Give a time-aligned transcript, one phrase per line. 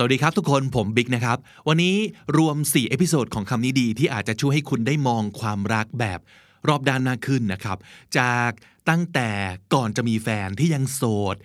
[0.00, 1.96] สวัสดีครับทุกคนผมบิ๊กนะครับ วันนี้
[2.38, 6.20] รวม 4 episode ของคำนี้ดีที่อาจจะช่วยให้คุณได้มองความรักแบบ
[6.68, 7.78] รอบด้านมากขึ้นนะครับ
[8.18, 8.50] จาก
[8.88, 9.30] ตั้งแต่
[9.74, 11.02] ก่อนจะมีแฟนที่ยังโส
[11.34, 11.36] ด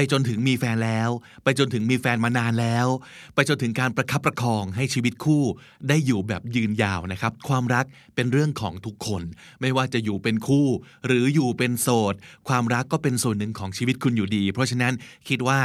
[0.00, 1.10] ไปจนถึงมีแฟนแล้ว
[1.44, 2.86] ไปจนถึงมีแฟนมานานแล้ว
[3.34, 5.44] ไปจนถึงการประคับประคองให้ชีวิตคู่
[5.88, 9.22] ได้อยู่แบบยืนยาวนะครับ ความรักเป็นเรื่องของทุกคน
[9.60, 10.66] ไม่ว่าจะอยู่เป็นคู่
[11.06, 12.14] หรืออยู่เป็นโสด
[12.48, 14.92] ความรักก็เป็นส่วนหนึ่งของชีวิตคุณอยู่ดี เพราะฉะนั้น
[15.28, 15.60] คิดว่า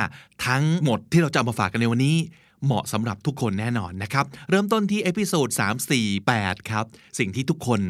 [0.48, 2.18] ทั้งหมดที่เราเอามาฝากกันในวันนี้
[2.66, 6.86] เหมาะสำหรับทุกคนแน่นอนนะครับ เริ่มต้นที่ episode 3 4 8 ครับ
[7.20, 7.82] สิ่งที่ทุกคน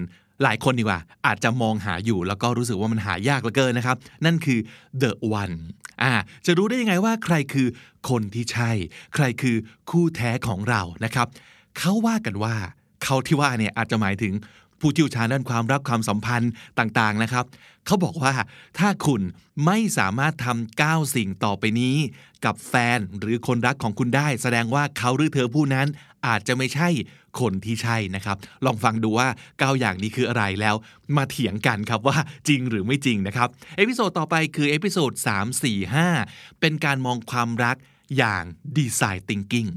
[0.44, 4.60] หลายคนดีกว่า อาจจะมองหาอยู่แล้วก็รู้สึกว่ามันหายากเหลือเกินนะครับ นั่นคือ
[5.02, 5.56] the one
[6.04, 6.14] อ่า
[6.46, 7.68] จะรู้ได้ยังไงว่าใครคือ
[8.10, 8.72] คนที่ใช่
[9.14, 9.56] ใครคือ
[9.90, 11.28] คู่แท้ของเรานะครับ
[11.78, 12.56] เขาว่ากันว่า
[13.04, 14.34] เขาที่ว่าเนี่ยอาจจะหมายถึง
[14.84, 17.46] ผู้เชี่ยวชาญด้านความรักความสัมพันธ์ต่างๆนะครับ
[17.86, 18.34] เขาบอกว่า
[18.80, 19.22] ถ้าคุณ
[19.66, 21.96] ไม่สามารถทำ 9 สิ่งต่อไปนี้
[22.46, 25.88] กับแฟนหรือคนรักของคุณได้ แสดงว่าเขาหรือเธอผู้นั้น
[26.28, 26.90] อาจจะไม่ใช่
[27.40, 30.76] คนที่ใช่นะครับ ลองฟังดูว่า 9 อย่างนี้คืออะไรแล้ว
[31.18, 37.78] มาเถียงกันครับว่าจริงหรือไม่จริงนะครับ episode ต่อไปคือ episode 3 4 5 เป็นการมองความรัก
[38.18, 38.44] อย่าง
[38.78, 39.70] ดีไซน์ thinking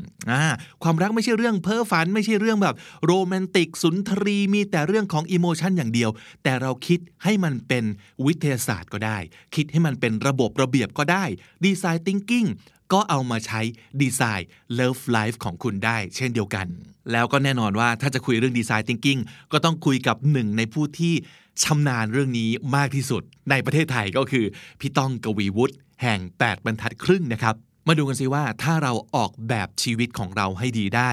[0.83, 6.11] ความรักไม่ใช่เรื่องเพ้อฝัน ไม่ใช่เรื่องแบบโรแมนติกสุนทรีมีแต่เรื่องของอิโมชันอย่างเดียว
[6.43, 7.85] แต่เราคิดให้มันเป็น
[8.27, 9.19] วิทยาศาสตร์ก็ได้
[9.55, 11.25] คิดให้มันเป็นระบบระเบียบก็ได้
[11.65, 12.49] ดีไซน์ thinking
[12.93, 13.61] ก็เอามาใช้
[14.03, 14.49] ดีไซน์
[14.79, 16.67] Love Life ของคุณได้ เช่นเดียวกัน
[17.13, 19.21] แล้วก็แน่นอนว่าถ้าจะคุยเรื่องดีไซน์ thinking
[19.53, 21.15] ก็ต้องคุยกับหนึ่งในผู้ที่
[21.63, 24.45] ชำนาญเรื่องนี้มากที่สุด ในประเทศไทยก็คือ
[24.81, 27.55] พี่ต้องกวีวุฒิแห่ง 8 บรรทัดครึ่งนะครับ
[27.87, 31.11] มาดูกันสิว่าถ้าเราออกแบบชีวิตของเราให้ดีได้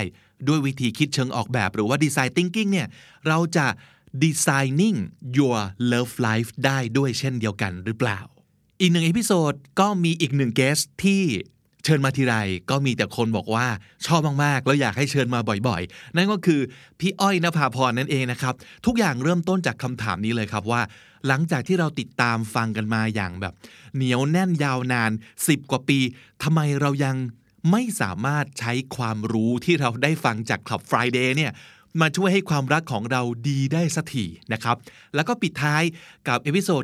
[0.47, 2.87] ด้วยวิธีคิดเชิงออกแบบหรือว่าดีไซน์ thinking เนี่ย
[3.27, 3.65] เราจะ
[4.23, 4.97] designing
[5.37, 5.57] your
[5.91, 8.19] love life ได้ด้วยเช่นเดียวกันหรือเปล่า
[8.81, 11.23] อีกหนึ่ง episode ก็มีอีกหนึ่ง guest ที่
[11.85, 12.35] เชิญมาทีไร
[12.69, 13.67] ก็มีแต่คนบอกว่า
[14.05, 16.61] ชอบมากๆ แล้วอยากให้เชิญมาบ่อยๆ นั่นก็คือ
[16.99, 18.53] พี่อ้อยนภาพรนั่นเองนะครับ
[18.85, 20.81] ทุกอย่างเริ่มต้นจากคำถามนี้เลยครับว่า
[21.27, 23.53] หลังจากที่เราติดตามฟังกันมาอย่างแบบ
[23.95, 25.11] เหนียวแน่นยาวนาน
[25.41, 25.99] 10 กว่าปี
[26.43, 27.15] ทำไมเรายัง
[27.71, 31.51] ไม่สามารถใช้ความรู้ที่เราได้ฟังจาก Club Friday เนี่ย
[32.01, 34.77] มาช่วยให้ความรักของเราดีได้สักทีนะครับ
[35.15, 35.83] แล้วก็ปิดท้าย
[36.27, 36.83] กับ episode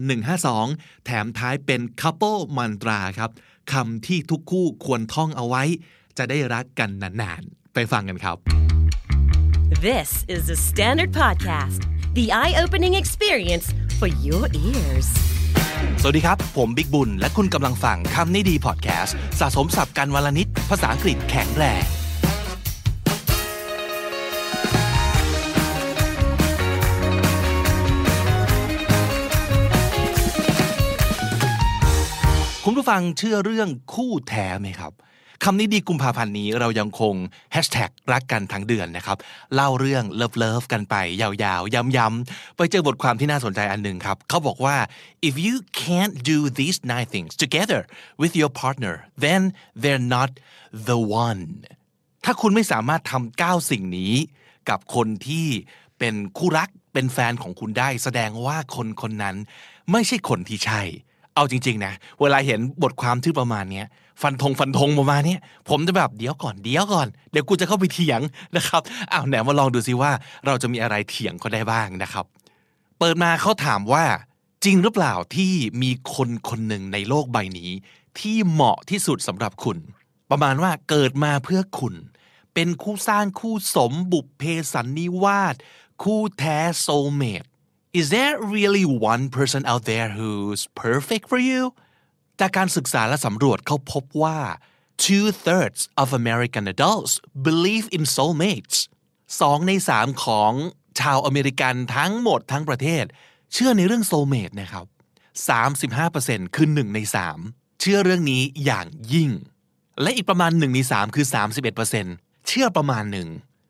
[0.54, 3.32] 152 แถมท้ายเป็น couple mantra ครับ
[3.74, 5.64] คำที่ทุกคู่ควรท่องเอาไว้
[6.18, 8.38] จะได้รักกันนานๆ ไปฟังกันครับ
[9.88, 11.82] This is the Standard Podcast,
[12.20, 13.66] the eye opening experience
[14.00, 15.08] for your ears.
[16.02, 21.84] สวัสดีครับ ผมบิ๊กบุญ และคุณกำลังฟังคำนี้ดีพอดแคสต์สะสมศัพท์กันวันละนิด ภาษาอังกฤษแข็งแรง
[32.72, 34.94] คุณผู้ฟังเชื่อเรื่องคู่แท้ไหมครับ
[35.44, 37.16] คำนี้ดีกุมภาพันธ์นี้เรายังคง
[37.54, 39.18] แฮชแท็กรักกันทั้งเดือนนะครับ
[39.56, 44.78] เล่าเรื่อง love love กันไป ยาวๆ ย้ำๆ ไปเจอบทความที่น่าสนใจอันหนึ่งครับ เขาบอกว่า
[45.30, 47.82] if you can't do these nine things together
[48.22, 49.42] with your partner then
[49.82, 50.32] they're not
[50.90, 51.42] the one
[52.26, 54.14] ถ้าคุณไม่สามารถทำเก้าสิ่งนี้
[54.70, 55.48] กับคนที่
[56.00, 59.36] เป็นคู่รักเป็นแฟนของคุณได้ แสดงว่าคนคนนั้น
[59.92, 60.84] ไม่ใช่คนที่ใช่
[61.40, 63.88] เอาจริง ๆ นะ เวลาเห็นบทความที่ประมาณเนี้ย
[64.22, 65.38] ฟันธงฟันธงประมาณนี้
[65.70, 68.22] ผมจะแบบเดี๋ยวก่อนเดี๋ยวก่อน เดี๋ยวกูจะเข้าไปเถียง
[68.56, 70.12] นะครับอ้าวไหนมาลองดูซิว่า
[70.46, 72.26] เราจะมีอะไรเถียงเขาได้บ้างนะครับ
[73.00, 74.06] เปิดมาเขาถามว่า
[74.64, 77.72] จริงหรือเปล่าที่มีคนคนหนึ่งในโลกใบนี้
[78.20, 79.78] ที่เหมาะที่สุดสำหรับคุณ
[80.32, 81.96] ประมาณว่าเกิดมาเพื่อคุณ
[82.54, 85.56] เป็นคู่สร้างคู่สมบุพเพสันนิวาส
[86.04, 87.49] คู่แท้ soulmate
[87.92, 91.62] Is there really one person out there who's perfect for you
[92.40, 94.40] จากการศึกษาและสำรวจเขาพบว่า
[95.06, 97.14] two thirds of American adults
[97.48, 98.78] believe in soulmates
[99.42, 100.52] สองในสามของ
[101.00, 103.06] ชาวอเมริกันทั้งหมดทั้งประเทศ
[103.54, 104.86] เชื่อในเรื่อง soulmate นะครับ
[105.90, 107.00] 35%คือ 1 ใน
[107.42, 109.30] 3 เชื่อเรื่องนี้อย่างยิ่ง
[110.02, 111.26] และอีกประมาณ 1 ใน 3 คือ
[111.88, 113.30] 31%เชื่อประมาณหนึ่ง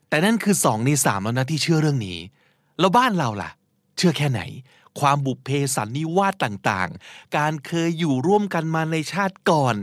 [0.09, 2.19] แต่นั่นคือ 2 ใน 3 แล้วนะที่เชื่อเรื่องนี้
[2.79, 3.51] แล้วบ้านเราล่ะ
[3.99, 4.43] เชื่อแค่ไหน
[4.99, 9.75] ความบุพเพสันนิวาสต่างๆ การเคยอยู่ร่วมกันมาในชาติก่อน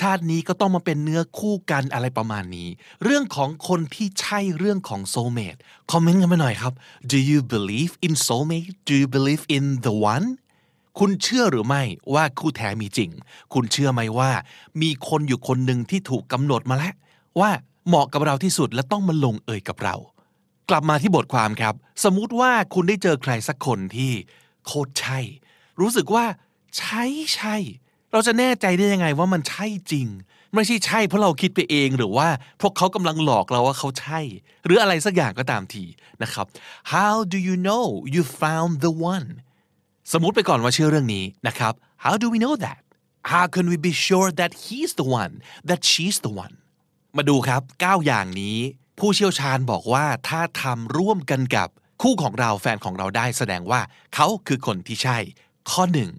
[0.00, 2.68] ชาตินี้ก็ต้องมาเป็นเนื้อคู่กันอะไรประมาณนี้
[3.04, 5.60] เรื่องของคนที่ใช่เรื่องของ soulmate
[5.90, 6.72] คอมเมนต์กันมาหน่อยครับ
[7.10, 10.26] Do you believe in soulmate Do you believe in the one
[10.98, 11.82] คุณเชื่อหรือไม่
[12.14, 13.10] ว่าคู่แท้มีจริง
[13.54, 14.30] คุณเชื่อไหมว่า
[14.82, 16.94] มีคนอยู่คนหนึ่งที่ถูกกำหนดมาแล้ว
[17.40, 17.50] ว่า
[17.86, 19.96] เหมาะกับเราที่สุดและต้องมาลงเอยกับเรา
[20.70, 21.74] กลับมาที่บทความครับ
[22.04, 24.12] สมมุติว่าคุณได้เจอใครสักคนที่
[24.66, 25.18] โคตรใช่
[25.80, 26.24] รู้สึกว่า
[26.78, 27.56] ใช่ใช่
[28.12, 30.08] เราจะแน่ใจได้ยังไงว่ามันใช่จริง
[30.54, 32.28] ไม่ใช่ใช่เพราะเราคิดไปเองหรือว่า
[32.60, 34.20] พราะเขากำลังหลอกเราว่าเขาใช่
[34.64, 35.84] หรืออะไรสักอย่างก็ตามที
[36.22, 36.46] นะครับ
[36.92, 39.28] How do you know you found the one
[40.12, 41.72] สมมติไปก่อนว่าเชื่อเรื่องนี้นะครับ
[42.04, 42.82] How do we know that
[43.32, 45.34] How can we be sure that he's the one
[45.68, 46.54] that she's the one
[47.16, 48.58] มาดูครับ 9 อย่างนี้
[48.98, 51.68] ผู้เชี่ยวชาญบอกว่าถ้าทำร่วมกันกับ
[52.02, 53.80] คู่ของเราแฟนของเราได้แสดงว่า
[54.14, 55.18] เขาคือคนที่ใช่
[55.70, 56.10] ข้อหนึ่ง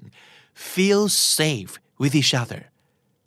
[0.72, 1.04] feel
[1.38, 2.63] safe with each other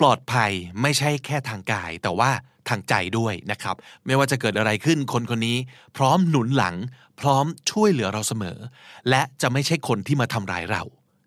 [0.01, 0.53] ปลอดภัย
[0.83, 2.31] ไม่ใช่แค่ทางกาย แต่ว่า
[2.69, 5.57] ทางใจด้วยนะครับ ไม่ว่าจะเกิดอะไรขึ้นคนคนนี้
[5.97, 6.77] พร้อมหนุนหลัง
[7.21, 8.59] พร้อมช่วยเหลือเราเสมอ
[9.11, 10.83] และจะไม่ใช่คนที่มาทำร้ายเรา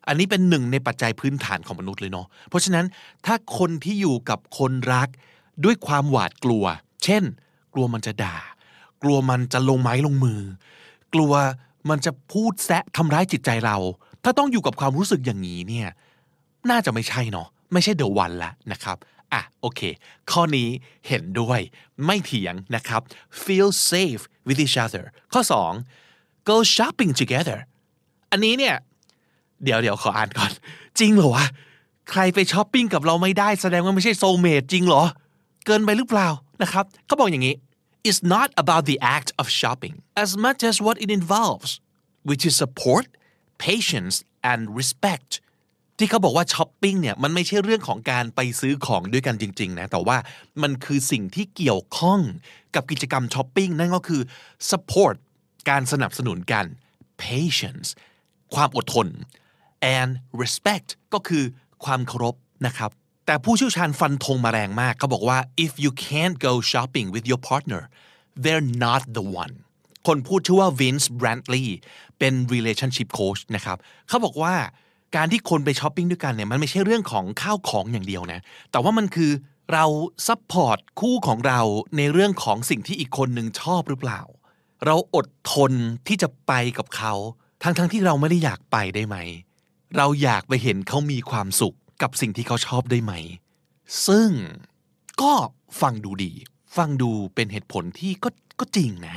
[0.07, 2.85] อันนี้เป็นหนึ่งในปัจจัยพื้นฐานของมนุษย์เลยเนาะเพราะฉะนั้น
[3.25, 5.09] ถ้าคนที่อยู่กับคนรัก
[5.65, 6.65] ด้วยความหวาดกลัว
[7.03, 7.23] เช่น
[7.73, 8.37] กลัวมันจะด่า
[9.01, 10.41] กลัวมันจะลงไม้ลงมือ
[11.13, 11.33] กลัว
[11.89, 13.77] มันจะพูดแซะทำร้ายจิตใจเรา
[14.23, 15.89] ถ้าต้องอยู่กับความรู้สึกอย่างนี้เนี่ย
[16.69, 18.97] น่าจะไม่ใช่เนาะไม่ใช่เดอะวันละนะครับ
[19.33, 19.81] อะโอเค
[20.31, 20.67] ข้อนี้
[21.07, 21.59] เห็นด้วย
[22.05, 23.01] ไม่เถียงนะครับ
[23.43, 25.41] feel safe with each other ข้อ
[25.95, 27.57] 2 go shopping together
[28.31, 28.75] อันนี้เนี่ย
[29.63, 30.51] เดี๋ยวเดี๋ยวขออ่านก่อน
[30.99, 31.45] จริงเหรอวะ
[32.11, 35.03] ใครไปช้อปปิ้งกับเราไม่ได้แสดงว่าไม่ใช่โซเมดจริงเหรอ
[35.65, 36.29] เกินไปหรือเปล่า
[36.61, 37.55] นะครับเขาบอกอย่างนี้
[38.07, 41.71] it's not about the act of shopping as much as what it involves
[42.29, 43.05] which is support
[43.67, 44.15] patience
[44.51, 45.31] and respect
[45.97, 50.17] ที่เขาบอกว่าช้อปปิ้งเนี่ยมันไม่ใช่เรื่องของการไปซื้อของด้วยกันจริงๆนะแต่ว่า
[50.61, 52.19] มันคือสิ่งที่เกี่ยวข้อง
[52.75, 54.21] กับกิจกรรมช้อปปิ้งนั่นก็คือ
[54.69, 55.15] support
[55.69, 56.65] การสนับสนุนกัน
[57.23, 57.87] patience
[58.53, 59.07] ความอดทน
[59.97, 60.11] and
[60.41, 61.43] respect ก็คือ
[61.83, 62.35] ความเคารพ
[62.65, 62.91] นะครับ
[63.25, 67.81] แต่ผู้เชี่ยวชาญฟันธงมาแรงมากเขาบอกว่า if you can't go shopping with your partner
[68.43, 69.53] they're not the one
[70.07, 71.67] คนพูดชื่อว่า Vince Brantley
[72.19, 73.77] เป็น relationship coach นะครับ
[74.07, 74.53] เขาบอกว่า
[75.15, 78.39] การที่คนไปช้อปปิ้งด้วยกันเนี่ยมันไม่ใช่เรื่องของข้าวของอย่างเดียวนะ
[78.71, 79.31] แต่ว่ามันคือ
[79.73, 79.85] เรา
[80.27, 81.61] ซัพพอร์ตคู่ของเรา
[81.97, 84.21] ในเรื่องของสิ่งที่อีกคนหนึ่งชอบหรือเปล่า
[84.85, 85.71] เราอดทน
[86.07, 87.13] ที่จะไปกับเขา
[87.63, 89.17] ทั้งๆที่เราไม่ได้อยากไปได้ไหม
[89.97, 93.13] เราอยากไปเห็นเขามีความสุข กับสิ่งที่เขาชอบได้ไหม
[94.07, 94.29] ซึ่ง
[95.21, 95.33] ก็
[95.81, 96.31] ฟังดูดี
[96.77, 99.15] ฟังดูเป็นเหตุผลที่ก็ก็จริงนะ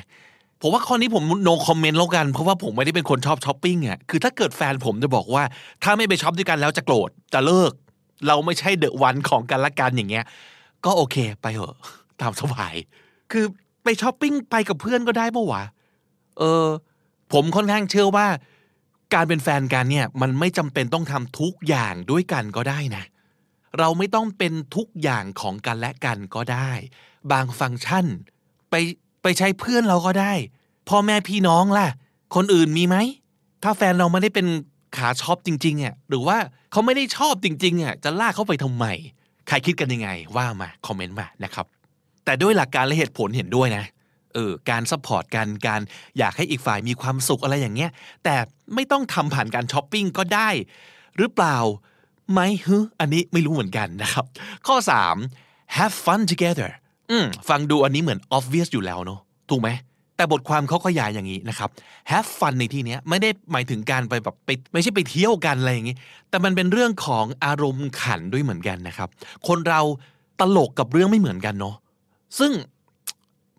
[0.60, 5.42] ผมว่าข้อนี้ผม no comment แล้วกัน เพราะว่าผมไม่ได้เป็นคนชอบช้อปปิ้งอะคือถ้าเกิดแฟนผมจะบอกว่า
[5.82, 7.72] ถ้าไม่ไปช้อปด้วยกันแล้วจะโกรธจะเลิก
[8.26, 10.25] เราไม่ใช่เดอะวันของกันละกันอย่างเงี้ย
[10.84, 11.76] ก็โอเคไปเถอะ
[12.20, 12.75] ตามสบาย
[13.32, 13.44] คือ
[13.84, 15.62] ไปช้อปปิ้งไปกับเพื่อนก็ได้ปะวะ
[16.38, 16.66] เออ
[17.32, 18.26] ผมค่อนข้างเชื่อว่า
[19.14, 23.04] การเป็นแฟนกันเนี่ยมันไม่จำเป็นต้องทำทุกอย่างด้วยกันก็ได้นะ
[23.78, 26.70] เราไม่ต้องเป็นทุกอย่างของกันและกันก็ได้
[27.32, 28.06] บางฟังก์ชัน
[28.70, 28.74] ไป
[29.22, 30.32] ไปใช้เพื่อนเราก็ได้
[30.88, 31.88] พ่อแม่พี่น้องล่ะ
[32.34, 32.96] คนอื่นมีไหม
[33.62, 34.46] ถ้าแฟนเราไม่ได้เป็น
[34.96, 36.36] ขาชอบจริงๆอะหรือว่า
[36.72, 38.84] เขาไม่ได้ชอบจริงๆอะจะลากเขาไปทำไม
[39.48, 41.66] ใครคิดกันยังไงว่ามาคอมเมนต์มานะครับ
[42.24, 43.84] แต่ด้วยหลักการและเหตุผลเห็นด้วยนะ
[44.34, 45.81] เออการซัพพอร์ตกันการ
[46.19, 47.90] อยากให้อีกฝ่ายมีความสุขอะไรอย่างเงี้ย
[48.25, 48.36] แต่
[48.75, 50.48] ไม่ต้องทำผ่านการช้อปปิ้งก็ได้
[51.19, 51.58] หรือเปล่า
[52.32, 54.25] ไหมฮึอันนี้ไม่รู้เหมือนกันนะครับ
[54.66, 54.76] ข้อ
[55.26, 56.70] 3 have fun together
[57.10, 59.20] อืมฟังดูอันนี้เหมือน obvious อยู่แล้วเนาะ
[59.50, 59.70] ถูกไหม
[60.16, 61.70] แต่บทความเขาขยายอย่างนี้นะครับ
[62.10, 65.96] have fun ในที่นี้ไม่ได้หมายถึงการไปแบบไปไม่ใช่ไปเที่ยวกันอะไรอย่างงี้
[66.30, 69.08] แต่มันเป็นเรื่องของอารมณ์ขันด้วยเหมือนกันนะครับ
[69.48, 69.80] คนเรา
[70.40, 71.75] ตลกกับเรื่องไม่เหมือนกันเนาะ
[72.38, 72.52] ซึ่ง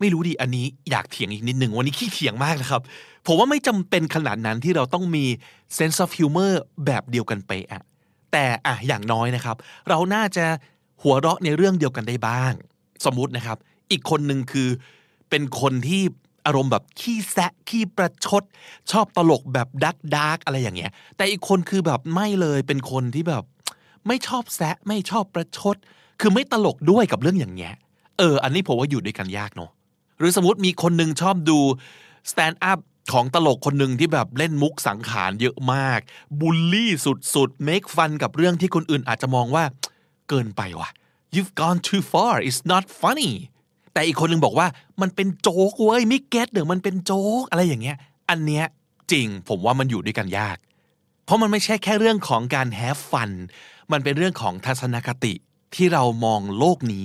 [0.00, 2.82] ไม่รู้ดิอันนี้อยากเถียงอีกนิดหนึ่งวันนี้ขี้เถียงมากนะครับ
[3.26, 5.24] ผมว่าไม่จำเป็นขนาดนั้นที่เราต้องมี
[5.78, 6.52] sense of humor
[6.84, 7.82] แบบเดียวกันไปอะ
[8.32, 9.56] แต่อะอย่างน้อยนะครับ
[9.88, 10.46] เราน่าจะ
[11.02, 12.52] หัวเราะในเรื่องเดียวกันได้บ้าง
[13.04, 13.58] สมมุตินะครับ
[13.90, 14.68] อีกคนหนึ่งคือ
[15.30, 16.02] เป็นคนที่
[16.46, 18.42] อารมณ์แบบขี้แซะขี้ประชด
[18.90, 23.44] ชอบตลกแบบดักดักอะไรอย่างเงี้ย แต่อีกคนคือแบบไม่เลยเป็นคนที่แบบ
[24.06, 25.76] ไม่ชอบแซะไม่ชอบประชด
[26.20, 27.74] คือไม่ตลกด้วยกับเรื่องอย่างเงี้ย
[28.18, 29.70] เออ อันนี้ผมว่าอยู่ด้วยกันยากเนาะ
[30.18, 31.58] หรือสมมติมีคนหนึ่งชอบดู
[32.30, 32.80] stand up
[33.12, 36.00] ของตลกคนหนึ่งที่แบบเล่นมุกสังขารเยอะมาก
[36.40, 36.90] บูลลี่
[37.34, 39.64] สุดๆ make fun กับเรื่องที่คนอื่นอาจจะมองว่า
[40.28, 40.90] เกินไปว่ะ
[41.34, 43.32] you've gone too far it's not funny
[43.92, 44.66] แต่อีกคนหนึ่งบอกว่า
[45.00, 47.96] มันเป็นโจ๊กเว้ยไม่เก็ตเดี๋ยวมันเป็นโจ๊กอะไรอย่างเงี้ย
[48.30, 48.66] อันเนี้ย
[49.12, 50.56] จริงผมว่ามันอยู่ด้วยกันยาก
[51.24, 53.30] เพราะมันไม่ใช่แค่เรื่องของการ have fun
[53.92, 55.34] มันเป็นเรื่องของทัศนคติ
[55.74, 57.04] ที่เรามองโลกนี้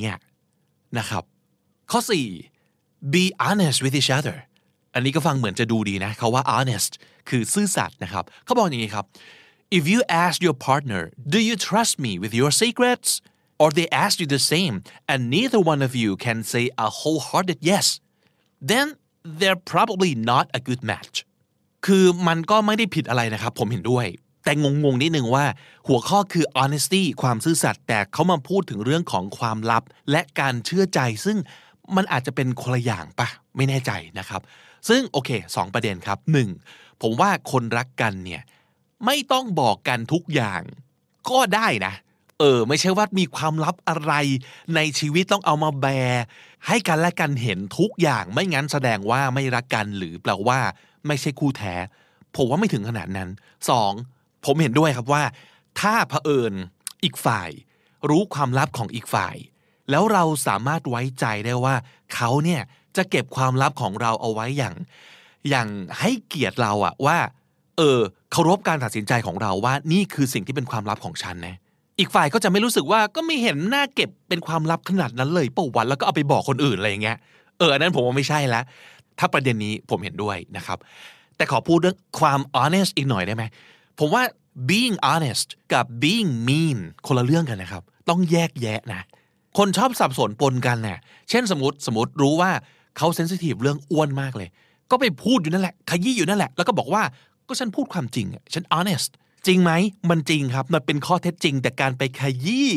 [0.97, 1.23] นะครับ
[1.91, 2.50] ข้อ4
[3.15, 4.37] be honest with each other
[4.93, 6.91] อันนี้ก็ฟังเหมือนจะดูดีนะเขาว่า honest
[7.29, 9.05] คือซื่อสัตย์นะครับเขาบอกอย่างนี้ครับ
[9.77, 11.01] if you ask your partner
[11.33, 13.09] do you trust me with your secrets
[13.61, 14.75] or they ask you the same
[15.11, 17.85] and neither one of you can say a wholehearted yes
[18.71, 18.87] then
[19.39, 21.15] they're probably not a good match
[21.85, 24.05] คือมันก็ไม่ได้ผิดอะไรนะครับ ผมเห็นด้วย
[24.43, 25.45] แต่งงๆนิดนึงว่า
[25.87, 31.37] หัวข้อคือ honesty ความซื่อสัตย์แต่เขามาพูดถึงเรื่องของความลับ และการเชื่อใจซึ่ง
[31.95, 34.41] มันอาจจะเป็นคนละอย่างปะไม่แน่ใจนะครับ
[34.89, 36.49] ซึ่งโอเคสองประเด็นครับหนึ่ง
[37.01, 38.41] ผมว่าคนรักกันเนี่ย
[39.05, 40.61] ไม่ต้องบอกกันทุกอย่าง
[41.29, 41.93] ก็ได้นะ
[42.39, 44.13] เออไม่ใช่ว่ามีความลับอะไร
[44.75, 46.23] ในชีวิตต้องเอามาแบร์
[46.67, 50.59] ให้กันและกันเห็นทุกอย่างไม่งั้นแสดงว่าไม่รักกันหรือแปลว่า
[51.07, 51.75] ไม่ใช่คู่แท้
[52.35, 53.29] ผมว่าไม่ถึงขนาดนั้น
[53.69, 53.91] สอง
[54.45, 55.23] ผมเห็นด้วยครับว่า
[55.79, 56.53] ถ้าเผอิญ
[57.03, 57.49] อีกฝ่าย
[58.09, 59.35] รู้ความลับของอีกฝ่าย
[59.89, 61.75] แล้วเราสามารถไว้ใจได้ว่า
[62.15, 62.61] เขาเนี่ย
[62.97, 64.75] จะเก็บความลับของเราเอาไว้อย่าง
[65.49, 65.67] อย่าง
[65.99, 67.17] ให้เกียรติเราอะว่า
[67.77, 67.99] เออ
[68.31, 71.55] เคารพการตัดสินใจของเราว่านี่คือสิ่งที่เป็นความลับของฉันนะ
[71.99, 77.17] อีกฝ่ายก็จะไม่รู้สึกว่าก็ไม่เห็นหน้าเก็บเป็นความลับขนาดนั้นเลยเป่าวันแล้วก็เอาไปบอกคนอื่นอะไรอย่างเงี้ย
[77.57, 78.63] เอออันนั้นผมว่าไม่ใช่ล้ว
[79.19, 80.77] ถ้าประเด็นนี้ผมเห็นด้วยนะครับ
[81.37, 83.43] แต่ขอพูดเรื่องความ honest อีกหน่อยได้ไหม
[83.99, 84.23] ผมว่า
[84.69, 89.01] being honest กับ being mean คนละเรื่องกันนะครับ ต้องแยกแยะนะ
[89.57, 92.51] คนชอบสับสนปนกันเนี่ยเช่นสมมติสมมติรู้ว่า
[92.97, 94.49] เขาเซนซิทีฟเรื่องอ้วนมากเลย
[94.91, 97.03] ก็ไปพูดอยู่นั่นแหละ ขยี้อยู่นั่นแหละ แล้วก็บอกว่า
[97.47, 99.11] ก็ฉันพูดความจริงฉัน honest
[99.47, 99.71] จริงไหม
[100.09, 102.69] มันจริงครับ มันเป็นข้อเท็จจริง แต่การไปขยี้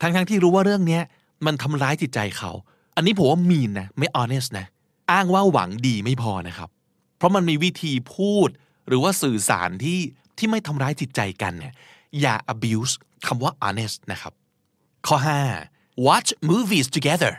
[0.00, 1.02] ทั้งทั้งที่รู้ว่าเรื่องเนี้ย
[1.46, 2.50] มันทำร้ายจิตใจเขา
[2.96, 4.66] อันนี้ผมว่ามีนนะ ไม่ honest นะ
[5.12, 6.68] อ้างว่าหวังดีไม่พอนะครับ
[7.16, 8.48] เพราะมันมีวิธีพูด
[8.88, 9.98] หรือว่าสื่อสารที่
[10.38, 11.74] ที่ไม่ทำร้ายจิตใจกันเนี่ย
[12.20, 12.94] อย่า abuse
[13.26, 14.32] คำว่า honest นะครับ
[15.06, 15.73] ข้อ 5
[16.06, 17.32] watch movies together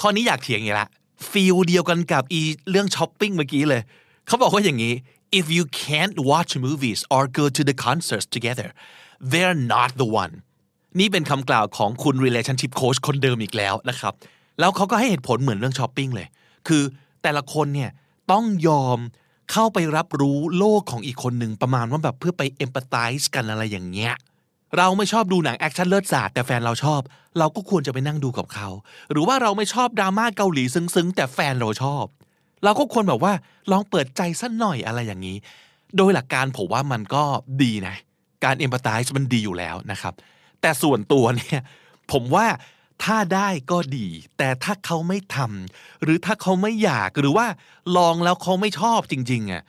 [0.00, 0.88] ข้อนี้อยากเถียงอย่างละ
[1.30, 2.40] ฟีลเดียวกันกับอี
[2.70, 3.82] เรื่องช้อปปิ้งเมื่อกี้เลย
[4.26, 4.94] เขาบอกว่าอย่างนี้
[5.38, 8.68] if you can't watch movies or go to the concerts together
[9.30, 10.34] they're not the one
[10.98, 14.14] นี่เป็นคำกล่าวของคุณ relationship coach คนเดิมอีกแล้วนะครับ
[14.60, 16.28] แล้วเขาก็ให้เหตุผลเหมือนเรื่องช้อปปิ้งเลย
[16.68, 16.82] คือ
[17.22, 17.90] แต่ละคนเนี่ย
[18.30, 18.98] ต้องยอม
[19.52, 24.14] เข้าไปรับรู้โลกของอีกคนหนึ่งประมาณว่าแบบเพื่อไป empathize กันอะไรอย่างเงี้ย
[24.76, 27.00] เราไม่ชอบดูหนังแอคชั่นเลิศศาสตร์แต่แฟนเราชอบ
[27.38, 28.68] เราก็ควรจะไปนั่งดูกับเขา
[29.10, 32.04] หรือว่าเราไม่ชอบดราม่าเกาหลีซึ้งๆ แต่แฟนเราชอบ
[32.64, 33.32] เราก็ควรแบบว่า
[33.70, 35.36] ลองเปิดใจสักหน่อยอะไรอย่างนี้
[35.96, 37.24] โดยหลักการผมว่ามันก็
[37.62, 37.94] ดีนะ
[38.44, 40.14] การ empathize มันดีอยู่แล้วนะครับ
[40.60, 41.60] แต่ส่วนตัวเนี่ย
[42.12, 42.46] ผมว่า
[43.04, 44.06] ถ้าได้ก็ดี
[44.38, 47.46] แต่ถ้าเขาไม่ทำหรือถ้าเขาไม่อยากหรือว่า
[47.96, 49.62] ลองแล้วเขาไม่ชอบจริงๆอะ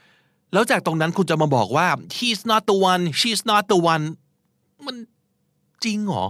[0.53, 1.87] แล้วจากตรงนั้นคุณจะมาบอกว่า
[2.17, 4.05] he's not the one she's not the one
[4.85, 4.95] มัน
[5.83, 6.25] จริงเหรอ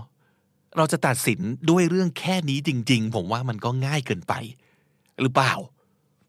[0.77, 1.39] เราจะตัดสิน
[1.69, 4.33] ด้วยเรื่องแค่นี้จริง ๆ ผมว่ามันก็ง่ายเกินไป
[5.21, 5.53] หรือเปล่า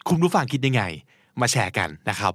[0.09, 0.83] คุณผู้ฟังคิดยังไง
[1.41, 2.35] มาแชร์กันนะครับ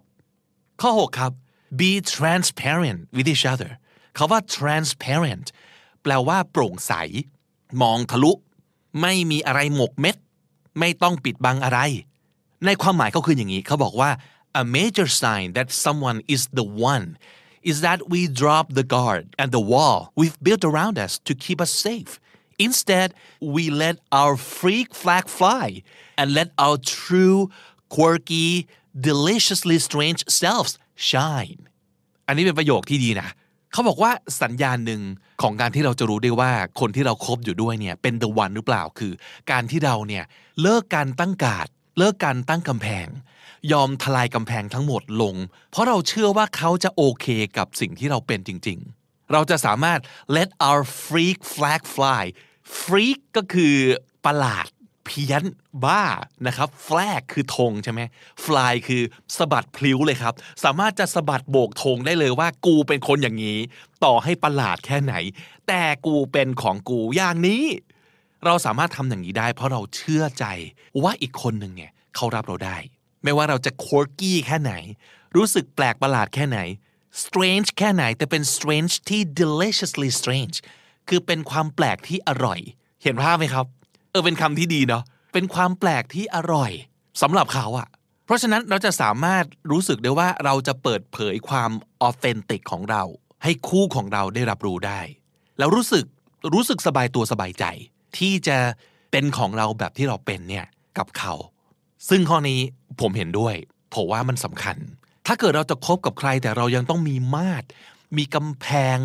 [0.81, 1.31] ข้อ 6 ครับ
[1.79, 3.71] be transparent with each other
[4.17, 5.47] คาว่า transparent
[6.03, 6.93] แปลว่าโปร่งใส
[7.81, 8.31] มองทะลุ
[9.01, 10.15] ไม่มีอะไรหมกเม็ด
[10.79, 11.79] ไม่ต้องปิดบังอะไร
[12.65, 14.11] ในความหมายก็คืออย่างนี้ เขาบอกว่า
[14.61, 17.05] a major sign that someone is the one
[17.64, 21.60] is that we drop the guard and the wall we've built around us to keep
[21.60, 22.12] us safe.
[22.58, 23.08] Instead,
[23.56, 25.82] we let our freak flag fly
[26.18, 27.38] and let our true,
[27.96, 28.66] quirky,
[29.08, 31.60] deliciously strange selves shine.
[32.26, 33.28] อันนี้เป็นประโยคที่ดีนะ
[33.72, 35.02] เขาบอกว่าสัญญาณหนึ่ง
[35.42, 39.12] ของการที่เราจะรู้ได้ว่าคนที่เราครบอยู่ด้วยเนี่ยเป็น the one หรือเปล่า คือ
[39.50, 40.24] การที่เราเนี่ย
[40.62, 41.68] เลิกการตั้งการ์ด
[41.98, 43.08] เลิกการตั้งกำแพง
[43.71, 45.35] ยอมทลายกำแพงทั้งหมดลง
[45.71, 47.25] เพราะเราเชื่อว่าเขาจะโอเค
[47.57, 49.99] กับสิ่งที่เราเป็นจริง ๆ เราจะสามารถ
[50.35, 52.23] let our freak flag fly
[52.81, 53.75] freak ก็คือ
[54.25, 54.67] ประหลาด
[55.05, 55.43] เพี้ยน
[55.85, 56.03] บ้า
[56.47, 58.01] นะครับ flag คือธงใช่ไหม
[58.43, 59.01] fly คือ
[59.37, 63.59] สะบัดพลิ้วเลยครับ สามารถจะสะบัดโบกธงได้เลยว่ากูเป็นคนอย่างนี้
[64.03, 65.13] ต่อให้ประหลาดแค่ไหน
[65.67, 67.63] แต่กูเป็นของกูอย่างนี้
[68.45, 70.45] เราสามารถทำอย่างนี้ได้ เพราะเราเชื่อใจ
[71.03, 72.77] ว่าอีกคนหนึ่งเนี่ยเขารับเราได้
[73.25, 74.73] ไม่ว่าเราจะ quirky แค่ไหน
[75.35, 76.59] รู้สึกแปลกประหลาดแค่ไหน
[77.23, 80.55] strange แค่ไหน แต่เป็น strange ที่ deliciously strange
[81.09, 82.59] คือเป็นความแปลกที่อร่อย
[83.03, 83.65] เห็นภาพไหมครับ
[84.11, 85.03] เออเป็นคำที่ดีเนาะ
[85.33, 86.71] เป็นความแปลกที่อร่อย
[87.21, 87.87] สำหรับเขาอะ
[88.25, 93.03] เพราะฉะนั้นเราจะสามารถรู้สึกได้ว่าเราจะเปิดเผยความออเ h นติกของเรา
[93.43, 95.01] ให้คู่ของเราได้รับรู้ได้
[95.57, 96.05] แล้วรู้สึก
[96.53, 97.65] รู้สึกสบายตัวสบายใจ
[98.17, 98.57] ที่จะ
[99.11, 100.65] เป็นของเราแบบที่เราเป็นเนี่ย
[100.97, 101.33] กับเขา
[102.09, 102.59] ซึ่งข้อนี้
[103.01, 103.55] ผมเห็นด้วย
[103.93, 104.77] ผมว่ามันสำคัญ
[105.27, 107.65] ถ้าเกิดเราจะคบกับใครแต่เรายังต้องมีมาตร
[108.17, 108.97] มีกำแพง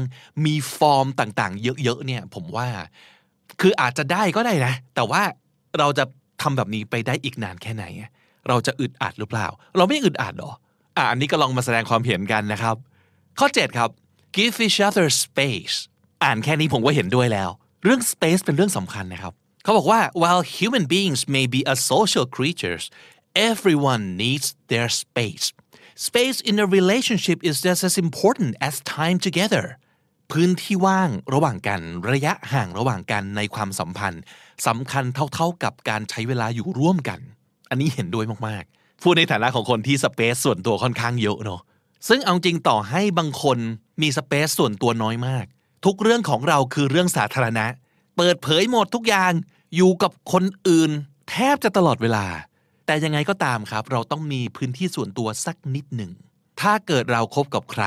[0.44, 2.68] มีฟอร์มต่างๆ เยอะๆเนี่ย ผมว่า
[3.60, 5.22] คืออาจจะได้ก็ได้นะ แต่ว่า
[5.78, 6.04] เราจะ
[6.42, 7.84] ทำแบบนี้ไปได้อีกนานแค่ไหน
[8.48, 10.52] เราจะอึดอัดหรือเปล่า เราไม่อึดอัดหรอ
[10.96, 12.76] อะอันนี้ก็ลองมาแสดงความเห็นกันนะครับ
[13.38, 13.90] ข้อ 7 ครับ
[14.36, 15.76] give each other space
[16.24, 17.50] อ่านแค่นี้ผมก็เห็นด้วยแล้ว
[17.84, 22.84] เรื่อง space เป็นเรื่องสำคัญนะครับ เขาบอกว่า while human beings may be a social creatures
[23.50, 25.46] everyone needs their space
[26.08, 29.66] space in a relationship is just as important as time together
[30.32, 34.22] พื้นที่ว่างระหว่างกันระยะห่างระหว่างกันในความสัมพันธ์
[34.66, 37.20] สำคัญเท่าๆกับการใช้เวลาอยู่ร่วมกัน
[37.70, 41.60] อันนี้เห็นด้วยมากๆ พูดในฐานะของคนที่สเปซส่วนตัวค่อนข้างเยอะเนาะ
[42.08, 43.58] ซึ่งเอาจริงต่อให้บางคน
[44.02, 45.46] มีสเปซส่วนตัวน้อยมาก
[45.84, 47.66] ทุกเรื่องของเราคือเรื่องสาธารณะ
[48.16, 49.32] เปิดเผยหมดทุกอย่าง
[49.76, 50.90] อยู่กับคนอื่น
[51.30, 52.26] แทบจะตลอดเวลา
[52.86, 56.12] แต่ยังไงก็ตามครับ เราต้องมีพื้นที่ส่วนตัวสักนิดหนึ่ง
[56.60, 57.84] ถ้าเกิดเราครบกับใคร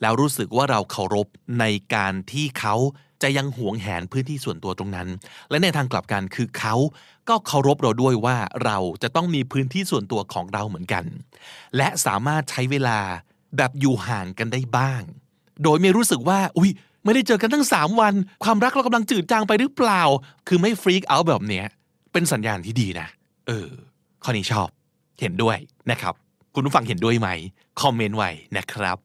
[0.00, 1.26] แล้วรู้สึกว่าเราเคารพ
[1.60, 1.64] ใน
[1.94, 2.74] การที่เขา
[3.22, 5.08] จะยังหวงแหนพื้นที่ส่วนตัวตรงนั้น
[5.50, 6.74] และในทางกลับกันคือเขา
[7.28, 11.04] ก็เคารพเราด้วยว่าเราจะต้องมีพื้นที่ส่วนตัวของเราเหมือนกัน
[11.76, 12.98] และสามารถใช้เวลา
[13.56, 15.02] แบบอยู่ห่างกันได้บ้าง
[15.62, 16.70] โดยไม่รู้สึกว่า อุ้ย
[17.04, 20.02] ไม่ได้เจอกันตั้งสามวัน ความรักเรากำลังจืดจางไปหรือเปล่า
[20.48, 21.66] คือไม่ฟรีกเอาแบบเนี้ย
[22.12, 23.08] เป็นสัญญาณที่ดีนะ
[23.46, 23.68] เออ
[24.24, 24.68] ข้อนี้ชอบ
[25.20, 25.56] เห็นด้วย
[25.90, 26.14] นะครับ
[26.54, 27.28] คุณผู้ฟังเห็นด้วยไหม
[27.80, 28.98] คอมเมนต์ไว้นะครับ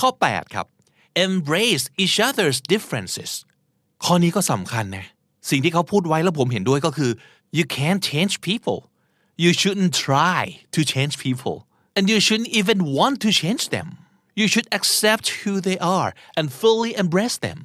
[0.00, 0.66] ข้อ 8 ครับ
[1.24, 3.32] embrace each other's differences
[4.04, 5.06] ข้อนี้ก็สำคัญนะ
[5.50, 7.10] สิ่งที่เขาพูดไว้แล้วผมเห็นด้วยก็คือ
[7.56, 8.78] you can't change people
[9.42, 10.42] you shouldn't try
[10.74, 11.56] to change people
[11.96, 13.88] and you shouldn't even want to change them
[14.40, 17.58] you should accept who they are and fully embrace them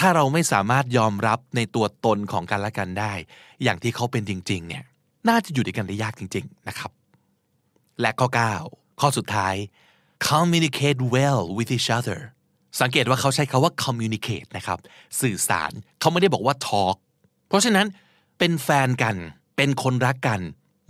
[0.00, 3.12] ถ้าเราไม่สามารถยอมรับในตัวตนของกันและกันได้
[3.62, 4.84] อย่างที่เขาเป็นจริง ๆ เนี่ย
[5.28, 6.90] น่าจะอยู่ด้วยกันได้ยากจริง ๆ นะครับ
[8.00, 8.28] และข้อ
[8.64, 9.54] 9 ข้อสุดท้าย
[10.28, 12.20] communicate well with each other
[12.80, 14.78] สังเกตว่าเขาใช้คาว่า communicate นะครับ
[15.20, 16.96] สื่อสารเขาไม่ได้บอกว่า talk
[17.48, 17.86] เพราะฉะนั้น
[18.38, 19.16] เป็นแฟนกัน
[19.56, 20.40] เป็นคนรักกัน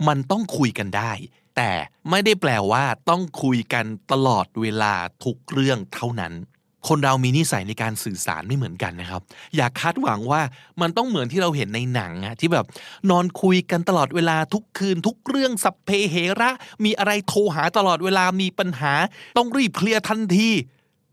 [0.07, 1.11] มันต้องคุยกันได้
[1.57, 1.71] แต่
[2.09, 6.33] ไม่ได้แปลว่าต้องคุยกันตลอดเวลาทุกเรื่องเท่านั้น
[6.87, 9.21] คนเรามีนิสัยในการสื่อสารไม่เหมือนกันนะครับ
[9.55, 10.41] อย่าคาดหวังว่า
[10.81, 12.65] มันต้องเหมือนที่เราเห็นในหนังอะที่แบบ
[13.09, 16.49] นอนคุยกันตลอดเวลาทุกคืน ทุกเรื่องสัพเพเหระ
[16.85, 18.93] มีอะไรโทรหาตลอดเวลามีปัญหา
[19.37, 20.49] ต้องรีบเคลียร์ทันที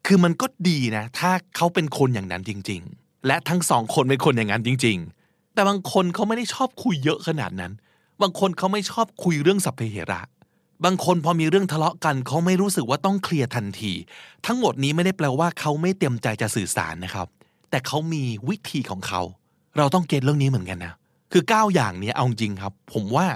[0.07, 7.73] คือมันก็ดีนะ ถ้าเขาเป็นคนอย่างนั้นจริง ๆ และทั้งสองคนเป็นคนอย่างนั้นจริง ๆ แต่บางคนเขาไม่ได้ชอบคุยเยอะขนาดนั้น
[8.23, 10.21] บางคนเขาไม่ชอบคุยเรื่องสัพเพเหระ
[10.85, 13.93] บางคนพอมีเรื่องทะเลาะกันเขาไม่รู้สึกว่าต้องเคลียร์ทันที
[14.47, 17.27] ทั้งหมดนี้ไม่ได้แปลว่าเขาไม่เต็มใจจะสื่อสารนะครับ
[17.71, 19.23] แต่เขามีวิธีของเขา
[19.77, 20.93] เราต้องเก็ตเรื่องนี้เหมือนกันนะ
[21.33, 23.27] คือ 9 อย่างนี้เอาจริงครับ ผมว่า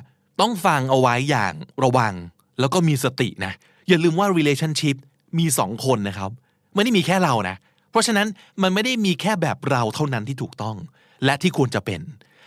[0.40, 1.52] ต้องฟังเอาไว้อย่าง
[1.84, 2.14] ระวัง
[2.60, 3.52] แล้วก็มีสตินะ
[3.88, 4.96] อย่าลืมว่า relationship
[5.38, 6.30] มีสองคนนะครับ
[6.74, 7.56] ไม่ได้มีแค่เรานะ
[7.90, 8.26] เพราะฉะนั้น
[8.62, 10.76] มันไม่ได้มีแค่แบบเราเท่านั้นที่ถูกต้อง
[11.24, 12.00] และที่ควรจะเป็น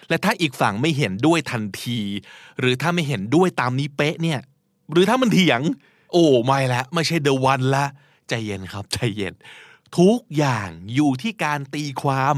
[0.09, 1.99] และถ้าอีกฝั่งไม่เห็นด้วยทันที
[2.59, 4.39] หรือถ้าไม่เห็นด้วยตามนี้เป๊ะเนี่ย
[4.91, 5.61] หรือถ้ามันเถียง
[6.11, 7.85] โอ้ไม่ละไม่ใช่ the one ละ
[8.29, 9.33] ใจเย็นครับใจเย็น
[9.97, 12.35] ทุกอย่างอยู่ที่การตีความ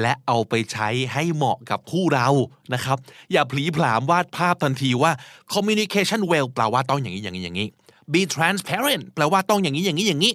[0.00, 2.28] และเอาไปใช้ให้เหมาะกับคู่เรา
[2.74, 2.98] นะครับ
[3.32, 5.12] อย่าผลีผลามวาดภาพทันทีว่า
[5.52, 7.68] communication well แปลว่าต้องอย่างนี้อย่างนี้อย่างนี้
[8.12, 10.32] be transparent แปลว่าต้องอย่างนี้อย่างนี้อย่างนี้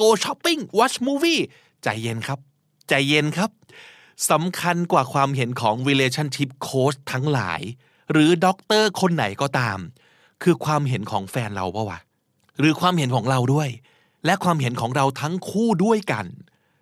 [0.00, 1.40] go shopping watch movie
[1.82, 2.38] ใจเย็นครับ
[2.88, 3.50] ใจเย็นครับ
[4.30, 7.60] สำคัญกว่าความเห็นของ relationship coach ทั้งหลาย
[8.12, 9.78] หรือด็อกเตอร์คนไหนก็ตาม
[10.42, 11.98] คือความเห็นของแฟนเราปะวะ
[12.58, 13.68] หรือความเห็นของเราด้วย
[14.26, 16.26] และความเห็นของเราทั้งคู่ด้วยกัน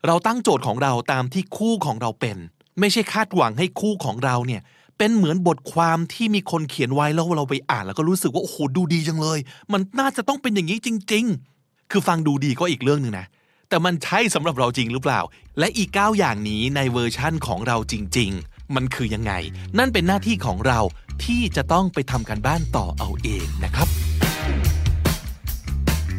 [0.06, 2.36] เราตั้งโจทย์ของเราตามที่คู่ของเราเป็น
[2.80, 4.62] ไม่ใช่คาดหวังให้คู่ของเราเนี่ย
[4.98, 9.38] เป็นเหมือนบทความที่มีคนเขียนไว้แล้วเราไปอ่านแล้วก็รู้สึกว่าโอ้โหดูดีจังเลย
[9.72, 11.24] มันน่าจะต้องเป็นอย่างนี้จริง
[11.58, 13.26] ๆ คือฟังดูดีก็อีกเรื่องหนึ่งนะ
[13.68, 15.20] แต่มันใช่สำหรับเราจริงหรือเปล่า
[15.58, 19.32] และอีก 9 อย่างนี้ในเวอร์ชั่นของเราจริง ๆ มันคือยังไง
[19.78, 20.80] นั่นเป็นหน้าที่ของเรา
[21.24, 23.88] ที่จะต้องไปทำการบ้านต่อเอาเองนะครับ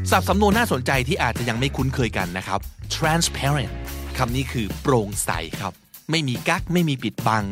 [0.09, 2.59] ศัพท์สำนวนน่าสนใจที่อาจจะยังไม่คุ้นเคยกันนะครับ
[2.95, 3.73] transparent
[4.17, 5.73] คำนี้คือโปร่งใสครับ
[6.11, 7.43] ไม่มีกักไม่มีปิดบัง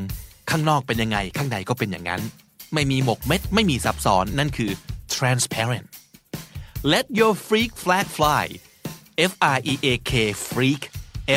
[0.50, 2.22] ข้างนอกเป็นยังไง ข้างในก็เป็นอย่างนั้น
[2.74, 4.72] ไม่มีหมกเม็ด ไม่มีซับซ้อน นั่นคือ
[5.16, 5.88] transparent
[6.94, 8.46] let your freak flag fly
[9.32, 10.12] F R E A K
[10.50, 10.82] freak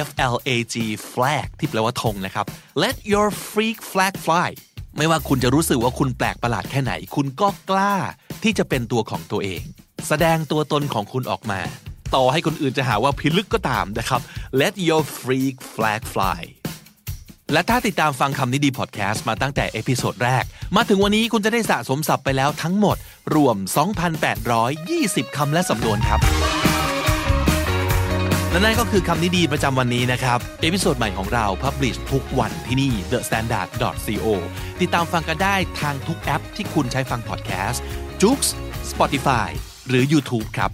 [0.07, 0.77] F L A G
[1.13, 2.47] flag ที่แปลว่าธงนะครับ
[2.83, 4.51] let your freak flag fly
[4.97, 7.95] ไม่ว่าคุณจะรู้สึกว่าคุณแปลกประหลาดแค่ไหน คุณก็กล้า
[8.43, 9.63] ที่จะเป็นตัวของตัวเอง
[10.09, 11.61] แสดงตัวตนของคุณออกมา
[12.15, 14.21] ต่อให้คนอื่นจะหาว่าพิลึกก็ตามนะครับ
[14.61, 16.41] let your freak flag fly
[17.53, 20.45] และถ้าติดตามฟังคำนี้ดีพอดแคสต์มาตั้งแต่เอพิโซดแรก
[20.77, 22.97] มาถึงวันนี้คุณจะได้สะสมศัพท์ไปแล้วทั้งหมด
[23.35, 23.57] รวม
[24.47, 26.21] 2,820 คำและสำนวนครับ
[28.57, 33.69] และนั่นก็คือคำนี้ดีประจำวันนี้นะครับ เอพิโซดใหม่ของเรา publish ทุกวันที่นี่ The Standard
[34.25, 34.27] co
[34.81, 37.83] ติดตามฟังกันได้ทางทุกแอปที่คุณใช้ฟังพอดแคสต์
[38.23, 38.41] j o o x
[38.91, 39.49] Spotify
[39.89, 40.71] หรือ YouTube ครับ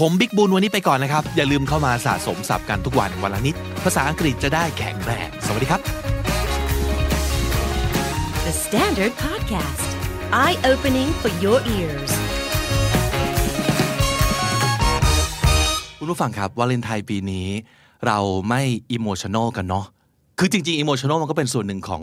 [0.00, 5.80] ผมบิ๊กบุญวันนี้ไปก่อนนะครับ อย่าลืมเข้ามาสะสมศัพท์กันทุกวันวันละนิด ภาษาอังกฤษจะได้แข็งแรง สวัสดีครับ
[8.46, 9.88] The Standard Podcast.
[10.42, 12.12] Eye opening for your ears.
[16.04, 17.48] คุณผู้ฟังครับวาเลนไทน์ปีนี้
[18.06, 19.86] เราไม่ emotional กันเนาะ
[20.38, 22.02] คือจริงๆ emotional มันก็เป็นส่วนหนึ่งของ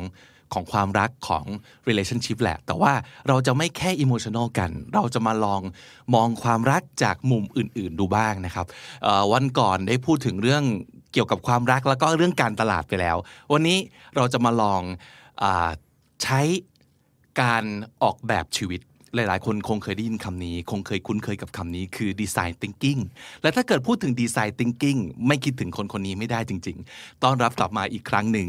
[0.53, 1.45] ของความรักของ
[1.87, 2.93] relationship แหละ แต่ว่า
[3.27, 5.61] เราจะไม่แค่ emotional กัน เราจะมาลอง
[6.13, 8.65] มองความรักจากมุมอื่น ๆ ดูบ้างนะครับ
[9.33, 10.63] วันก่อนได้พูดถึงเรื่อง
[11.13, 13.17] เกี่ยวกับความรักแล้วก็เรื่องการตลาดไปแล้ว
[13.53, 13.77] วันนี้
[14.15, 14.81] เราจะมาลอง
[15.41, 15.43] อ
[16.23, 16.41] ใช้
[17.41, 17.63] การ
[18.03, 18.81] ออกแบบชีวิต
[19.15, 23.01] หลาย ๆ คนคงเคยได้ยินคำนี้ คงเคยคุ้นเคยกับคำนี้คือ design thinking
[23.41, 28.47] และถ้าเกิดพูดถึง design thinking ไม่คิดถึงคนคนนี้ไม่ได้จริง ๆ ต้อนรับกลับมาอีกครั้งหนึ่ง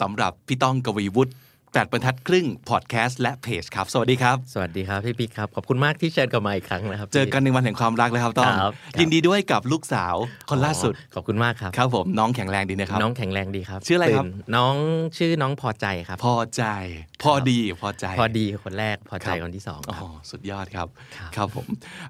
[0.00, 1.32] สำหรับพี่ต้องกวีวุฒิ
[1.72, 10.14] แปดบรรทัดครึ่งพอดแคสต์และเพจครับ สวัสดีครับ สวัสดีครับพี่ปิ๊กครับ ขอบคุณมากที่เชิญกลับมาอีกครั้งนะครับ เจอกันในวันแห่งความรักเลยครับต้องครับยินดีด้วยกับลูกสาว
[10.50, 14.74] คนล่าสุดอ๋อขอบคุณมากครับ ครับผมน้องแข็งแรงดีนะครับ น้องแข็งแรงดีครับ ชื่ออะไรครับตื่นน้อง
[15.18, 16.64] ชื่อน้องพอใจครับ พอใจ
[17.22, 21.66] พอดี พอใจ พอดีคนแรก พอใจครับคนที่สองอ๋อครับสุดยอดครับครับ ครับผม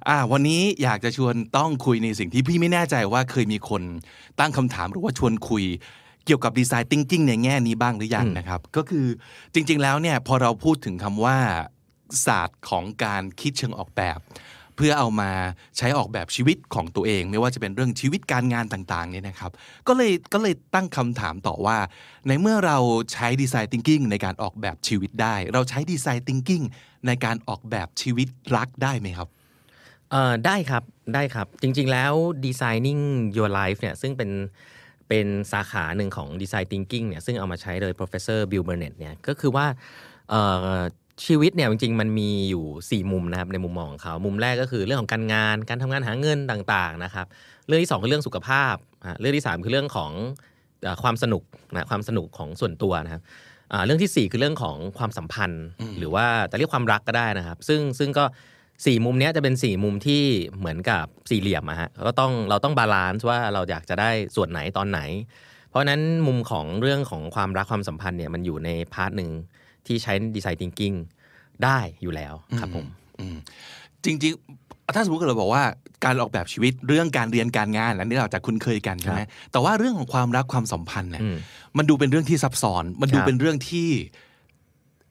[0.08, 3.82] อ่า วันนี้อยากจะชวนต้องคุยในสิ่งที่พี่ไม่แน่ใจว่าเคยมีคน
[4.40, 5.64] ตั้งคำถามหรือว่าชวนคุย
[6.26, 9.06] เกี่ยวกับดีไซน์ thinking ในแง่นี้บ้างหรือยังนะครับ ก็คือ
[9.54, 11.38] จริง ๆ แล้วเนี่ยพอเราพูดถึงคำว่า
[12.26, 14.20] ศาสตร์ของการคิดเชิงออกแบบ
[14.76, 15.30] เพื่อเอามา
[15.78, 19.52] ใช้ออกแบบชีวิตของตัวเอง ไม่ว่าจะเป็นเรื่องชีวิตการงานต่างๆเนี่ยนะครับ
[19.88, 21.78] ก็เลยก็เลยตั้งคำถามต่อว่า
[22.28, 22.78] ในเมื่อเรา
[23.12, 26.64] ใช้ดีไซน์ thinking ในการออกแบบชีวิตได้ เราใช้ดีไซน์ thinking
[27.06, 29.28] ในการออกแบบชีวิตรักได้ไหมครับ
[30.11, 30.83] เอ่อได้ครับ
[31.14, 32.12] ได้ครับ จริงๆแล้ว
[32.46, 33.02] designing
[33.37, 34.30] your life เนี่ยซึ่งเป็น
[35.10, 39.66] เป็นสาขาหนึ่งของ design thinking เนี่ยซึ่งเอามาใช้โดย professor Bill Burnett เนี่ยก็คือว่า
[40.30, 40.42] เอ่
[40.76, 40.78] อ
[41.26, 47.26] ชีวิตเนี่ยจริงๆมันมีอยู่ 4 มุมนะครับในมุมมองของเขามุมแรกก็คือเรื่องของการงานการทำงานหาเงินต่างๆนะครับ
[47.66, 50.10] เรื่องที่ 2 คือเรื่องสุขภาพอะเรื่องที่ 3 คือเรื่องของ
[50.82, 51.42] เอ่อความสนุก
[51.72, 53.22] นะความสนุกของส่วนตัวนะครับ
[53.72, 55.64] อ่าเรื่องทีสี่ 4 คือเรื่องของความสัมพันธ์
[55.98, 58.24] หรือว่าจะเรียกความรักก็ได้นะครับ ซึ่งซึ่งก็
[58.86, 60.22] สี่มุมเนี้ยจะเป็นสี่มุมที่
[60.58, 65.00] เหมือนกับสี่เหลี่ยมอะฮะก็ต้องเราต้องบาลานซ์ว่าเราอยากจะได้ส่วนไหนตอนไหน
[65.68, 69.30] เพราะฉะนั้นมุมของเรื่องของความรักความสัมพันธ์เนี่ยมันอยู่ในพาร์ทหนึ่ง
[69.86, 70.96] ที่ใช้ design thinking
[71.64, 72.86] ได้อยู่แล้วครับผม
[73.20, 73.36] อืม
[74.04, 75.62] จริงๆ ถ้าสมมติเราบอกว่า
[76.04, 79.20] การออกแบบชีวิตเรื่องการเรียนการงานอันนี้เราจะคุ้นเคยกันใช่ไหม
[79.52, 81.36] แต่ว่าเรื่องของความรักความสัมพันธ์เนี่ยอืม
[81.76, 83.88] มันดูเป็นเรื่องที่ซับซ้อน มันดูครับเป็นเรื่องที่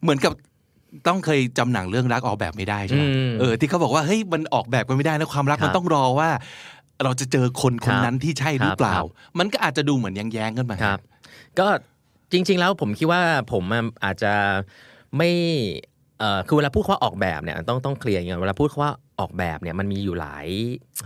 [0.02, 0.34] เหมือนกับ
[1.08, 6.30] ต้องเคยจำหนังเรื่องรักออกแบบไม่ได้ใช่ไหมอืมเออที่เขาบอกว่าเฮ้ยมันออกแบบกันไม่ได้นะความรักครับมันต้องรอว่า
[7.04, 9.08] เราจะเจอคนคนครับนั้นที่ใช่หรือเปล่าครับ
[9.40, 11.00] มันก็อาจจะดูเหมือนแย้งๆกันมาครับ
[11.60, 11.68] ก็
[12.32, 13.22] จริง ๆ แล้วผมคิดว่า
[13.52, 14.34] ผมอะอาจจะ
[15.18, 15.30] ไม่
[16.20, 20.48] เอ่อคือเวลาพูดคำว่าออกแบบเนี่ยต้องต้องเคลียร์อย่างเงี้ยเวลาพูดคำว่าออกแบบเนี่ยมันมีอยู่หลาย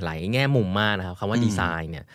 [0.04, 2.06] หลายแง่มุมมากนะครับคำว่าดีไซน์เนี่ย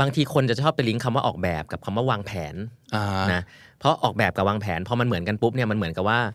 [0.00, 2.54] บางทีคนจะชอบไปลิงก์คำว่าออกแบบกับคำว่าวางแผน
[2.96, 3.42] อ่านะ
[3.78, 6.32] เพราะออกแบบกับวางแผนพอมันเหมือนกันปุ๊บเนี่ยมันเหมือนกับว่าเ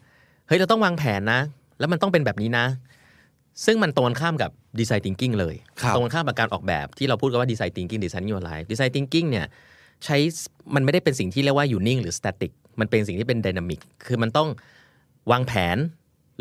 [0.53, 1.41] ฮ้ยเราต้องวางแผนนะ
[1.79, 2.65] แล้วมันต้องเป็นแบบนี้นะ
[3.65, 9.45] ซึ่งมันตรงกันข้ามกับดีไซน์ thinking เลยครับตรงกันข้ามกับการออกแบบที่เราพูดกันว่าดีไซน์ thinking ดีไซน์ your life design thinking เนี่ย
[10.05, 10.17] ใช้
[10.75, 14.49] มันไม่ได้เป็นสิ่งที่เรียกว่าอยู่นิ่งหรือ static มันเป็นสิ่งที่เป็น dynamic คือมันต้อง
[15.31, 15.77] วางแผน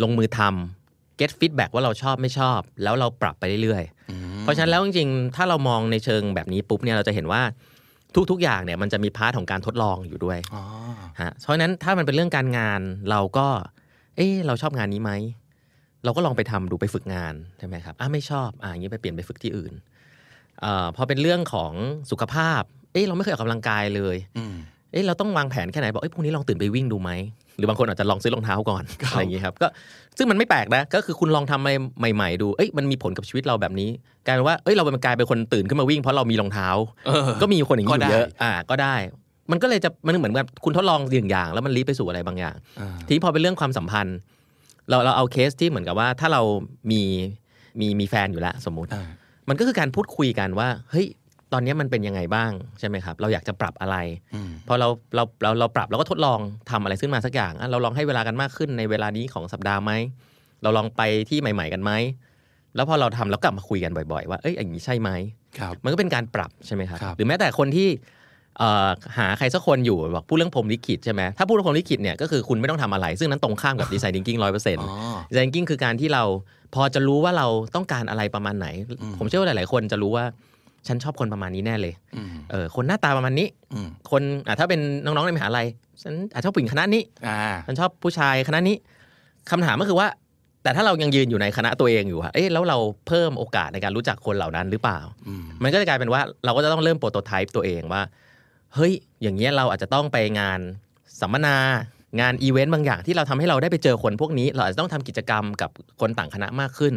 [0.03, 7.42] ลงมือทำ get feedback ว่าเราชอบไม่ชอบ แล้วเราปรับไปเรื่อยๆ เพราะฉะนั้นแล้วจริงๆ ถ้าเรามองในเชิงแบบนี้ปุ๊บเนี่ยเราจะเห็นว่า
[8.31, 10.62] ทุกๆ อย่างเนี่ยมันจะมีพาร์ทของการทดลองอยู่ด้วยอ๋อ
[11.20, 13.46] ฮะเพราะฉะนั้นถ้ามันเป็นเรื่องการงานเราก็
[14.16, 15.12] เออเราชอบงานนี้ไหม
[16.05, 19.72] เราก็ลองไปทำดูไปฝึกงานใช่ไหมครับอะไม่ชอบอะอย่างนี้ไปเปลี่ยนไปฝึกที่อื่น
[20.61, 21.72] เอ่อพอเป็นเรื่องของ
[22.11, 24.55] สุขภาพ เอ้เราไม่เคยออกกำลังกายเลยอืม
[24.92, 27.11] เอ้เราต้องวางแผนแค่ไหนบอกเอ้ยพรุ่งนี้ลองตื่นไปวิ่งดูไหม
[27.57, 29.68] หรือบางคนอาจจะลองซื้อรองเท้าก่อนครับอะไรอย่างนี้ครับก็
[30.18, 33.90] ซึ่งมันไม่แปลกนะก็คือคุณลองทำใหม่ ๆ ดูเอ้ยมันมีผลกับชีวิตเราแบบนี้
[34.27, 36.68] กลายเป็นว่าเอ้ยเราเป็นกลายเป็นคนตื่นขึ้นมาวิ่งเพราะเรามีรองเท้า
[37.07, 38.94] เออก็มีคนอย่างนี้อก็ได้ยู่เยอะอ่าก็ได้
[39.50, 44.16] มันก็เลยจะมันเหมือนแบบคุณทดลองอย่างอย่าง แล้วมันลีดไปสู่อะไรบางอย่างอ่าทีนี้พอเป็นเรื่องความสัมพันธ์
[44.88, 46.42] เราเราเอาเคสที่เหมือนกับว่าถ้าเรา
[46.90, 47.02] มี
[47.81, 49.05] มีมีแฟนอยู่แล้วสมมุติอ่า
[49.48, 51.07] มันก็คือการพูดคุยกันว่า เฮ้ย
[51.52, 53.96] ตอนนี้มันเป็นยังไงบ้างใช่ไหมครับ เราอยากจะปรับอะไร
[54.35, 56.38] อืมพอเราเราเราเราปรับเราก็ทดลอง
[56.70, 59.92] ทำอะไรขึ้นมาสักอย่างอะเราลองให้เวลากันมากขึ้นในเวลานี้ของสัปดาห์ไหม
[60.62, 61.92] เราลองไปที่ใหม่ ๆ กันไหม
[62.74, 65.11] แล้วพอเราทำแล้วกลับมาคุยกันบ่อย ๆ ว่าเอ้ยอย่างนี้ใช่ไหม
[65.59, 68.21] ครับมันก็เป็นการปรับใช่ไหมครับครับหรือแม้แต่คนที่เอ่อ
[69.18, 76.24] หาใครสักคนอยู่บอกพูดเรื่องพรหมลิขิตใช่ไหมถ้าพูดเรื่องพรหมลิขิตเนี่ยก็คือคุณไม่ต้องทำอะไร ซึ่งนั้นตรงข้ามกับดีไซน์ thinking ร้อยเปอร์เซ็นต์อ๋อดีไซน์ thinking คือการที่เรา
[76.74, 78.68] พอจะรู้ว่าเราต้องการอะไรประมาณไหน
[79.02, 80.24] อืมผมเชื่อว่าหลาย ๆ คนจะรู้ว่า
[80.88, 85.66] ฉันชอบคนประมาณนี้แน่เลยอืมเออคนหน้าตาประมาณนี้อืมคนอะถ้าเป็นน้อง ๆ ในมหาลัย
[86.02, 88.76] ฉันอาจจะชอบผู้หญิงคณะนี้อ่าฉันชอบผู้ชายคณะนี้
[89.50, 90.08] คำถามก็คือว่า
[90.62, 98.02] แต่ถ้าเรายังยืนอยู่ในคณะตัวเองอยู่อะเอ๊ะแล้วเราเพิ่มโอกาสในการรู้จักคนเหล่านั้นหรือเปล่าอืมมันก็จะกลายเป็นว่าเราก็จะต้องเริ่มโปรโตไทป์ตัวเองว่า
[98.74, 100.61] เฮ้ย อย่างเงี้ยเราอาจจะต้องไปงาน
[101.20, 101.56] สัมมนา
[102.20, 106.94] งานอีเวนต์บางอย่างที่เราทำให้เราได้ไปเจอคนพวกนี้ เราอาจจะต้องทำกิจกรรมกับคนต่างคณะมากขึ้น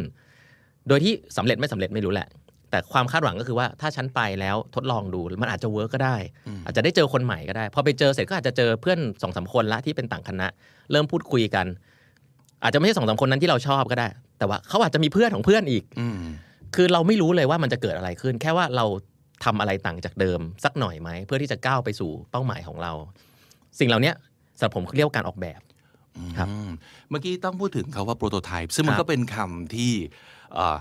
[0.88, 2.28] โดยที่สำเร็จไม่สำเร็จไม่รู้แหละ
[2.70, 6.16] แต่แต่ความคาดหวังก็คือว่าถ้าฉันไปแล้วทดลองดูมันอาจจะเวิร์กก็ได้
[6.66, 10.46] อาจจะได้เจอคนใหม่ก็ได้ พอไปเจอเสร็จก็อาจจะเจอเพื่อนสองสามคนละที่เป็นต่างคณะ
[10.90, 11.66] เริ่มพูดคุยกัน
[12.62, 14.08] อาจจะไม่ใช่สองสามคนนั้นที่เราชอบก็ได้
[14.38, 16.16] แต่ว่าเขาอาจจะมีเพื่อนของเพื่อนอีกอืม
[16.74, 18.84] คือเราไม่รู้เลยว่ามันจะเกิดอะไรขึ้น แค่ว่าเรา
[19.44, 22.92] ทำอะไรต่างจากเดิมสักหน่อยไหม เพื่อที่จะก้าวไปสู่เป้าหมายของเรา
[23.78, 24.12] สิ่งเหล่านี้
[24.58, 25.60] สำหรับผมเรียกว่าการออกแบบ
[26.38, 26.70] ครับอืม
[27.10, 29.92] เมื่อกี้ต้องพูดถึงคาว่าโปรโตไทป์ซึ่งมันครับก็เป็นคำที่
[30.54, 30.76] เอ่อ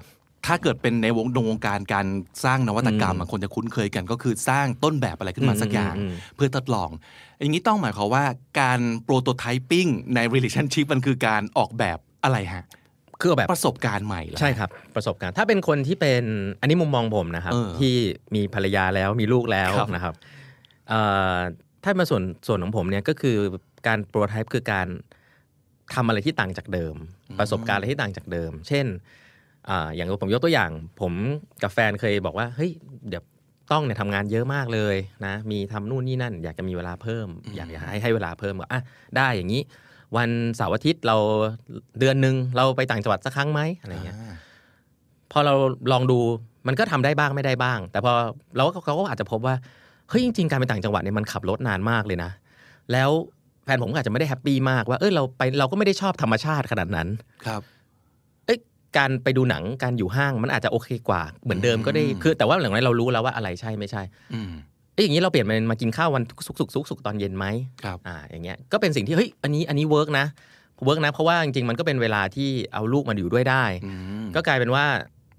[0.45, 2.07] ถ้าเกิดเป็นในวงวงการการ
[2.45, 6.89] สร้างนวัตกรรมอะคนจะคุ้นเคยกันก็คือสร้างต้นแบบอะไรขึ้นมาอืมสักอย่างอืมอืมเพื่อทดลอง
[7.39, 8.23] อย่างนี้ต้องหมายความว่า
[8.61, 12.63] การโปรโตไทปิ้งใน relationship มันคือการออกแบบอะไรฮะ
[13.21, 16.23] คือออกแบบประสบการณ์ใหม่เหรอใช่ครับ ประสบการณ์ ถ้าเป็นคนที่เป็น
[16.61, 17.95] อันนี้มุมมองผมนะครับเออที่
[18.35, 20.13] มีภรรยาแล้วมีลูกแล้วครับนะครับ
[20.89, 21.01] เอ่
[21.35, 21.37] อ
[21.83, 23.37] ถ้ามาส่วนส่วนของผมเนี่ยก็คือ
[23.87, 24.87] การโปรไทป์คือการ
[25.93, 26.95] ทำอะไรที่ต่างจากเดิม
[27.39, 28.85] ประสบการณ์อะไรที่ต่างจากเดิม เช่น
[29.69, 31.13] อ่าอย่างผมยกตัวอย่าง ผม
[31.63, 32.71] กับแฟนเคยบอกว่าเฮ้ย
[33.09, 33.23] เดี๋ยว
[33.71, 38.81] ต้องเนี่ยทำงานเยอะมากเลยนะ มีทำนู่นนี่นั่น อยากจะมีเวลาเพิ่ม อยากอยากให้ให้เวลาเพิ่มก็อะ
[39.17, 39.61] ได้อย่างนี้
[40.17, 41.15] วันเสาร์อาทิตย์เรา
[41.99, 44.33] เดือนหนึ่งเราไปต่างจังหวัดสักครั้งไหมอะไรเงี้ยอ่า
[45.31, 45.53] พอเรา
[45.91, 46.19] ลองดู
[46.67, 48.13] มันก็ทำได้บ้างไม่ได้บ้าง แต่พอ
[48.55, 49.55] เราก็เขาก็อาจจะพบว่า
[50.09, 52.31] เฮ้ยจริง ๆ การไปต่างจังหวัดเนี่ยมันขับรถนานมากเลยนะ
[52.91, 53.09] แล้ว
[53.63, 57.07] แฟนผมก็อาจจะไม่ได้แฮปปี้มากว่าเออเราไปเราก็ไม่ได้ชอบธรรมชาติขนาดนั้น
[57.45, 57.61] ครับ
[58.45, 58.59] เอ้ย
[58.97, 64.01] การไปดูหนังการอยู่ห้างมันอาจจะโอเคกว่าเหมือนเดิมก็ได้อืมคือแต่ว่าหลังจากนั้นเรารู้แล้วว่าอะไรใช่ไม่ใช่
[64.33, 64.51] อืม
[64.95, 67.45] เอ้ยอย่างนี้เราเปลี่ยนเป็นมากินข้าววันศุกร์ศุกร์ศุกร์ศุกร์ตอนเย็นไหม
[67.83, 70.25] ครับอ่าอย่างเงี้ยก็เป็นสิ่งที่เฮ้ยอันนี้อันนี้เวิร์กนะ
[70.85, 73.91] เวิร์กนะเพราะว่าจริงๆมันก็เป็นเวลาที่เอาลูกมาอยู่ด้วยได้อื
[74.23, 74.85] มก็กลายเป็นว่า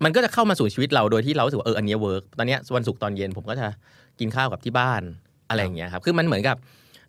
[0.04, 3.66] มันก็จะเข้ามาสู่ชีวิตเราโดยที่เรารู้สึกว่าเอออันเนี้เวิร์กตอนเนี้ยวันศุกร์ตอนเย็นผมก็จะ
[4.20, 5.02] กินข้าวกับที่บ้าน
[5.48, 6.56] อะไรอย่างเงี้ยครับคือมันเหมือนกับ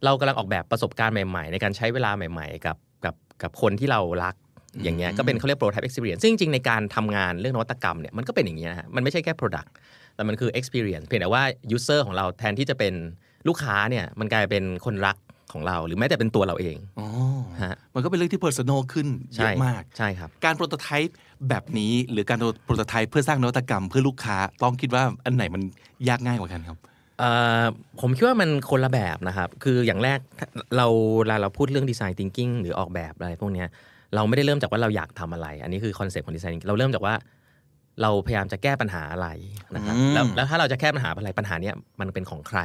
[0.05, 4.35] เรากำลังออกแบบประสบการณ์ใหม่ ๆ ในการใช้เวลาใหม่ ๆ กับกับกับคนที่เรารัก
[4.83, 9.69] อย่างเงี้ยก็เป็นเขาเรียก prototype experience ซึ่งจริงๆในการทำงานเรื่องนวัตกรรมเนี่ยมันก็เป็นอย่างเงี้ยนะฮะมันไม่ใช่แค่ product
[10.17, 11.43] แต่มันคือ experience เพียงแต่ว่า
[11.75, 12.93] user ของเราแทนที่จะเป็น
[13.47, 15.17] ลูกค้าเนี่ยมันกลายเป็นคนรัก
[15.53, 17.07] ของเรา หรือแม้แต่เป็นตัวเราเองอ๋อ
[17.63, 21.15] ฮะมันก็เป็นเรื่องที่ personal ขึ้นเยใช่อะมากใช่ครับ การโปรโตไทป์
[21.49, 25.61] แบบนี้หรือการโปรโตไทป์เพื่อสร้างนวัตกรรมเพื่อลูกค้าต้องคิดว่าอันไหนมัน
[26.09, 26.77] ยากง่ายกว่ากันครับ
[27.19, 27.63] เอ่อ
[28.01, 30.19] ผมคิดว่ามันคนละแบบนะครับ คืออย่างแรก
[30.77, 30.87] เรา
[31.19, 33.67] เวลาเราพูดเรื่องดีไซน์ thinking หรือออกแบบอะไรพวกเนี้ย
[34.15, 37.13] เราไม่ได้เริ่มจากว่าเราอยากทำอะไร อันนี้คือคอนเซ็ปต์ของดีไซน์ thinking เราเริ่มจากว่า
[38.01, 39.27] เราพยายามจะแก้ปัญหาอะไร
[39.75, 42.59] นะครับอืมแล้วแล้วถ้าเราจะแก้ปัญหาอะไรปัญหาเนี้ยมันเป็นของใคร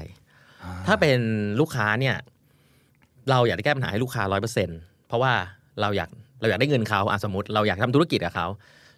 [0.87, 1.19] ถ้าเป็น
[1.61, 2.17] ลูกค้าเนี่ย
[3.31, 4.69] เราอยากจะแก้ปัญหาให้ลูกค้าร้อยเปอร์เซ็น
[5.09, 5.33] เพราะว่า
[5.81, 8.47] เราอยากเราอยากได้เงินเขาอะสมมติเราอยากทำธุรกิจกับเขา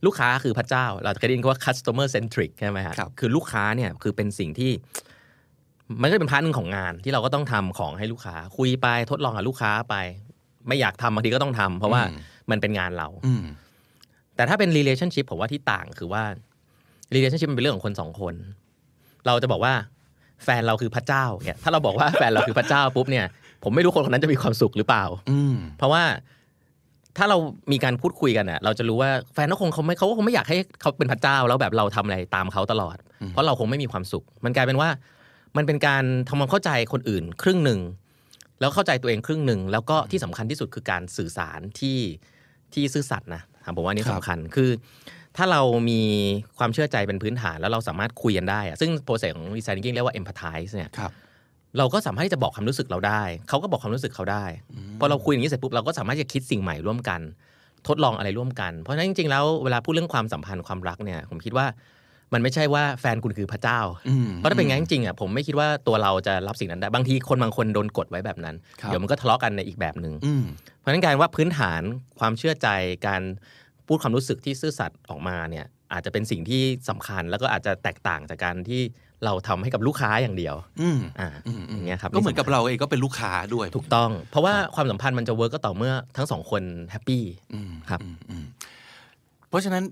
[0.07, 4.73] ลูกค้าคือพระเจ้า เราจะเคยได้ยินคำว่า customer centric ใช่ไหมฮะครับคือลูกค้าเนี่ยคือเป็นสิ่งที่
[6.01, 9.95] มันก็เป็น part หนึ่งของงานที่เราก็ต้องทำของให้ลูกค้า คุยไปทดลองกับลูกค้าไป
[10.69, 12.03] ไม่อยากทำบางทีก็ต้องทำเพราะว่า
[12.51, 13.45] มันเป็นงานเราอืม
[14.37, 16.23] แต่ถ้าเป็น relationship ผมว่าที่ต่างคือว่า
[17.15, 18.35] relationship มันเป็นเรื่องของคนสองคน
[19.27, 19.75] เราจะบอกว่า
[20.45, 23.27] แฟนเราคือพระเจ้าเนี่ยถ้าเราบอกว่าแฟนเราคือพระเจ้าปุ๊บเนี่ย
[23.65, 26.03] ผมไม่รู้คนคนนั้นจะมีความสุขหรือเปล่า อืมเพราะว่า
[27.17, 27.39] ถ้าเรา
[27.73, 32.97] มีการพูดคุยกันอะ เราจะรู้ว่าแฟนเขาคงเขาไม่เขาก็คงไม่อยากให้เขาเป็นพระเจ้าแล้วแบบเราทำอะไรตามเขาตลอด
[33.31, 34.89] เพราะเราคงไม่มีความสุข มันกลายเป็นว่า
[35.57, 37.81] มันเป็นการทำความเข้าใจคนอื่น ครึ่งหนึ่ง
[38.61, 41.99] แล้วเข้าใจตัวเองครึ่งหนึ่งแล้วก็ที่สำคัญที่สุดคือการสื่อสารที่
[42.73, 44.71] ที่ซื่อสัตย์นะ ถามผมว่าอันนี่ครับสำคัญคือ
[45.37, 46.01] ถ้าเรามี
[46.59, 51.13] ความเชื่อใจเป็นพื้นฐานแล้วเราสามารถคุยกันได้อะซึ่งโปรเซสของดีไซน์ thinking เรียกว่า empathize เนี่ยครับ
[51.79, 54.45] เราก็สามารถที่จะบอกความรู้สึกเราได้ เขาก็บอกความรู้สึกเขาได้
[55.01, 57.21] พอเราคุยอย่างนี้เสร็จปุ๊บเราก็สามารถจะคิดสิ่งใหม่ร่วมกัน
[57.89, 61.67] ทดลองอะไรร่วมกัน เพราะฉะนั้นจริงๆแล้วเวลาพูดเรื่องความสัมพันธ์ความรักเนี่ยผมคิดว่า
[62.33, 70.45] มันไม่ใช่ว่าแฟนคุณคือพระเจ้าอืมเพราะถ้าเป็นงั้นจริงๆอะผมไม่คิดว่าตัวเราจะรับสิ่งนั้นได้ บางทีคนบางคนโดนกดไว้แบบนั้นครับเดี๋ยวมันก็ทะเลาะกันในอีกแบบหนึ่งอืม
[70.79, 71.83] เพราะฉะนั้นการว่าพื้นฐาน
[72.19, 72.69] ความเชื่อใจ
[73.07, 73.23] การ
[73.87, 78.83] พูดความรู้สึกที่ซื่อสัตย์ออกมาเนี่ยอาจจะเป็นสิ่งที่สำคัญแล้วก็อาจจะแตกต่างจากการที่
[79.25, 88.45] เราทำให้กับลูกค้าอย่างเดียว อืมอ่าอืมอืมอย่างเงี้ยครับก็เหมือนกับเราเองก็เป็นลูกค้าด้วย ถูกต้อง เพราะว่าความสัมพันธ์มันจะ work ก็ต่อเมื่อทั้งสองคน happyอืมครับอืมอืม
[89.49, 89.83] เพราะฉะนั้น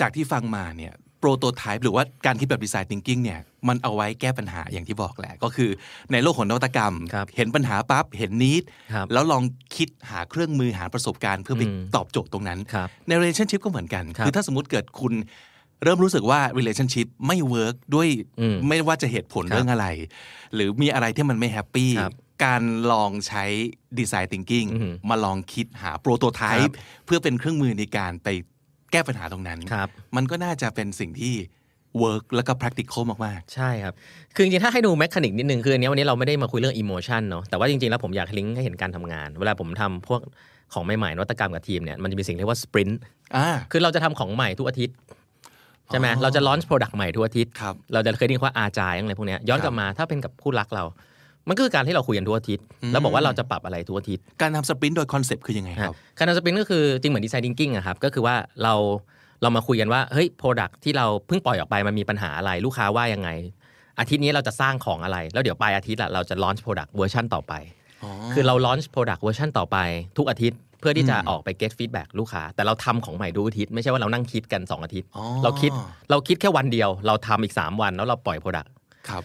[0.00, 5.70] จากที่ฟังมาเนี่ย prototype หรือว่าการคิดแบบดีไซน์ thinking เนี่ยมันเอาไว้แก้ปัญหาอย่างที่บอกแหละ ก็คือ
[6.12, 8.62] ในโลกของนวัตกรรมครับเห็นปัญหาปั๊บเห็น need
[8.92, 9.42] ครับแล้วลอง
[9.76, 15.12] คิดหาเครื่องมือหาประสบการณ์เพื่อไปอืมตอบโจทย์ตรงนั้นครับใน relationship ก็เหมือนกันครับอถ้าสมมติเกิดคุณ
[15.84, 18.08] เริ่มรู้สึกว่า relationship ไม่ work ด้วย
[18.40, 19.86] อืมไม่ว่าจะเหตุผลครับเรื่องอะไร
[20.54, 23.44] หรือมีอะไรที่มันไม่ happy ครับการลองใช้
[23.98, 26.72] design thinking อือหือมาลองคิดหา prototype
[27.06, 28.28] เพื่อเป็นเครื่องมือในการไป
[28.92, 31.34] แก้ปัญหาตรงนั้นครับมันก็น่าจะเป็นสิ่งที่
[32.02, 33.94] work แล้วก็ practical มากใช่ครับ
[34.34, 40.20] คือจริงๆ ถ้าให้ดูแมคานิกนิดนึง คืออันเนี้ยวันนี้เราไม่ได้มาคุยเรื่องอิโมชันเนาะแต่ว่าจริง ๆ แล้วผมอยากลิงก์ให้เห็นการทำงาน เวลาผมทำพวก
[40.72, 44.96] ของใหม่ๆนวัตกรรมกับทีมเนี่ยมันจะมีสิ่งเรียกว่าสปรินต์ๆอ่าคือเราจะทำของใหม่ทุกอาทิตย์
[45.86, 50.84] ใช่ไหมอ๋อเราจะ launch product ใหม่ทุกอาทิตย์ครับเราจะเคยได้ยินว่าอาจายอะไรพวกเนี้ยย้อนกลับมาถ้าเป็นกับคู่รักเรา
[51.48, 58.74] มันก็คือการที่เราคุยกันทุกอาทิตย์แล้วบอกว่าเราจะปรับอะไรทุกอาทิตย์ การทำ sprint โดย concept คือยังไงครับ การทำ sprint ก็คือจริงเหมือนดีไซน์ thinking อะครับก็คือว่าเรา
[59.42, 63.30] เรามาคุยกันว่าเฮ้ย product ที่เราเพิ่งปล่อยออกไปมันมีปัญหาอะไรลูกค้าว่ายังไง
[64.00, 67.52] อาทิตย์นี้เราจะสร้างของอะไร แล้วเดี๋ยวปลายอาทิตย์อะเราจะ launch product เวอร์ชันต่อไป
[68.32, 69.76] คือเรา launch product เวอร์ชันต่อไป
[70.18, 75.72] ทุกอาทิตย์เพื่อที่จะออกไป get feedback ลูกค้า แต่เราทำของใหม่ทุกอาทิตย์ ไม่ใช่ว่าเรานั่งคิดกัน 2 อาทิตย์อ๋อเราคิด
[76.10, 78.68] เราคิดแค่วันเดียว เราทำอีก 3 วันแล้วเราปล่อย product
[79.08, 79.22] ครับ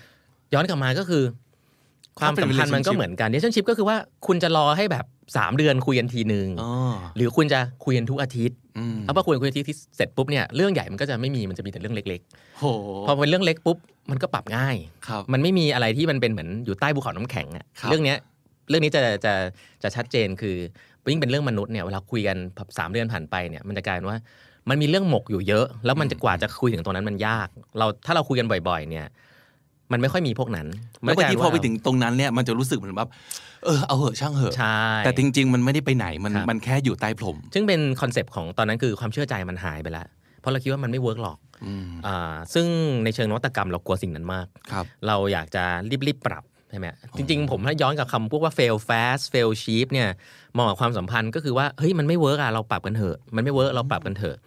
[0.54, 1.24] ย้อนกลับมาก็คือ
[2.20, 6.72] ความเป็นสัมพันธ์มันก็ relationship เหมือนกัน relationship ก็คือว่าคุณจะรอให้แบบ 3 เดือนคุยกันทีนึงอ๋อ
[7.18, 12.22] หรือคุณจะคุยกันทุกอาทิตย์อืมเอาพอคุยกันคุยกันอาทิตย์ที่เสร็จปุ๊บเนี่ยเรื่องใหญ่มันก็จะไม่มีมันจะมีแต่เรื่องเล็ก
[12.58, 13.78] โหๆพอเป็นเรื่องเล็กปุ๊บ
[14.12, 14.76] มันก็ปรับง่าย
[15.08, 18.18] ครับมันไม่มีอะไรที่มันเป็นเหมือนอยู่ใต้ภูเขาน้ำแข็งอะครับเรื่องเนี้ย
[18.70, 19.34] เรื่องนี้จะจะ
[19.84, 20.56] จะชัดเจนคือ
[21.12, 22.38] ยิ่งเป็นเรื่องมนุษย์เนี่ยเวลาคุยกัน
[22.78, 24.20] สามเดือนผ่านไปเนี่ยมันจะกลายเป็นว่า
[24.70, 29.06] มันมีเรื่องหมกอยู่เยอะ แล้วมันจะกว่าจะคุยถึงตรงนั้นมันยาก เราถ้าเราคุยกันบ่อย ๆ เนี่ย
[29.92, 30.68] มันไม่ค่อยมีพวกนั้น
[31.04, 33.10] แล้วบางทีกลยพอว่าไปถึงตรงนั้นเนี่ยมันจะรู้สึกเหมือนแบบ
[33.66, 40.08] เออเอาเหอะช่างเหอะใช่แต่จริง ๆ มันไม่ได้ไปไหนมันครับมันแค่อยู่ใต้พรมซึ่งเป็น concept ของตอนนั้นคือความเชื่อใจมันหายไปแล้ว
[40.40, 42.68] เพราะเราคิดว่ามันไม่ work หรอกอืมอ่าซึ่ง
[43.04, 45.64] ในเชิงนวัตกรรมเรากลัวสิ่งนั้นมากครับเราอยากจะ
[46.08, 50.10] รีบๆปรับใช่ไหมจริง ๆ ผมถ้าย้อนกับคำพวกว่า fail fast fail cheap เนี่ย
[50.58, 54.38] มองกับความสัมพันธ์ก็คือว่าเฮ้ยมันไม่ work อะเราปรับกันเถอะมันไม่ work เราปรับกันเถอะ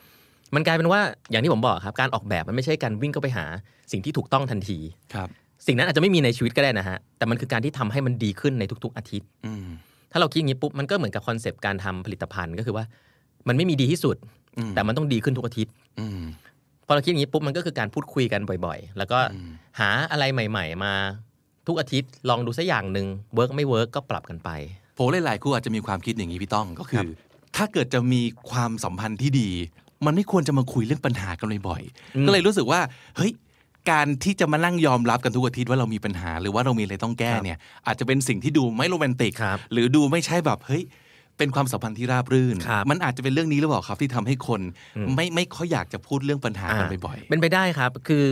[0.55, 3.45] มันกลายเป็นว่าอย่างที่ผมบอกครับการออกแบบมันไม่ใช่การวิ่งเข้าไปหา
[3.93, 4.79] สิ่งที่ถูกต้องทันที
[5.15, 5.29] ครับ
[5.67, 9.67] สิ่งนั้นอาจจะไม่มีในชีวิตก็ได้นะฮะแต่มันคือการที่ทำให้มันดีขึ้นในทุก ๆ อาทิตย์อืม
[10.13, 12.85] ถ้าเราคิดอย่างนี้ปุ๊บมันก็เหมือนกับ concept การทำผลิตภัณฑ์ก็คือว่า
[13.49, 14.17] มันไม่มีดีที่สุด
[14.59, 16.21] อืมแต่มันต้องดีขึ้นทุกอาทิตย์อืม
[16.87, 20.95] พอเราคิดอย่างนี้ปุ๊บมันก็คือการพูดคุยกันบ่อยๆ แล้วก็อืมหาอะไรใหม่ ๆ มา
[21.67, 24.51] ทุกอาทิตย์ลองดูสักอย่างหนึ่ง work ไม่ work ก็ปรับกันไป
[24.99, 27.07] ผมหลายๆคู่อาจจะมีความคิดอย่างนี้พี่ต้องก็คืครับ
[27.57, 29.51] ถ้าเกิดจะมีความสัมพันธ์ที่ดี
[30.07, 31.83] มันไม่ควรจะมาคุยเรื่องปัญหากันบ่อย
[32.17, 32.81] อืมๆก็เลยรู้สึกว่า
[33.17, 33.33] เฮ้ย
[33.91, 40.83] การที่จะมานั่งยอมรับกันทุกอาทิตย์ว่าเรามีปัญหา หรือว่าเรามีอะไรต้องแก้เนี่ย อาจจะเป็นสิ่งที่ดูไม่โรแมนติกครับหรือดูไม่ใช่แบบเฮ้ย
[41.39, 44.61] เป็นความสัมพันธ์ที่ราบรื่นครับมันอาจจะเป็นเรื่องนี้หรือเปล่าครับที่ทำให้คน
[44.97, 48.27] อืมไม่ไม่ค่อยอยากจะพูดเรื่องปัญหากันบ่อยเป็นไปได้ครับ คือ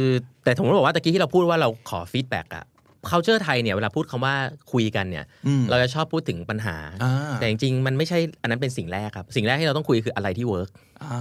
[0.44, 2.64] แต่ผมบอกว่าตะกี้ที่เราพูดว่าเราขอ feedback อะ
[3.10, 4.34] culture ไทยเนี่ยเวลาพูดคำว่า
[4.72, 11.18] คุยกันเนี่ยอืมเราจะชอบพูดถึงปัญหาอ่าแต่จริงๆ มันไม่ใช่อันนั้นเป็นสิ่งแรกครับ สิ่งแรกที่เราต้องคุยคืออะไรที่เวิร์กๆอ่า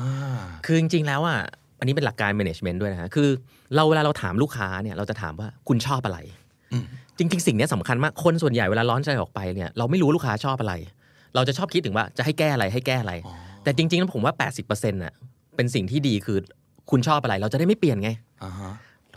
[0.66, 1.40] คือจริงๆแล้วอะ
[1.80, 3.30] อันนี้เป็นหลักการ management ด้วยนะฮะคือ
[3.76, 6.20] เราเวลาเราถามลูกค้าเนี่ยเราจะถามว่าคุณชอบอะไร
[6.74, 6.86] อืม
[7.18, 10.74] จริง ๆ สิ่งเนี้ยสำคัญมากคนส่วนใหญ่เวลาร้อนใจออกไปเนี่ยเราไม่รู้ลูกค้าชอบอะไร
[11.36, 13.14] เราจะชอบคิดถึงว่าจะให้แก้อะไรให้แก้อะไร
[13.64, 14.34] แต่จริงๆแล้วผมว่า
[14.68, 15.14] 80%น่ะ
[15.56, 16.38] เป็นสิ่งที่ดีคือ
[16.92, 18.10] คุณชอบอะไร เราจะได้ไม่เปลี่ยนไง
[18.44, 18.74] อ่าฮะ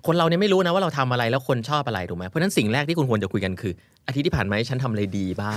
[0.07, 3.73] คนเราเนี่ยไม่รู้นะว่าเราทำอะไรแล้วคนชอบอะไรถูกไหมเพราะฉะนั้นสิ่งแรกที่คุณควรจะคุยกันคือ
[4.07, 5.57] อาทิตย์ที่ผ่านมาฉันทำอะไรดีบ้าง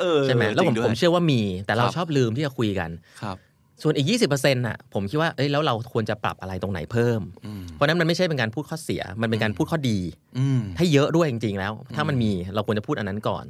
[0.00, 2.90] เออใช่ไหมแล้วผมจริงด้วยผมเชื่อว่ามี แต่เราครับชอบลืมที่จะคุยกัน
[3.22, 3.36] ครับ
[3.82, 9.98] ส่วนอีก 20%น่ะผมคิดว่าเอ้ยแล้วเราควรจะปรับอะไรตรงไหนเพิ่มอืมเพราะฉะนั้นมันไม่ใช่เป็นการพูดข้อเสีย มันเป็นการพูดข้อดี
[10.38, 13.44] อืมให้เยอะด้วยจริง ๆ แล้ว ถ้ามันมีเราควรจะพูดอันนั้นก่อน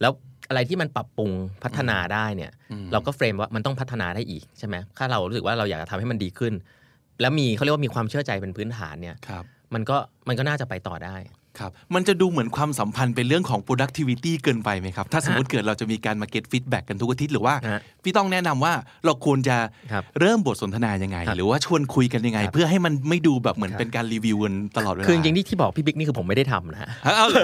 [0.00, 0.12] แล้ว
[0.48, 1.30] อะไรที่มันปรับปรุง
[1.64, 6.52] พัฒนาได้เนี่ยอืมเราก็เฟรมว่ามันต้องพัฒนาได้อีกใช่ไหมถ้าเรารู้สึกว่าเราอยากจะทำให้มันดีขึ้น
[7.20, 9.96] แล้วมีเขาเรียกว่ามีความเชื่อใจเป็นพื้นฐานเนี่ยครับ มันก็
[10.28, 11.16] มันก็น่าจะไปต่อได้
[11.58, 18.72] ครับมันจะดูเหมือนความสัมพันธ์เป็นเรื่องของ productivity เกินไปไหมครับ ถ้าสมมติเกิดเราจะมีการมา get feedback กันทุกอาทิตย์หรือว่าฮะพี่ต้องแนะนำว่า
[19.04, 19.56] เราควรจะ
[19.92, 27.42] ครับเริ่มบทสนทนายังไงครับหรือว่าชวนคุยกันยังไงครับเพื่อให้มันไม่ดูแบบเหมือนครับเป็นการรีวิวกันตลอดเวลาคือจริงๆที่ที่บอกพี่บิ๊กนี่คือผมไม่ได้ทำนะฮะเอาเหรอ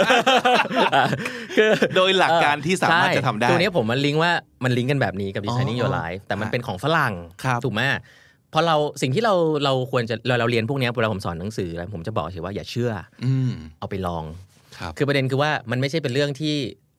[1.57, 4.33] คือโดยหลักการที่สามารถใช่จะทำได้ตัวเนี้ยผมมันลิงก์ว่า
[4.65, 7.83] มันลิงก์กันแบบนี้กับ Designing อ๋อ Your Life แต่มันฮะเป็นของฝรั่งครับถูกไหม
[8.55, 12.91] พอเราสิ่งที่เราเราควรจะเราเราเรียนพวกเนี้ยเวลาผมสอนหนังสืออะไรผมจะบอกเฉยว่าอย่าเชื่อ
[13.25, 14.25] อืมเอาไปลอง
[14.79, 16.55] ครับคือประเด็นคือว่ามันไม่ใช่เป็นเรื่องที่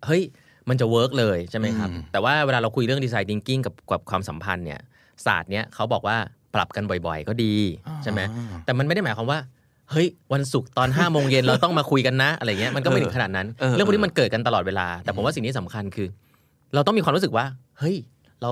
[0.06, 0.24] เฮ้ย
[0.70, 4.80] มันจะ work เลยใช่ไหมครับอืมแต่ว่าเวลาเราคุยเรื่องดีไซน์ thinking กับกับความสัมพันธ์เนี่ย
[5.26, 6.18] ศาสตร์เนี้ยเขาบอกว่า
[6.56, 7.56] ปรับกันบ่อย ๆ ก็ดี
[8.04, 8.22] ใช่ไหม
[8.66, 9.40] แต่มันไม่ได้หมายความว่า
[9.92, 16.08] เฮ้ยวันศุกร์ตอน5้าโมงเย็นเราต้องมาคุยกันนะอะไรเงี้ยมันก็ไม่ถึงขนาดนั้นเออเรื่องพวกนี้มันเกิดกันตลอดเวลา แต่ผมว่าสิ่งที่สำคัญคือ
[16.74, 17.46] เราต้องมีความรู้สึกว่า
[17.80, 17.96] เฮ้ย
[18.42, 18.52] เรา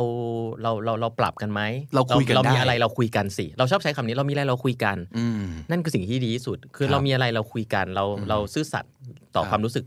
[0.61, 1.61] เราเราเราปรับกันไหม
[1.95, 8.93] เราคุยกันเรามีได้อะไรเราคุยกันสิ เราชอบใช้คำนี้เรามีอะไรเราคุยกันอืมนั่นคือสิ่งที่ดีที่สุด คือครับเรามีอะไรเราคุยกัน เราเราซื่อสัตย์
[9.35, 9.85] ต่อครับความรู้สึก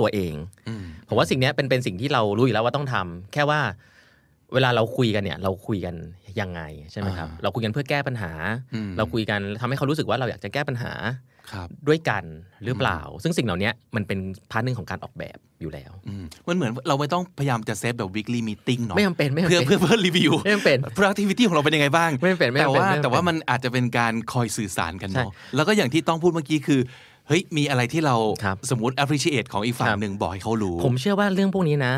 [0.00, 0.34] ตัวเอง
[0.68, 3.60] อืมผมว่าสิ่งเนี้ยเป็นเป็นสิ่งที่เรารู้อยู่แล้วว่าต้องทำแค่ว่า
[4.54, 5.94] เวลาเราคุยกันเนี่ย เราคุยกัน
[6.40, 6.60] ยังไง
[6.92, 8.32] ใช่ไหมครับอ่าเราคุยกันเพื่อแก้ปัญหา
[8.74, 11.29] อืมเราคุยกันทำให้เขารู้สึกว่าเราอยากจะแก้ปัญหาครับ
[11.88, 12.24] ด้วยกัน
[12.64, 14.18] หรือเปล่า ซึ่งสิ่งเหล่านี้มันเป็น
[14.50, 26.80] part หนึ่งของการออกแบบอยู่แล้วอืมมันเหมือนเราไม่ต้องพยายามจะเซฟแบบ weekly meeting เนาะไม่จำเป็นไม่จำเพื่อเป็นเพื่อเพื่อรีวิวไม่จำเป็น productivity ของเราเป็นยังไงบ้างไม่จำเป็นไม่แต่จำเป็นว่าไม่จำเป็นแต่ว่ามันอาจจะเป็นการคอยสื่อสารกันเนาะใช่แล้วก็อย่างที่ต้องพูดเมื่อกี้คือ
[27.28, 31.92] เฮ้ยมีอะไรที่เราครับสมมติ appreciate ของอีกฝั่งครับหนึ่งบอกให้เขารู้ ผมเชื่อว่าเรื่องพวกนี้นะ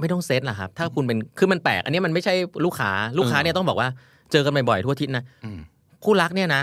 [0.00, 2.34] ไม่ต้องเซตหรอกครับ ถ้าคุณเป็นคือมันแปลก อันนี้มันไม่ใช่
[2.64, 3.88] ลูกค้าลูกค้าเนี่ยต้องบอกว่า
[4.32, 5.58] เจอกันบ่อยๆทั่วอาทิตย์นะอืม
[6.04, 6.62] คู่รักเนี่ยนะ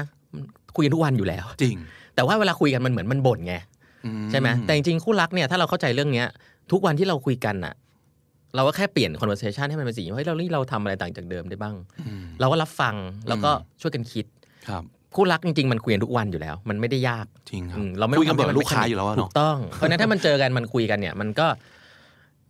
[0.75, 1.77] คุยกันทุกวันอยู่แล้ว จริง
[2.17, 3.55] แต่ว่าเวลาคุยกันมันเหมือนมันบ่นไง
[4.05, 6.27] อืใช่ไหมแต่จริงๆคู่รักเนี่ยถ้าเราเข้าใจเรื่องเนี้ย
[6.71, 7.73] ทุกวันที่เราคุยกันอะ
[8.55, 11.75] เราก็แค่เปลี่ยน conversation ให้มันเป็นสิ่งที่เฮ้ยเรานี่เราทำอะไรต่างจากเดิมได้บ้าง
[12.07, 12.95] อืมเราก็รับฟัง
[13.27, 13.51] แล้วก็
[13.81, 14.25] ช่วยกันคิด
[14.69, 14.83] ครับ
[15.15, 21.47] คู่รักจริงๆมันคุยกันทุกวันอยู่แล้ว มันไม่ได้ยากจริงครับอืมเราไม่คุยกันต้งแบบทำให้มัลูกค้าอยู่แล้วอะถูเนาะกต้องเพราะฉะนั้นถ้ามันเจอกันมันคุยกันเนี่ยมันก็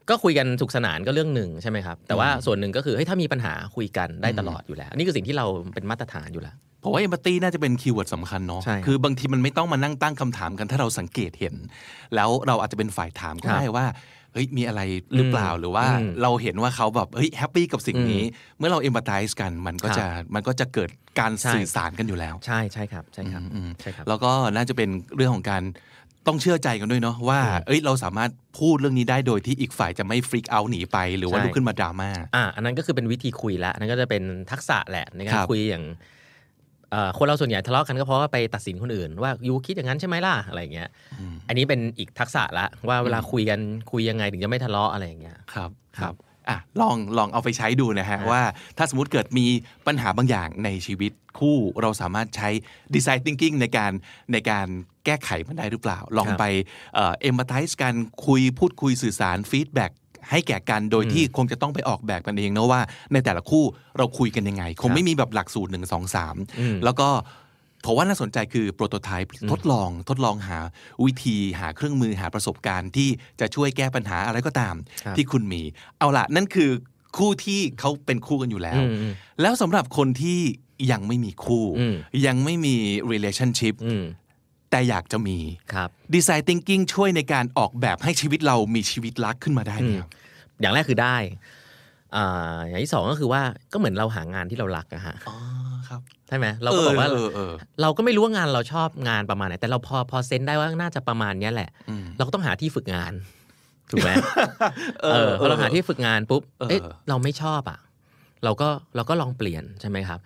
[0.09, 6.55] ก็คุยกันสุขสนานก็เรื่องหนึ่งใช่ไหมครับ แต่ว่าส่วนหนึ่งก็คือเฮ้ยถ้ามีปัญหาคุยกันได้ตลอดอยู่แล้วอันนี่คือสิ่งที่เราเป็นมาตรฐานอยู่แล้ว
[6.88, 11.55] เพราะว่า empathy น่าจะเป็น keyword สำคัญเนาะใช่ครับคือบางทีมันไม่ต้องมานั่งตั้งคำถามกันถ้าเราสังเกตเห็น
[12.15, 13.85] แล้วเราอาจจะเป็นฝ่ายถามก็ครับได้ว่า
[14.33, 14.81] เฮ้ยมีอะไร
[15.15, 18.23] หรือเปล่าอืมหรือว่าอืมเราเห็นว่าเขาแบบเฮ้ย happy กับสิ่งนี้
[18.57, 25.63] เมื่อเรา empathize กันมันก็ครับจะมันก็จะเกิดการใช่สื่อสารกันอยู่แล้ว ใช่ใช่ครับใช่ครับอืมใช่ครับ แล้วก็น่าจะเป็นเรื่องของการ
[26.27, 36.15] ต้องเชื่อใจกันด้วยเนาะว่าอืมเอ้ยเราสามารถพูดเรื่องนี้ได้โดยที่อีกฝ่ายจะไม่ freak out หนีไป หรือว่าใช่ลุกขึ้นมาดราม่าอ่าอันนั้นก็คือเป็นวิธีคุยละอันนั้นก็จะเป็นทักษะแหละในกาครรับคุยอย่างเอ่อ
[37.17, 40.89] คนเราส่วนใหญ่ทะเลาะกันก็เพราะว่าไปตัดสินคนอื่น ว่ายูคิดอย่างนั้นใช่ไหมล่ะอะไรอย่างเงี้ย
[41.47, 43.59] อันนี้เป็นอีกทักษะละว่าเวลาคุยกัน
[43.91, 46.15] คุยยังไงถึงจะไม่ทะเลาะอะไรอย่างเงี้ยครับคครัรับบ
[46.49, 48.41] อะลองลองเอาไปใช้ดูนะฮะอ่าว่า
[48.77, 49.45] ถ้าสมมติเกิดมี
[49.88, 52.49] ปัญหาบางอย่างในชีวิตคู่เราสามารถใช้
[52.95, 53.91] design thinking ในการ
[54.33, 54.67] ในการ
[55.05, 56.43] แก้ไขมันได้หรือเปล่า ลองไป
[56.95, 57.93] เอ่อ empathize กัน
[58.25, 59.91] คุยพูดคุยสื่อสาร feedback
[60.32, 62.82] ให้แก่กันโดยที่คงจะต้องไปออกแบบกันเองนะว่า
[63.13, 63.63] ในแต่ละคู่
[63.97, 67.09] เราคุยกันยังไง คงไม่มีแบบหลักสูตรหนึ่งสองสามอืมแล้วก็
[67.86, 70.59] ผมว่าน่าสนใจคือโปรโตไทป์ทดลองทดลองหา
[71.05, 73.09] วิธีหาเครื่องมือหาประสบการณ์ที่
[73.39, 75.61] จะช่วยแก้ปัญหาอะไรก็ตามครับที่คุณมี
[75.99, 76.69] เอาละนั่นคือ
[77.17, 80.39] คู่ที่เขาเป็นคู่กันอยู่แล้วอืมอืมแล้วสำหรับคนที่
[80.91, 82.75] ยังไม่มีคู่อืมยังไม่มี
[83.11, 84.03] relationship อืม
[84.72, 85.38] แต่อยากจะมี
[85.74, 90.11] ครับ design thinking ช่วยในการออกแบบให้ชีวิตเรามีชีวิตรักขึ้นมาได้ไหมครับ
[90.59, 91.18] อย่างแรกคือได้
[92.15, 93.41] อ่าอย่างที่สองก็คือว่า
[93.74, 95.36] ก็เหมือนเราหางานที่เรารักอะฮะอ๋อ
[95.89, 103.13] ครับใช่ไหมเราก็บอกว่าเออเออเราก็ไม่รู้ว่างานเราชอบงานประมาณไหนแต่เราพอพอเซนได้ว่าน่าจะประมาณเนี้ยแหละอืมเราก็ต้องหาที่ฝึกงาน
[103.91, 104.11] ถูกไหม
[105.03, 107.80] เอเอออพอเราหาที่ฝึกงานปุ๊บเออเอ๊ะเราไม่ชอบอะ
[108.43, 110.20] เราก็เราก็ลองเปลี่ยนใช่ไหมครับ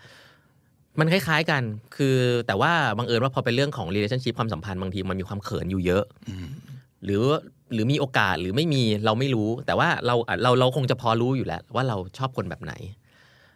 [1.00, 1.64] มันคล้ายๆกัน
[1.96, 2.18] คือ
[2.48, 6.04] แต่ว่าบังเอิญว่าพอเป็นเรื่องของ relationship ความสัมพันธ์บางทีมันมีความเขินอยู่เยอะ
[7.06, 7.24] หรือ
[7.74, 12.74] หรือมีโอกาสหรือไม่มีเราไม่รู้ แต่ว่าเราเราเราคงจะพอรู้อยู่แล้ว ว่าเราชอบคนแบบไหน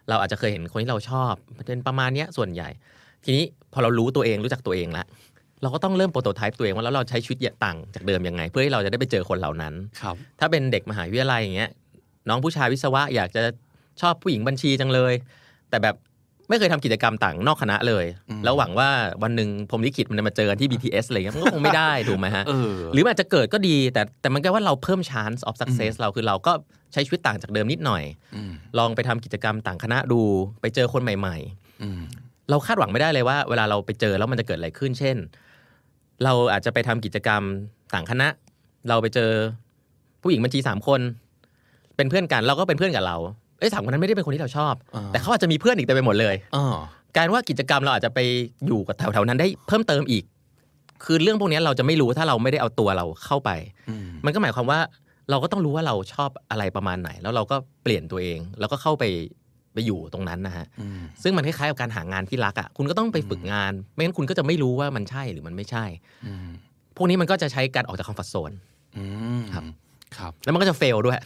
[0.08, 1.32] เราอาจจะเคยเห็นคนที่เราชอบ
[1.66, 2.68] เป็นประมาณเนี้ยส่วนใหญ่
[3.24, 5.06] ทีนี้พอเรารู้ตัวเองรู้จักตัวเองแล้ว
[5.62, 11.70] เราก็ต้องเริ่มโปรโตไทป์ตัวเองว่าแล้วเราใช้ชีวิตต่างจากเดิมยังไง เพื่อให้เราจะได้ไปเจอคนเหล่านั้นครับ ถ้าเป็นเด็กมหาวิทยาลัยอย่างเงี้ย
[12.28, 13.42] น้องผู้ชายวิศวะอยากจะ
[14.00, 15.14] ชอบผู้หญิงบัญชีจังเลย
[15.70, 15.94] แต่แบบ
[16.48, 18.04] ไม่เคยทำกิจกรรมต่างนอกคณะเลย
[18.44, 18.88] แล้วหวังว่า
[19.22, 26.52] วันหนึ่งพรหมลิขิตมันจะมาเจอกันที่ BTS อะไรเงี้ยมันก็คงไม่ได้ถูกไหมฮะเออหรือมันอาจจะเกิดก็ดีแต่แต่มันก็ว่าเราเพิ่ม chance of success เราคือเราก็
[26.92, 28.02] ใช้ชีวิตต่างจากเดิมนิดหน่อย
[28.34, 30.20] อืมลองไปทำกิจกรรมต่างคณะดู
[30.60, 31.36] ไปเจอคนใหม่
[31.82, 35.16] อืมๆเราคาดหวังไม่ได้เลยว่า เวลาเราไปเจอแล้วมันจะเกิดอะไรขึ้น เช่น
[36.24, 37.42] เราอาจจะไปทำกิจกรรม
[37.94, 38.28] ต่างคณะ
[38.88, 39.30] เราไปเจอ
[40.22, 41.00] ผู้หญิงบัญชีสามคน
[41.96, 43.16] เป็นเพื่อนกันเราก็เป็นเพื่อนกับเรา
[43.58, 46.64] เอ้ยสามคนนั้นไม่ได้เป็นคนที่เราชอบอ่าแต่เขาอาจจะมีเพื่อนอีกเต็มไปหมดเลยอ๋อ
[47.16, 48.20] การว่ากิจกรรมเราอาจจะไป
[48.66, 50.24] อยู่กับแถวๆนั้นได้เพิ่มเติมอีก
[51.04, 53.50] คือเรื่องพวกนี้เราจะไม่รู้ถ้าเราไม่ได้เอาตัวเราเข้าไป
[53.88, 54.80] อืมมันก็หมายความว่า
[55.30, 59.04] เราก็ต้องรู้ว่าเราชอบอะไรประมาณไหน แล้วเราก็เปลี่ยนตัวเอง แล้วก็เข้าไป
[59.74, 65.84] ไปอยู่ตรงนั้นนะฮะอืมซึ่งมันคล้ายๆกับการหางานที่รักอะ คุณก็ต้องไปฝึกงาน ไม่งั้นคุณก็จะไม่รู้ว่ามันใช่หรือมันไม่ใช่
[66.26, 66.48] อืม
[66.96, 68.52] พวกนี้มันก็จะใช้การออกจาก comfort zone
[68.96, 69.04] อื
[69.40, 69.64] มครับ
[70.18, 71.18] ครับแล้วมันก็จะ fail ด้วย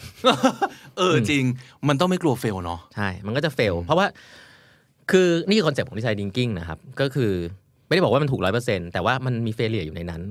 [0.99, 1.45] เออจริง
[1.89, 4.07] มันต้องไม่กลัว fail เนาะใช่ มันก็จะ fail เพราะว่า
[5.11, 7.33] คือนี่คือ concept ของ design thinking นะครับ ก็คือ
[7.87, 10.23] ไม่ได้บอกว่ามันถูกร้อยเปอร์เซ็นแต่ว่ามันมี failure อยู่ในนั้น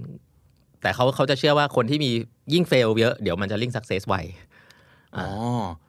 [0.81, 2.11] แต่เขาเขาจะเชื่อว่าคนที่มี
[2.53, 4.15] ยิ่ง fail เยอะ เดี๋ยวมันจะ lead success ไว
[5.17, 5.27] อ๋อ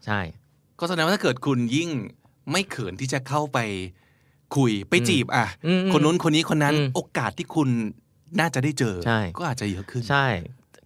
[0.06, 0.20] ใช่
[0.80, 1.90] ก็แสดงว่าถ้าเกิดคุณยิ่ง
[2.52, 3.58] ไม่เขินที่จะเข้าไป
[4.56, 7.68] คุยไปจีบอะอืมอืมคนนู้นคนนี้คนนั้นอืมโอกาสที่คุณ
[8.40, 10.26] น่าจะได้เจอใช่ก็อาจจะเยอะขึ้น ใช่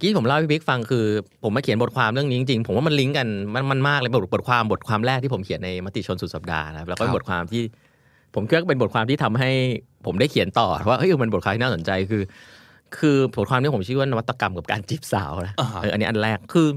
[0.01, 1.05] ที่ผมเล่าให้พี่บิ๊กฟังคือ
[1.43, 7.63] ผมมาเขียนบทความเรื่องนี้จริงๆ ผมว่ามันลิงก์กันมันมันมากเลยบทบทความบทความแรกที่ผมเขียนในมติชนสุดสัปดาห์นะครับแล้วก็คเป็รันบบทความที่
[8.35, 9.51] ผมคิดว่าเป็นบทความที่ทำให้
[10.07, 12.23] ผมได้เขียนต่อว่าเฮ้ยมันบทความที่น่าสนใจคือ
[12.99, 16.69] คือบทความนี้ผมชื่อว่านวัตกรรมกับการจีบสาวนะอ่าเอออันนี้อันแรกคือ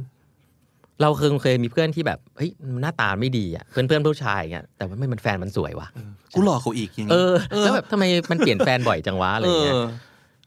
[1.02, 2.50] เราเคยเคยมีเพื่อนที่แบบเฮ้ย
[2.82, 5.88] หน้าตาไม่ดีอะเพื่อนเพื่อนผู้ชายอย่างเงี้ยแต่ว่าไม่มันแฟนมันสวยว่ะ
[6.34, 9.86] กูหลอกเขาอีกอย่างเอนี้อแล้วแบบทำไมมันเปลี่ยนแฟนบ่อยจังวะอะไรเออย่างเงี้ยอ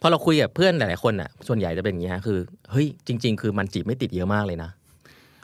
[0.00, 2.38] พอเราคุยกับเพื่อนหลายๆคนอะ ส่วนใหญ่จะเป็นอย่างนี้ฮะคือ
[2.70, 4.70] เฮ้ยจริง ๆ คือมันจีบไม่ติดเยอะมากเลยนะ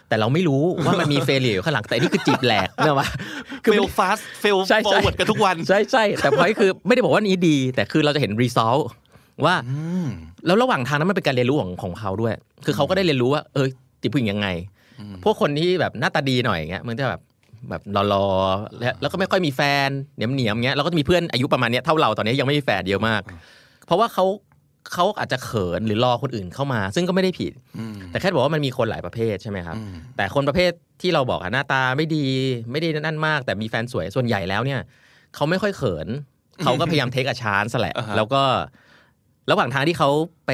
[0.09, 3.09] แต่เราไม่รู้ว่ามันมี fail อยู่ข้างหลังแต่อันนี่คือจีบแหลกเนอะวะ
[3.63, 8.77] fail fast fail ใช่ forward ใช่กันทุกวันใช่ใช่แต่พอยคือไม่ได้บอกว่านี้ดี แต่คือเราจะเห็น result
[9.45, 10.07] ว่าอืม
[10.47, 12.35] แล้วระหว่างทางนั้นมันเป็นการเรียนรู้ของของเขาด้วย
[12.65, 13.67] คือเขาก็ได้เรียนรู้ว่า เออ
[14.01, 14.49] จีบผู้หญิงยังไง
[15.25, 17.21] พวกคนที่แบบหน้าตาดีหน่อยอย่างเงี้ยมันจะแบบ
[17.71, 17.83] แบบ
[18.13, 23.23] รอๆแล้วแล้วก็ไม่ค่อยมีแฟนเหนียมเหนียมๆเงี้ยแล้วก็จะมีเพื่อนอายุประมาณเนี้ยเท่าเราตอนนี้ยังไม่มีแฟนเยอะมาก
[23.87, 24.25] เพราะว่าเขา
[24.95, 27.53] เขาอาจจะเขินหรือรอคนอื่นเข้ามา ซึ่งก็ไม่ได้ผิด
[28.09, 29.77] แต่แค่บอกว่ามันมีคนหลายประเภทใช่ไหมครับ
[30.17, 32.27] แต่คนประเภทที่เราบอกอะหน้าตาไม่ดี
[32.71, 34.81] ไม่ได้นั่นมาก แต่มีแฟนสวยส่วนใหญ่แล้วเนี่ย
[35.35, 36.09] เขาไม่ค่อยเขิน
[36.63, 38.43] เขาก็พยายามเทคอาชานสแหละอ่าฮะแล้วก็
[39.51, 40.11] ระหว่างทางที่เขา
[40.47, 40.53] ไป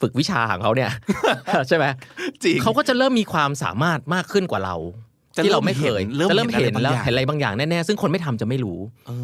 [0.00, 0.90] ฝึกวิชาของเขาเนี่ย
[1.68, 1.84] ใช่ไหม
[2.42, 4.76] จริงเขาก็จะเริ่มมีความสามารถมากขึ้นกว่าเรา
[5.36, 8.78] จะที่เราไม่เคยเริ่มจะเริ่มเห็เห็นนอะไรแล้วบางอย่างเห็นอะไรบางอย่างแน่ๆซึ่งคนไม่ทำจะไม่รู้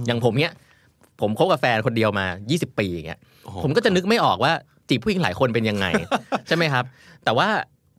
[0.07, 0.53] อย่างผมเนี้ย
[1.21, 4.53] ผมคบกับแฟนคนเดียวมา 20 ปีอย่างเงี้ยโอ้โหผมก็จะนึกไม่ออกว่า
[4.89, 5.87] จีบผู้หญิงหลายคนเป็นยังไง
[6.49, 6.85] ใช่ไหมครับ
[7.25, 7.49] แต่ว่า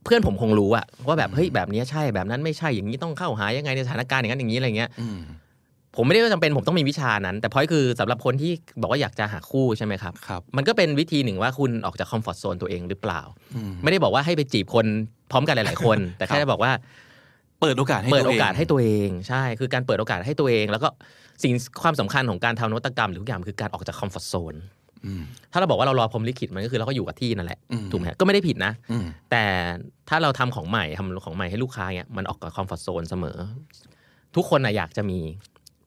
[0.03, 5.21] เพื่อนผมคงรู้อะว่าแบบเฮ้ยแบบนี้ใช่แบบนั้นไม่ใช่อย่างนี้ต้องเข้าหายังไงในสถานการณ์อย่างนั้นอย่างนี้อะไรเงี้ยอืม
[5.97, 8.51] ผมไม่ได้ว่าจำเป็นผมต้องมีวิชานั้น แต่พอยคือสำหรับคนที่
[8.81, 13.21] บอกว่าอยากจะหาคู่ใช่ไหมครับครับมันก็เป็นวิธีหนึ่งว่าคุณออกจาก comfort zone ตัวเองหรือเปล่า
[13.55, 14.85] อืมไม่ได้บอกว่าให้ไปจีบคน
[15.31, 16.71] พร้อมกันหลาย ๆ คน แต่ครับ แค่บจะบอกว่า
[17.61, 20.89] เปิดโอกาสให้ตัวเอง เปิดตัวโอเองกาสให้ตัวเองใช่ คือการเปิดโอกาสให้ตัวเอง แล้วก็
[21.43, 24.55] สิ่งความสำคัญของการทำนวัตกรรมหรือทุกอย่างคือการออกจาก comfort zone
[25.05, 29.43] อืมถ้าเราบอกว่าเรารอพรหมลิขิตมันก็คือเราก็อยู่กับที่นั่นแหละอืมถูกไหมฮะก็ไม่ได้ผิดนะอืมแต่
[30.09, 33.37] ถ้าเราทำของใหม่ทำของใหม่ให้ลูกค้าเนี่ยมันออกจาก comfort zone เสมอ
[34.35, 35.19] ทุกคนนะอยากจะมี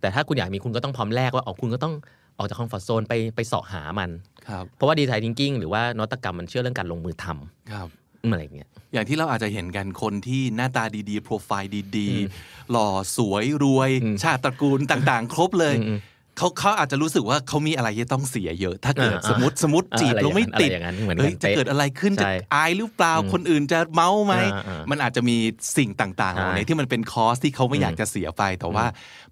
[0.00, 1.94] แต่ถ้าคุณอยากมีคุณก็ต้องพร้อมแลกว่าออกคุณก็ต้อง
[2.38, 4.10] ออกจาก comfort zone ไปไปเสาะหามัน
[4.48, 7.88] ครับเพราะว่า design thinking หรือว่านวัตกรรมมันเชื่อเรื่องการลงมือทำครับ
[8.30, 15.98] อะไรอย่างเงี้ยอย่างที่เราอาจจะเห็นกันคนที่หน้าตาดีๆ โปรไฟล์ดีๆ หล่อสวยรวยอืมชาติตระกูลต่างๆ ครบเลยอืม
[16.38, 25.36] เขาเขาอาจจะรู้สึกว่าเขามีอะไรที่ต้องเสียเยอะ ถ้าเกิดอ่าสมมติสมมติอ่าจีบอะไรแล้วไม่ติดอย่างนั้นอะไรอย่างนั้นเหมือนกันเฮ้ยจะเป๊ะเกิดอะไรขึ้นจะใช่อายหรือเปล่าอืมคนอื่นจะเมาท์ไหมอ่าอ่ามัมันอาจจะมี
[25.76, 28.84] สิ่งต่างๆเหล่านี้ใช่ที่มันเป็นคอสที่เขาไม่อยากจะเสียไป แต่ว่า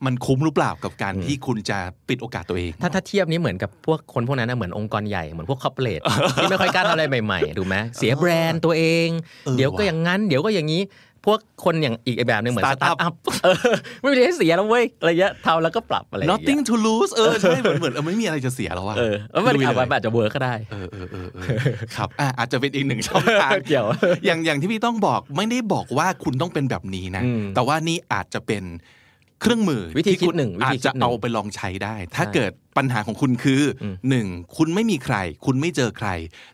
[0.05, 1.79] มันคุ้มหรือเปล่ากับการที่คุณจะ
[2.09, 6.01] ปิดโอกาสตัวเอง ถ้าถ้าเทียบนี้เหมือนกับพวกคนพวกนั้นนะเหมือนองค์กรใหญ่เหมือนพวก corporate
[6.37, 10.83] ที่ไม่ค่อยกล้าทำอะไรใหม่ๆถูกไหมเสียแบรนด์ตัวเองเออเดี๋ยวก็อย่างนั้นว่ะ เดี๋ยวก็อย่างนี้
[11.25, 13.13] พวกคนอย่างอีกแบบหนึ่งเหมือนส Startup ตาร์ทอัพ
[13.45, 13.57] เออ
[14.03, 21.47] ไม่มีอะไรให้เสียแล้วเว้ยอะไรเงี้ยทำแล้วก็ปรับอะไรอย่างเงี้ย nothing to lose เออใช่เหมือนเหมือนเออไม่มีอะไรจะเสียแล้วอะเออแล้วมันลุยอาจเลยออาจจะ work ก็ได้เออเออเออเออ
[21.97, 23.87] ครับอะอาจจะเป็นอีกหนึ่งช่องทางเกี่ยว
[24.25, 28.65] อย่างอย่างที่พี่ต้องบอกไม่ได้บอกว่าคุณต้องเป็นแบบนี้นะอืมแต่ว่านี่อาจจะเป็น
[29.41, 34.27] เครื่องมือวิธีที่คิดคุณหนึ่งวิอาธีจคิดจะหนึ่งเอาไปลองใช้ได้ ถ้าใช่เกิดปัญหาของคุณคืออมหนึ่ง
[34.57, 35.17] คุณไม่มีใคร
[35.47, 36.09] คุณไม่เจอใคร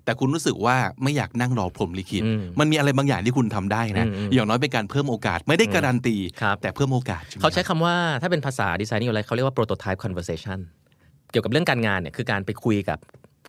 [0.05, 10.59] แต่คุณรู้สึกว่าไม่อยากนั่งรอพรหมลิขิตอืมมันมีอะไรบางอย่างที่คุณทำได้นะอืมอืมอย่างน้อยเป็นการเพิ่มโอกาสไม่ได้การันตีครับแต่เพิ่มโอกาสใช่ไหมเขาใช้คำว่าถ้าเป็นภาษาดีไซน์นี่อะไรเขาเรียกว่า prototype conversation
[11.31, 12.99] เกี่ยวกับเรื่องการงานเนี่ยคือการไปคุยกับ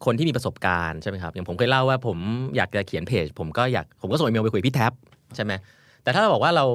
[0.06, 2.18] คนที่มีประสบการณ์ใช่ไหมครับอย่างผมเคยเล่าว่าผม
[2.56, 4.92] อยากจะเขียนเพจผมก็อยากผมก็ส่งอีเมลไปคุยกับพี่แท็บ
[5.36, 5.54] ใช่ไหม
[6.04, 6.66] แต่ถ้าเราบอกว่าเรา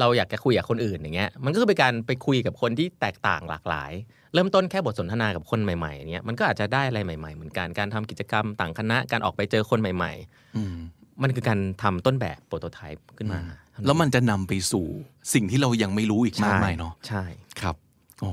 [0.00, 3.92] เราอยากจะคุยกับคนอื่นอย่างเงี้ยมันก็คือเป็นการไปคุยกับคนที่แตกต่างหลากหลาย
[4.34, 10.12] เริ่มต้นแค่บทสนทนากับคนใหม่ๆอย่างเงี้ยมันก็อาจจะได้อะไรใหม่ๆ เหมือนกันการทำกิจกรรมต่างคณะการออกไปเจอคนใหม่
[10.56, 13.40] อืมๆมันคือการทำต้นแบบโปรโตไทป์ขึ้นมา
[13.86, 14.86] แล้วมันจะนำไปสู่
[15.34, 17.24] สิ่งที่เรายังไม่รู้อีกมากมายเนาะใช่
[17.60, 17.76] ครับ
[18.20, 18.30] โอ้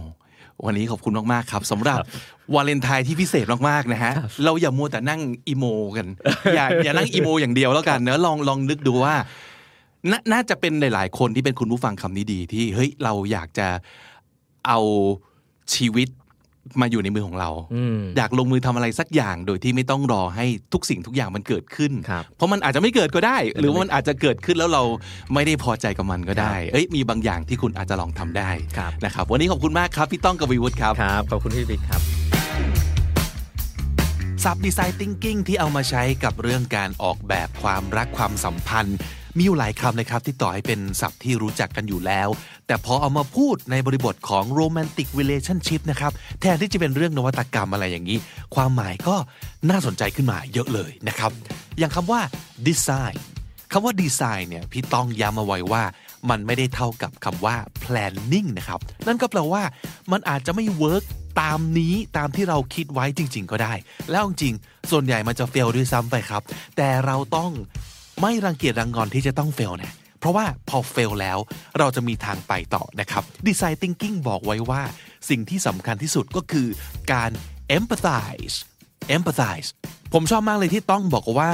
[0.66, 1.98] วันนี้ขอบคุณมาก ๆ ครับสำหรับ
[2.54, 4.14] วาเลนไทน์ที่พิเศษมาก ๆ นะฮะ
[4.46, 5.66] เราอย่ามัวแต่นั่งอีโม
[5.98, 6.08] กัน
[6.56, 9.16] อย่าอย่านั่งอีโม อย่างเดียวแล้วกันเนอะลองลองนึกดูว่า
[10.12, 13.68] นาน่าจะเป็นหลาย ๆ คนที่เป็นคุณผู้ฟังคำนี้ดีที่เฮ้ยเราอยากจะ
[14.68, 14.80] เอา
[15.76, 16.10] ชีวิต
[16.82, 24.84] มาอยู่ในมือของเราอืมอยากลงมือทำอะไรสักอย่างโดยที่ไม่ต้องรอให้ทุกสิ่งทุกอย่างมันเกิดขึ้นครับเพราะมันอาจจะไม่เกิดก็ได้ หรือว่ามันอาจจะเกิดขึ้นแล้วเรา
[25.34, 32.02] ไม่ได้พอใจกับมันก็ได้ เอ้ยมีบางอย่างที่คุณอาจจะลองทำได้ครับนะครับ วันนี้ขอบคุณมากครับพี่ต้องกวีวุฒิครับครับขอบคุณพี่บิ๊กครับ
[34.44, 38.98] ซับดีไซน์ thinking ที่เอามาใช้กับเรื่องการออกแบบความรักความสัมพันธ์
[39.38, 42.30] มีอยู่หลายคำเลยครับที่ต่อให้เป็นศัพท์ที่รู้จักกันอยู่แล้ว
[42.68, 46.12] แต่พอเอามาพูดในบริบทของ romantic relationship นะครับ
[46.42, 48.18] แทนที่จะเป็นเรื่องนวัตกรรมอะไรอย่างนี้
[48.56, 49.16] ความหมายก็
[49.70, 51.32] น่าสนใจขึ้นมาเยอะเลยนะครับ
[51.80, 52.22] อย่างคำว่า
[52.68, 53.18] design
[53.72, 55.84] คำว่า design เนี่ยพี่ต้องย้ำเอาไว้ว่า
[56.30, 59.64] มันไม่ได้เท่ากับคำว่า planning นะครับ นั่นก็แปลว่า
[60.12, 61.04] มันอาจจะไม่ work
[61.42, 63.74] ตามนี้ตามที่เราคิดไว้จริง ๆ ก็ได้
[64.12, 66.42] แล้วจริงๆส่วนใหญ่มันจะ fail ด้วยซ้ำไปครับ
[66.78, 67.52] แต่เราต้อง
[68.22, 71.38] ไม่รังเกียจรังงอนที่จะต้อง fail นะเพราะว่าพอ fail แล้ว
[71.80, 74.82] เราจะมีทางไปต่อนะครับ design thinking บอกไว้ว่า
[75.30, 76.68] สิ่งที่สำคัญที่สุดก็คือ
[77.12, 77.32] การ
[77.78, 78.56] empathize
[79.16, 79.68] empathize
[80.14, 81.52] ผมชอบมากเลยที่ต้องบอกว่า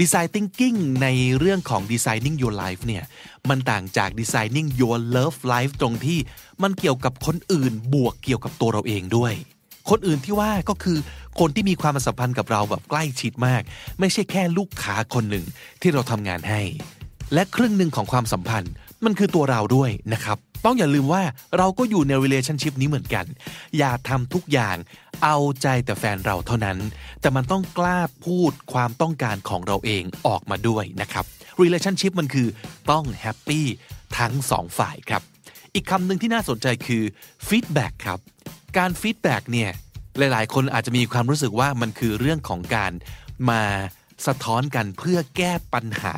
[0.00, 3.04] design thinking ในเรื่องของ designing your life เนี่ย
[3.48, 6.18] มันต่างจาก designing your love life ตรงที่
[6.62, 9.34] มันเกี่ยวกับคนอื่นบวกเกี่ยวกับตัวเราเองด้วย
[9.90, 10.98] คนอื่นที่ว่าก็คือ
[11.40, 13.62] คนที่มีความสัมพันธ์กับเราแบบใกล้ชิดมาก
[14.00, 15.44] ไม่ใช่แค่ลูกค้าคนหนึ่ง
[15.80, 16.62] ที่เราทำงานให้
[17.34, 18.72] และครึ่งหนึ่งของความสัมพันธ์
[19.04, 21.22] มันคือตัวเราด้วยนะครับ ต้องอย่าลืมว่า
[21.58, 23.26] เราก็อยู่ใน relationship นี้เหมือนกัน
[23.78, 24.76] อย่าทำทุกอย่าง
[25.24, 26.78] เอาใจแต่แฟนเราเท่านั้น
[27.20, 31.24] แต่มันต้องกล้าพูดความต้องการของเราเองออกมาด้วยนะครับ
[31.62, 32.48] relationship มันคือ
[32.90, 33.66] ต้องแฮปปี้
[34.18, 35.22] ทั้งสองฝ่ายครับ
[35.74, 37.02] อีกคำหนึ่งที่น่าสนใจคือ
[37.48, 38.20] feedback ครับ
[38.78, 39.70] การ feedback เนี่ย
[40.18, 42.92] หลายๆ คนอาจจะมีความรู้สึกว่ามันคือเรื่องของการ
[43.50, 43.62] มา
[44.26, 46.14] สะท้อนกันเพื่อแก้ปัญหา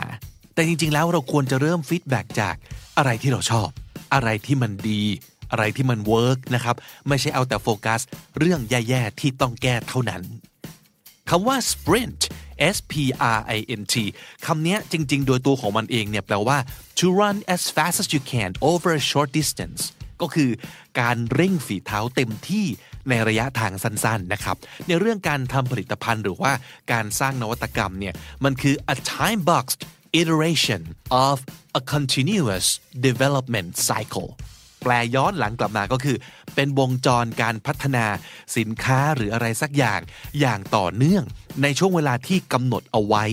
[0.54, 2.54] แต่จริง ๆ แล้วเราควรจะเริ่ม feedback จาก
[2.98, 3.68] อะไรที่เราชอบ
[4.14, 5.02] อะไรที่มันดี
[5.50, 6.76] อะไรที่มันเวิร์กนะครับ
[7.08, 8.00] ไม่ใช่เอาแต่โฟกัส
[8.38, 10.22] เรื่องแย่ ๆ ที่ต้องแก้เท่านั้น
[11.30, 12.20] คำว่า sprint
[12.74, 12.94] S P
[13.36, 13.94] R I N T
[14.46, 16.58] คำนี้จริง ๆ โดยตัวของมันเองเนี่ยแปลว่า
[16.98, 19.80] to run as fast as you can over a short distance
[20.22, 20.50] ก็คือ
[21.00, 22.66] การเร่งฝีเท้าเต็มที่
[23.08, 24.56] ในระยะทางสั้นๆนะครับ
[24.88, 26.52] ในเรื่องการทำผลิตภัณฑ์หรือว่า
[26.92, 28.14] การสร้างนวัตกรรมเนี่ย
[28.44, 29.82] มันคือ a time boxed
[30.20, 30.82] iteration
[31.28, 31.36] of
[31.78, 32.66] a continuous
[33.06, 34.30] development cycle
[34.82, 36.16] แปลย้อนหลังกลับมาก็คือ
[36.54, 38.06] เป็นวงจรการพัฒนา
[38.56, 40.00] สินค้าหรืออะไรสักอย่าง
[40.40, 41.24] อย่างต่อเนื่อง
[41.62, 43.24] ในช่วงเวลาที่กำหนดเอาไว้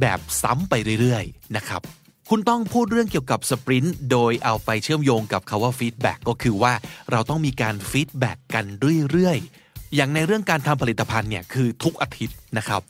[0.00, 1.82] แบบซ้ำไปเรื่อยๆนะครับ
[2.30, 6.72] คุณต้องพูดเรื่องเกี่ยวกับ sprint โดยเอาไปเชื่อมโยงกับคำว่า feedback ก็คือว่า
[7.10, 8.64] เราต้องมีการ feedback กัน
[9.10, 12.82] เรื่อยๆ อย่างในเรื่องการทำผลิตภัณฑ์เนี่ยคือทุกอาทิตย์นะครับ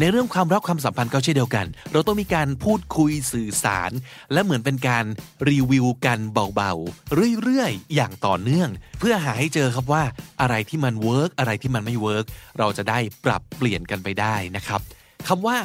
[0.00, 3.90] ในเรื่องความรักความสัมพันธ์ก็เช่นเดียวกัน เราต้องมีการพูดคุยสื่อสาร
[4.32, 5.04] และเหมือนเป็นการ
[5.48, 8.68] รีวิวกันเบาๆ เรื่อยๆ อย่างต่อเนื่อง
[8.98, 10.02] เพื่อหาให้เจอครับว่า
[10.40, 12.26] อะไรที่มัน work อะไรที่มันไม่ work
[12.58, 14.80] เราจะได้ปรับเปลี่ยนกันไปได้นะครับ
[15.28, 15.56] คำว่า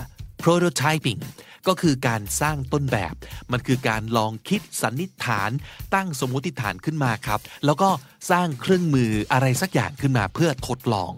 [0.44, 1.22] prototyping
[1.70, 3.14] ก็คือการสร้างต้นแบบ
[3.52, 5.52] มันคือการลองคิดสันนิษฐาน
[5.94, 7.90] ตั้งสมมติฐานขึ้นมาครับ แล้วก็
[8.32, 11.12] สร้างเครื่องมืออะไรสักอย่างขึ้นมาเพื่อทดลอง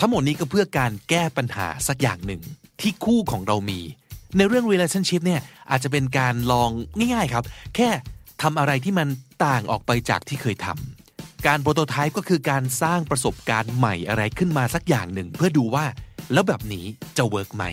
[0.00, 2.42] ทั้งหมดนี้ก็เพื่อการแก้ปัญหาสักอย่างหนึ่ง
[2.80, 3.80] ที่คู่ของเรามี
[4.36, 5.40] ในเรื่อง relationship เนี่ย
[5.70, 6.70] อาจจะเป็นการลอง
[7.14, 7.44] ง่ายๆครับ
[7.74, 7.88] แค่
[8.42, 9.08] ทำอะไรที่มัน
[9.44, 15.84] ต่างออกไปจากที่เคยทำการ prototype ก็คือการสร้างประสบการณ์ใหม่อะไรขึ้นมาสักอย่างหนึ่ง เพื่อดูว่า
[16.32, 16.84] แล้วแบบนี้
[17.16, 17.64] จะ work ไหม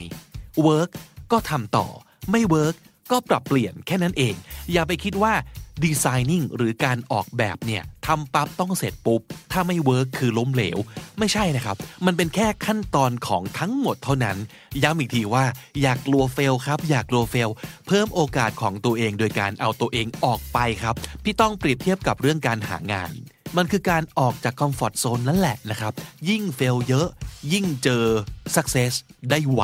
[0.64, 0.90] work
[1.32, 1.88] ก็ทำต่อ
[2.32, 2.76] ไม่ work
[3.12, 4.36] ก็ปรับเปลี่ยนแค่นั้นเอง
[4.72, 5.34] อย่าไปคิดว่า
[5.84, 9.22] designing หรือการออกแบบเนี่ยทำปั๊บต้องเสร็จปุ๊บ
[9.52, 10.78] ถ้าไม่ work คือล้มเหลว
[11.20, 14.38] ไม่ใช่นะครับ มันเป็นแค่ขั้นตอนของทั้งหมดเท่านั้น
[14.84, 15.46] ย้ำอีกทีว่า
[15.82, 17.50] อย่ากลัว fail ครับ อย่ากลัว fail
[17.88, 23.12] เพิ่มโอกาสของตัวเองโดยการเอาตัวเองออกไปครับ พี่ต้องเปรียบเทียบกับเรื่องการหางาน
[23.58, 25.94] มันคือการออกจากคอมฟอร์ทโซนนั่นแหละนะครับ
[26.30, 27.08] ยิ่ง fail เยอะ
[27.54, 28.04] ยิ่งเจอ
[28.56, 28.94] success
[29.30, 29.62] ได้ไว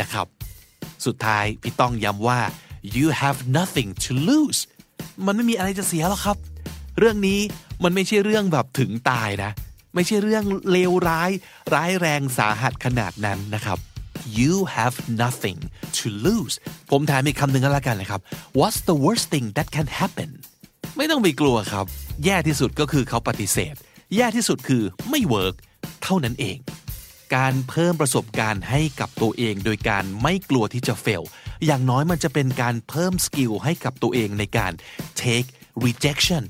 [0.00, 0.26] นะครับ
[1.06, 2.40] สุดท้ายพี่ต้องย้ำว่า
[2.96, 4.60] you have nothing to lose
[5.26, 6.36] มันไม่มีอะไรจะเสียหรอกครับ
[6.98, 7.40] เรื่องนี้
[7.84, 9.50] มันไม่ใช่เรื่องแบบถึงตายนะ
[9.94, 11.30] ไม่ใช่เรื่องเลวร้าย
[11.74, 13.78] ร้ายแรงสาหัสขนาดนั้นนะครับ
[14.38, 15.58] you have nothing
[15.98, 16.54] to lose
[16.90, 18.20] ผมถามอีกคำหนึ่งก็แล้วกันนะครับ
[18.58, 20.30] what's the worst thing that can happen
[20.96, 21.86] ไม่ต้องไปกลัวครับ
[22.24, 23.74] แย่ที่สุดก็คือเขาปฏิเสธ
[24.16, 25.54] แย่ที่สุดคือไม่ work
[26.02, 26.58] เท่านั้นเอง
[27.36, 31.24] การเพิ่มประสบการณ์ให้กับตัวเอง โดยการไม่กลัวที่จะ fail
[31.66, 34.72] อย่างน้อยมันจะเป็นการเพิ่ม skill ให้กับตัวเองในการ
[35.22, 35.48] take
[35.84, 36.44] rejection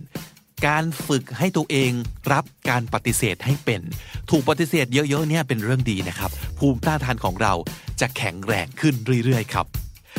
[0.66, 1.92] การฝึกให้ตัวเอง
[2.32, 3.80] รับการปฏิเสธให้เป็น
[4.30, 7.54] ถูกปฏิเสธเยอะๆเนี่ยเป็นเรื่องดีนะครับ ภูมิต้านทานของเรา
[8.00, 9.66] จะแข็งแรงขึ้นเรื่อยๆครับ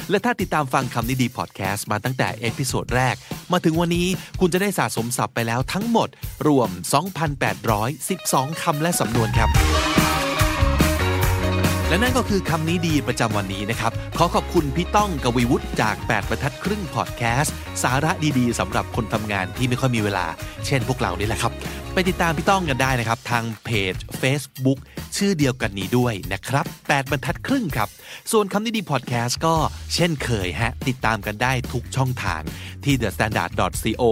[0.10, 3.16] และถ้าติดตามฟังคำนี้ดีพอดแคสต์มาตั้งแต่ episode แรก
[3.52, 4.08] มาถึงวันนี้
[4.40, 6.10] คุณจะได้สะสมศัพท์ไปแล้วทั้งหมด
[6.48, 6.70] รวม
[7.86, 9.50] 2,812 คำและสำนวนครับ
[11.92, 20.26] และนั่นก็คือคำนี้ดีประจำวันนี้นะครับ ขอขอบคุณพี่ต้องกวีวุฒิจาก 8 ประทัดครึ่งพอดแคสต์ สาระดีๆสำหรับคนทำงานที่ไม่ค่อยมีเวลา
[20.66, 21.52] เช่นพวกเรานี่แหละครับ
[21.94, 24.80] ไปติดตามพี่ต้องกันได้นะครับ ทางเพจ Facebook
[25.18, 27.90] ชื่อเดียวกันนี้ด้วยนะครับ 8 บรรทัดครึ่งครับ
[28.32, 29.56] ส่วนคำนี้ดีพอดแคสต์ก็
[29.94, 32.42] เช่นเคยฮะ ติดตามกันได้ทุกช่องทาง
[32.84, 34.04] ที่ thestandard.co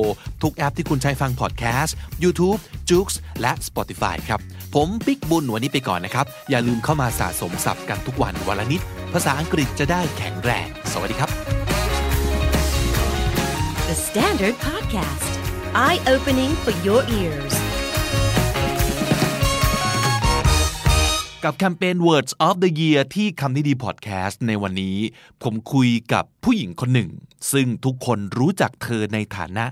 [0.43, 2.59] ทุกแอปที่คุณใช้ฟังพอดแคสต์ YouTube
[2.89, 3.07] j o o x
[3.41, 4.39] และ Spotify ครับ
[4.75, 8.81] ผมปิ๊กบุญวันนี้ไปก่อนนะครับ อย่าลืมเข้ามาสะสมศัพท์กันทุกวันวันละนิด
[9.13, 11.29] ภาษาอังกฤษจะได้แข็งแรง สวัสดีครับ
[13.89, 15.31] The Standard Podcast,
[15.73, 17.68] eye opening for your ears.
[21.43, 24.97] กับแคมเปญ Words of the Year ที่คำนี้ดีพอดแคสต์ในวันนี้
[25.43, 27.09] ผมคุยกับผู้หญิงคนหนึ่ง
[27.51, 29.65] ซึ่งทุกคนรู้จักเธอในฐานะ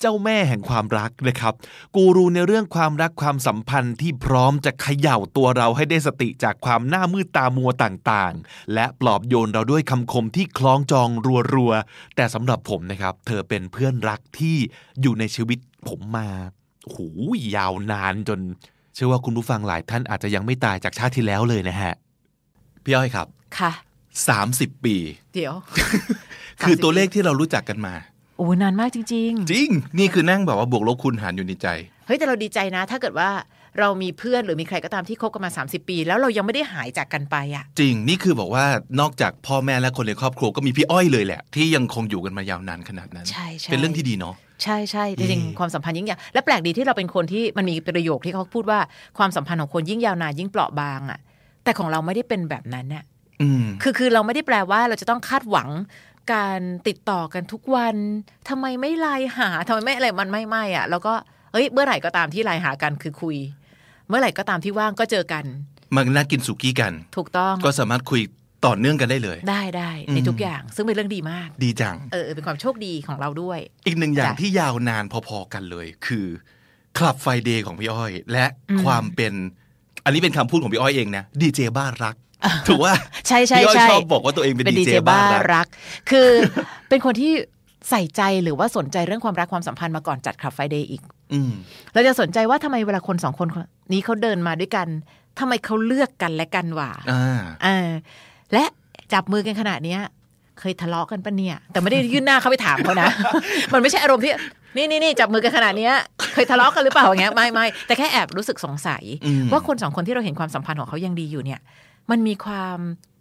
[0.00, 1.54] เจ้าแม่แห่งความรักนะครับ
[1.96, 11.08] กูรูในเรื่องความรักความสัมพันธ์ที่พร้อมจะเขย่าตัวเราให้ได้สติจากความหน้ามืดตามัวต่างๆ และปลอบโยนเราด้วยคำคมที่คล้องจอง
[11.54, 14.56] รัวๆ แต่สำหรับผมนะครับ เธอเป็นเพื่อนรักที่
[15.00, 15.58] อยู่ในชีวิต
[15.88, 16.28] ผมมา
[16.84, 16.98] โอ้โห
[17.56, 18.40] ยาวนานจน
[18.94, 21.92] เชื่อว่าคุณผู้ฟังหลายท่านอาจจะยังไม่ตายจากชาติที่แล้วเลยนะฮะ
[22.84, 23.26] พี่อ้อยครับ
[23.58, 23.72] ค่ะ
[24.28, 24.96] 30ปี
[25.34, 25.54] เดี๋ยว
[26.60, 27.94] คือตัวเลขที่เรารู้จักกันมา
[28.36, 29.24] โอ้นานมากจริง จริ
[29.66, 29.68] ง
[29.98, 33.30] นี่คือนั่งแบบว่าบวกลบคูณหารอยู่ในใจ ๆ เฮ้ยแต่เราดีใจนะ ถ้าเกิดว่า
[33.80, 38.64] เรามีเพื่อนหรือมีใครก็ตามที่คบกันมา 30 ปี แล้วเรายังไม่ได้หายจากกันไปอะจริงนี่คือบอกว่า
[39.00, 48.78] นอกจากพ่อแม่และคนในครอบครัวก็มีพี่อ้อยเลยแหละ ที่ยังคงอยู่กันมายาวนานขนาดนั้น ใช่ใช่เป็นเรื่องที่ดีเนาะใช่ใช่จริงเย่ๆความสัมพันธ์ยิ่งยาวและแปลกดีที่เราเป็นคนที่มันมีประโยคที่เขาพูดว่า
[49.18, 51.18] ความสัมพันธ์ของคนยิ่งยาวนานยิ่งเปราะบางอะ
[51.64, 53.04] แต่ของเราไม่ได้เป็นแบบนั้นเนี่ย
[53.42, 55.68] อืมคือคือเราไม่ได้แปลว่าเราจะต้องคาดหวัง
[56.32, 57.96] การติดต่อกันทุกวัน
[58.48, 61.14] ทำไมไม่ไลน์หาทำไมไม่อะไรมันไม่ไม่อะแล้วก็
[61.52, 63.36] เอ้ยเมื่อไหร่ก็ตามที่ไลน์หากันคือคุย
[64.08, 65.44] เมื่อไหร่ก็ตามที่ว่างก็เจอกัน
[65.94, 68.20] มันน่ากินสุกี้กัน ถูกต้องก็สามารถคุย
[68.66, 76.26] ต่อเนื่องกันได้เลย ได้ได้ในอืมทุกอย่างซึ่งเป็นเรื่องดีมาก ดีจังเออเออเป็นความโชคดีของเราด้วย อีกหนึ่งอย่างจ้ะที่ยาวนานพอๆกันเลย คือ
[76.98, 79.32] คลับไฟเดย์ของพี่อ้อย และอืมความเป็น
[80.04, 82.14] อันนี้เป็นคำพูดของพี่อ้อยเองนะดีเจบ้ารัก
[82.68, 82.92] ถูกว่า
[83.28, 85.66] ใช่ใช่พี่อ้อยใช่ชอบบอกว่าตัวเองเป็นเป็นดีดีเจเจบ้าบ้ารักรัก
[86.10, 86.28] คือ
[86.88, 87.32] เป็นคนที่
[87.90, 91.13] ใส่ใจหรือว่าสนใจเรื่องความรักความสัมพันธ์มาก่อนจัดคลับไฟเดย์อีกอืม
[91.92, 93.48] เราจะสนใจว่าทำไมเวลาคนสองคน
[93.92, 94.86] นี้เขาเดินมาด้วยกัน
[95.38, 97.90] ทำไมเขาเลือกกันและกันว่าอ่าอ่า
[98.52, 98.64] และ
[99.12, 100.00] จับมือกันขนาดเนี้ย
[100.60, 103.08] เคยทะเลาะกันปะเนี่ย แต่ไม่ได้ยื่นหน้าเข้าไปถามเขานะ
[103.72, 104.32] มันไม่ใช่อารมณ์ที่
[104.76, 105.94] นี่นี่นี่จับมือกันขนาดเนี้ย
[106.34, 111.60] เคยทะเลาะกันหรือเปล่าอย่างเงี้ยไม่ไม่แต่แค่แอบรู้สึกสงสัยอืมว่าคนสองคนที่เราเห็นความสัมพันธ์ของเขายังดีอยู่เนี่ย
[112.10, 112.78] มันมีความ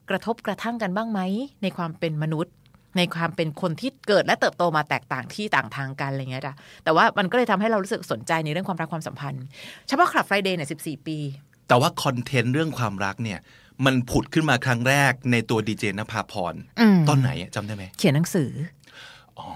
[0.10, 1.20] กระทบกระทั่งกันบ้างไหม
[1.64, 2.54] ในความเป็นมนุษย์
[2.98, 9.44] ในความเป็นคนที่เกิดและเติบโตมาแตกต่างที่ต่างทางกันอะไรเงี้ยจ้ะแต่ว่ามันก็เลยทำให้เรารู้สึกสนใจในเรื่องความรักความสัมพันธ์
[9.88, 11.18] เฉพาะคลับไฟเดย์เนี่ยสิบสี่ปี
[11.68, 13.39] แต่ว่า content เรื่องความรักเนี่ย
[13.86, 18.52] มันผุดขึ้นมาครั้งแรกในตัวดีเจนภาพรอืมตอนไหนอะจำได้ไหมเขียนหนังสือ
[19.39, 19.48] อ๋อ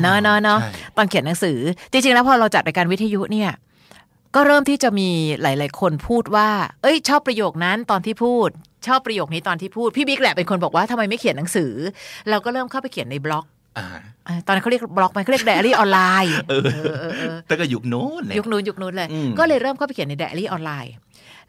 [0.00, 1.58] เนาะเนาะเนาะใช่ตอนเขียนหนังสือ
[1.90, 3.50] จริง ๆ แล้วพอเราจัดรายการวิทยุเนี่ย
[4.34, 5.10] ก็เริ่มที่จะมี
[5.42, 6.48] หลาย ๆ คนพูดว่า
[6.82, 8.48] เอ้ย ชอบประโยคนั้นตอนที่พูด
[8.88, 11.72] ชอบประโยคนี้ตอนที่พูด พี่บิ๊กแหละเป็นคนบอกว่าทำไมไม่เขียนหนังสือ
[12.30, 13.46] เราก็เริ่มเข้าไปเขียนในบล็อก
[13.78, 13.86] อ่า
[14.24, 16.62] เอ่อตอนนั้นเขาเรียกบล็อกไหมเขาเรียกไดอารี่ออนไลน์เออ
[17.46, 20.92] แต่ก็ยุคโน้นเนี่ยยุคนู้นยุคนู้นเลยอืมก็เลยเริ่มเข้าไปเขียนในไดอารี่ออนไลน์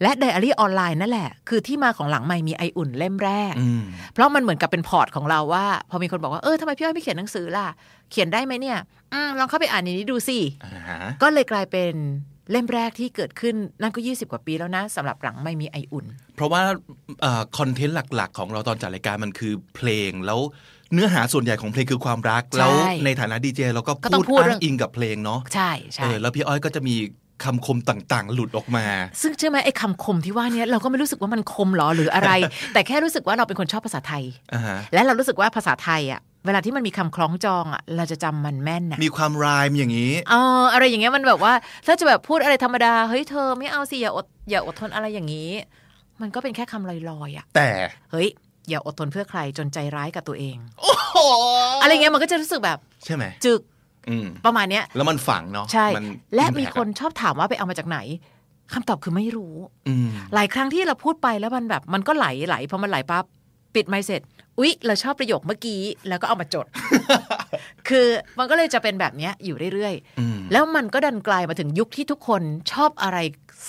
[0.01, 3.83] และไดอารี่ออนไลน์นั่นแหละ คือที่มาของหลังไม่มีไออุ่นเล่มแรกอืม
[4.13, 7.67] เพราะมันเหมือนกับเป็น port ของเราว่า พอมีคนบอกว่า เออทำไมพี่อ้อยไม่เขียนหนังสือล่ะ
[8.11, 8.77] เขียนได้ไหมเนี่ย
[9.13, 11.93] อืมลองเข้าไปอ่านในนี้ดูสิอ่าฮะก็เลยกลายเป็น
[12.51, 16.61] เล่มแรกที่เกิดขึ้นนั่นก็ 20 กว่าปีแล้วนะสำหรับหลังไม่มีไออุ่น เพราะว่า
[17.57, 20.39] content หลักๆ ของเราตอนจัดรายการมันคือเพลงแล้ว
[20.93, 22.71] เนื้อหาส่วนใหญ่ของเพลงคือความรักใช่แล้ว
[23.05, 26.95] ในฐานะดีเจเราก็ก็ต้พูอดงพูดเรื่อ้าองงอิงกับเพลงเนาะใช่ใช่เออแล้วพี่อ้อยก็จะมี
[27.43, 28.85] คำคมต่างๆ หลุดออกมา
[29.21, 32.31] ซึ่งเชื่อไหมไอ้คำคมที่ว่าเนี้เราก็ไม่รู้สึกว่ามันคมหรอหรืออะไร
[32.73, 34.23] แต่แค่รู้สึกว่าเราเป็นคนชอบภาษาไทย
[34.53, 41.53] อ่าฮะและเรารู้สึกว่าภาษาไทยอะ เวลาที่มันมีคำคล้องจองอะเราจะจำมันแม่นอะมีความรายมอย่างนี้เอออะไรอย่างเงี้ยมันแบบว่า
[41.87, 45.49] ถ้าจะแบบพูดอะไรธรรมดาเฮ้ยเธอไม่เอาสิอย่าอดอย่าอดทนอะไรอย่างนี้
[46.21, 47.69] มันก็เป็นแค่คำลอยๆอะ แต่
[48.11, 48.27] เฮ้ย
[48.69, 50.57] อย่าอดทนเพื่อใครจนใจร้ายกับตัวเอง
[51.81, 53.61] อะไรเงี้ยมันก็จะรู้สึกแบบ ใช่ไหมจึก
[54.09, 57.99] อืมประมาณเนี้ย แล้วมันฝังเนาะใช่มันและ impact มีคนอะชอบถามว่าไปเอามาจากไหน
[58.73, 59.55] คำตอบคือไม่รู้
[59.87, 63.25] อืมหลายครั้งที่เราพูดไปแล้วมันแบบ มันก็ไหลไหลพอมันไหลปั๊บ
[63.75, 64.21] ปิดไม่เสร็จ
[64.59, 65.79] อุ๊ย เราชอบประโยคเมื่อกี้
[66.09, 66.65] แล้วก็เอามาจด
[67.87, 68.07] คือ
[68.39, 72.41] มันก็เลยจะเป็นแบบเนี้ยอยู่เรื่อยอืมๆแล้วมันก็ดันกลายมาถึงยุคที่ทุกคน
[72.71, 73.17] ชอบอะไร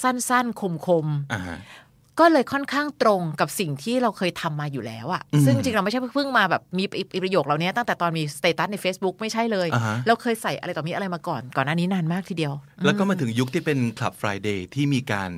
[0.02, 0.62] สั้นๆ ค
[1.04, 6.84] มอ่าฮะๆก็เลยค่อนข้างตรงกับสิ่งที่เราเคยทำมาอยู่แล้วอะอืมซึ่งจริงๆเราไม่ใช่เพิ่งมาแบบมี
[7.22, 15.30] ประโยคเหล่านี้ตั้งแต่ตอนมีสเตตัสใน Facebook ไม่ใช่เลยอ่าฮะเราเคยใส่อะไรต่อมีอะไรมาก่อน ก่อนหน้านี้นานมากทีเดียว แล้วก็มาถึงยุคที่เป็นคลับ Friday ที่มีการ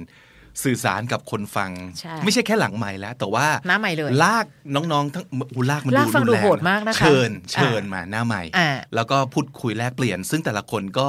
[0.64, 1.70] สื่อสารกับคนฟัง
[2.00, 5.24] ใช่ไม่ใช่แค่หลังใหม่แล้ว แต่ว่าหน้าใหม่เลย ลากน้องๆทั้ง
[5.56, 11.08] อูลากมันลากฟังรุนแรดูโหดมากนะคะเชิญอ่าเชิญมาหน้าใหม่อ่าแล้วก็พูดคุยแลกเปลี่ยน ซึ่งแต่ละคนก็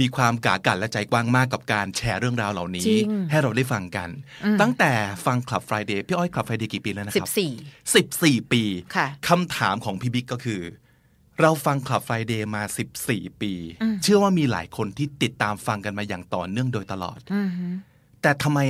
[0.00, 4.08] มีความกากันและใจกว้างมากกับการแชร์เรื่องราวเหล่านี้จริงให้เราได้ฟังกัน
[4.60, 4.92] ตั้งแต่
[5.26, 7.52] ฟังคลับ Friday พี่อ้อยคลับ Friday กี่ปีแล้วนะคสิรับสี่
[7.94, 8.62] สิบสี่ปี
[8.96, 10.60] ค่ะคำถามของพี่บิ๊กก็คือ
[11.40, 12.62] เราฟังคลับ Friday มา
[13.02, 13.52] 14 ปี
[14.02, 17.66] เชื่อว่ามีหลายคนที่ติดตามฟังกันมาอย่างต่อเนื่องโดยตลอดอือฮึ
[18.22, 18.60] แต่ทำไม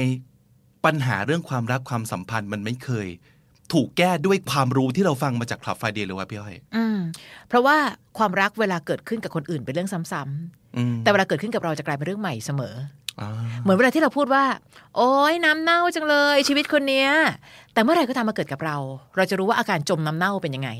[0.84, 3.08] ปัญหาเรื่องความรักความสัมพันธ์มันไม่เคย
[3.72, 6.98] ถูกแก้ด้วยความรู้ที่เราฟังมาจากคลับ Friday เลยวะพี่อ้อยอืม
[7.48, 7.76] เพราะว่า
[8.18, 12.74] ความรักเวลาเกิดขึ้นกับคนอื่นเป็นเรื่องซ้ำอืมๆแต่เวลาเกิดขึ้นกับเราจะกลายเป็นเรื่องใหม่เสมอ
[13.20, 13.30] อ่า
[13.62, 14.44] เหมือนเวลาที่เราพูดว่า
[14.96, 17.10] โอ๊ยน้ำเน่าจังเลยชีวิตคนเนี้ย
[17.72, 18.76] แต่เมื่อไหร่ก็ตามมาเกิดกับเรา
[19.16, 20.70] เราจะรู้ว่าอาการจมน้ำเน่าเป็นยังไง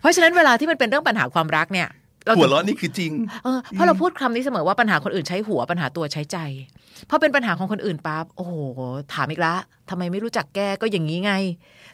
[0.00, 1.88] เพราะฉะนั้นเวลาที่มันเป็นเรื่องปัญหาความรักเนี่ย
[2.26, 3.12] เราจะหัวเราะนี่คือจริง
[3.44, 6.38] เออเพราะเราพูดคำนี้เสมอว่าปัญหาคนอื่นใช้หัวปัญหาตัวใช้ใจ
[7.10, 8.52] พอเป็นปัญหาของคนอื่นปั๊บโอ้โห
[9.14, 9.54] ถามอีกละ
[9.90, 11.32] ทำไมไม่รู้จักแก้ก็อย่างนี้ไง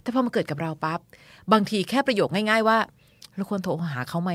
[0.03, 1.01] แต่พอมาเกิดกับเราปั๊บ
[1.53, 2.79] บางทีแค่ประโยคง่าย ๆ ว่า
[3.37, 4.33] เราควรโทรหาเขาไหม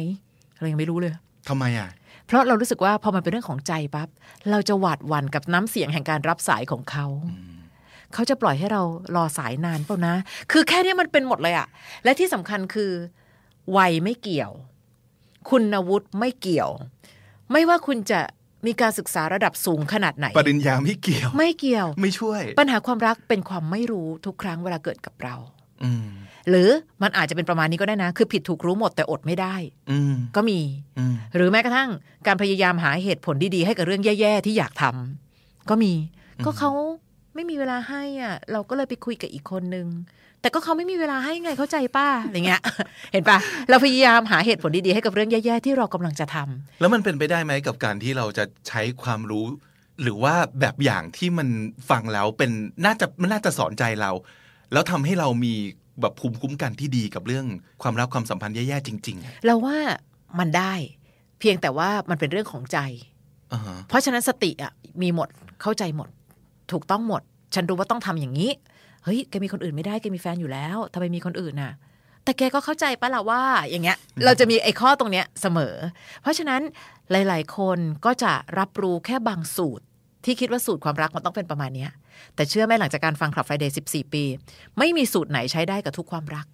[0.57, 1.11] เรายังไม่รู้เลย
[1.49, 1.89] ทำไมอะ
[2.27, 4.07] เพราะเรารู้สึกว่าพอมันเป็นเรื่องของใจปั๊บ
[4.51, 7.05] เราจะหวาดหวั่นกับน้ำเสียงแห่งการรับสายของเขา
[8.13, 8.81] เขาจะปล่อยให้เรา
[9.15, 10.15] รอสายนานเปล่านะ
[10.51, 11.67] คือแค่เนี้ยมันเป็นหมดเลยอะ
[12.03, 12.91] และที่สำคัญคือ
[13.77, 14.51] วัยไม่เกี่ยว
[15.49, 16.69] คุณวุฒิไม่เกี่ยว
[17.51, 18.19] ไม่ว่าคุณจะ
[18.67, 25.35] มีการศึกษาระดับสูงขนาดไหน ปริญญาไม่เกี่ยว ไม่เกี่ยว ไม่ช่วย ปัญหาความรักเป็นความไม่รู้ทุกครั้งเวลาเกิดกับเรา
[25.83, 26.07] อืม
[26.49, 26.69] หรือ
[27.01, 29.55] มันอาจจะเป็นประมาณนี้ก็ได้นะ คือผิดถูกรู้หมดแต่อดไม่ได้
[29.91, 30.59] อืมก็มี
[30.97, 31.89] อืมหรือแม้กระทั่ง
[32.27, 35.93] การพยายามหาเหตุผลดีๆให้กับเรื่องแย่ ๆ ที่อยากทำก็มี
[36.45, 36.71] ก็เขา
[37.35, 39.87] ไม่มีเวลาให้อะ เราก็เลยไปคุยกับอีกคนนึง
[40.41, 42.61] แต่ก็เขาไม่มีเวลาให้ไงเข้าใจป้าอะไรเงี้ย
[43.11, 43.37] เห็นปะ
[43.69, 49.45] เราพยายามหาเหตุผลดีๆให้กับเรื่องแย่ๆที่เรากำลังจะทำแล้วมันเป็นไปได้ไหมกับการที่เราจะใช้ความรู้
[50.01, 51.47] หรือว่าแบบอย่างที่มัน
[51.89, 52.51] ฟังแล้วเป็น
[52.85, 54.11] น่าจะมันน่าจะสอนใจเรา
[54.73, 55.53] แล้วทำให้เรามี
[56.01, 57.45] แบบภูมิคุ้มกันที่ดีกับเรื่อง
[57.81, 59.77] ความรักความสัมพันธ์แย่ๆจริงๆอะเราว่า
[60.39, 60.73] มันได้
[61.39, 62.79] เพียงแต่ว่ามันเป็นเรื่องของใจ
[63.53, 64.71] อ่าฮะเพราะฉะนั้นสติอะ
[65.01, 65.29] มีหมด
[65.61, 66.09] เข้าใจหมด
[66.71, 67.21] ถูกต้องหมด
[67.53, 68.51] ฉันรู้ว่าต้องทำอย่างนี้
[69.03, 71.73] เฮ้ยแกมีคนอื่นไม่ได้แกมีแฟนอยู่แล้วทำไมมีคนอื่นน่ะ
[72.23, 75.75] แต่แกก็เข้าใจปะล่ะว่าอย่างเงี้ย เราจะมีไอ้ข้อตรงเนี้ยเสมอ
[76.21, 76.61] เพราะฉะนั้น
[77.11, 79.83] หลาย ๆ คนก็จะรับรู้แค่บางสูตร
[80.25, 81.91] ที่คิดว่าสูตรความรักมันต้องเป็นประมาณเนี้ย
[82.35, 84.23] แต่เชื่อไหมหลังจากการฟังคลับไฟเดย์14 ปี
[84.77, 86.45] ไม่มีสูตรไหนใช้ได้กับทุกความรัก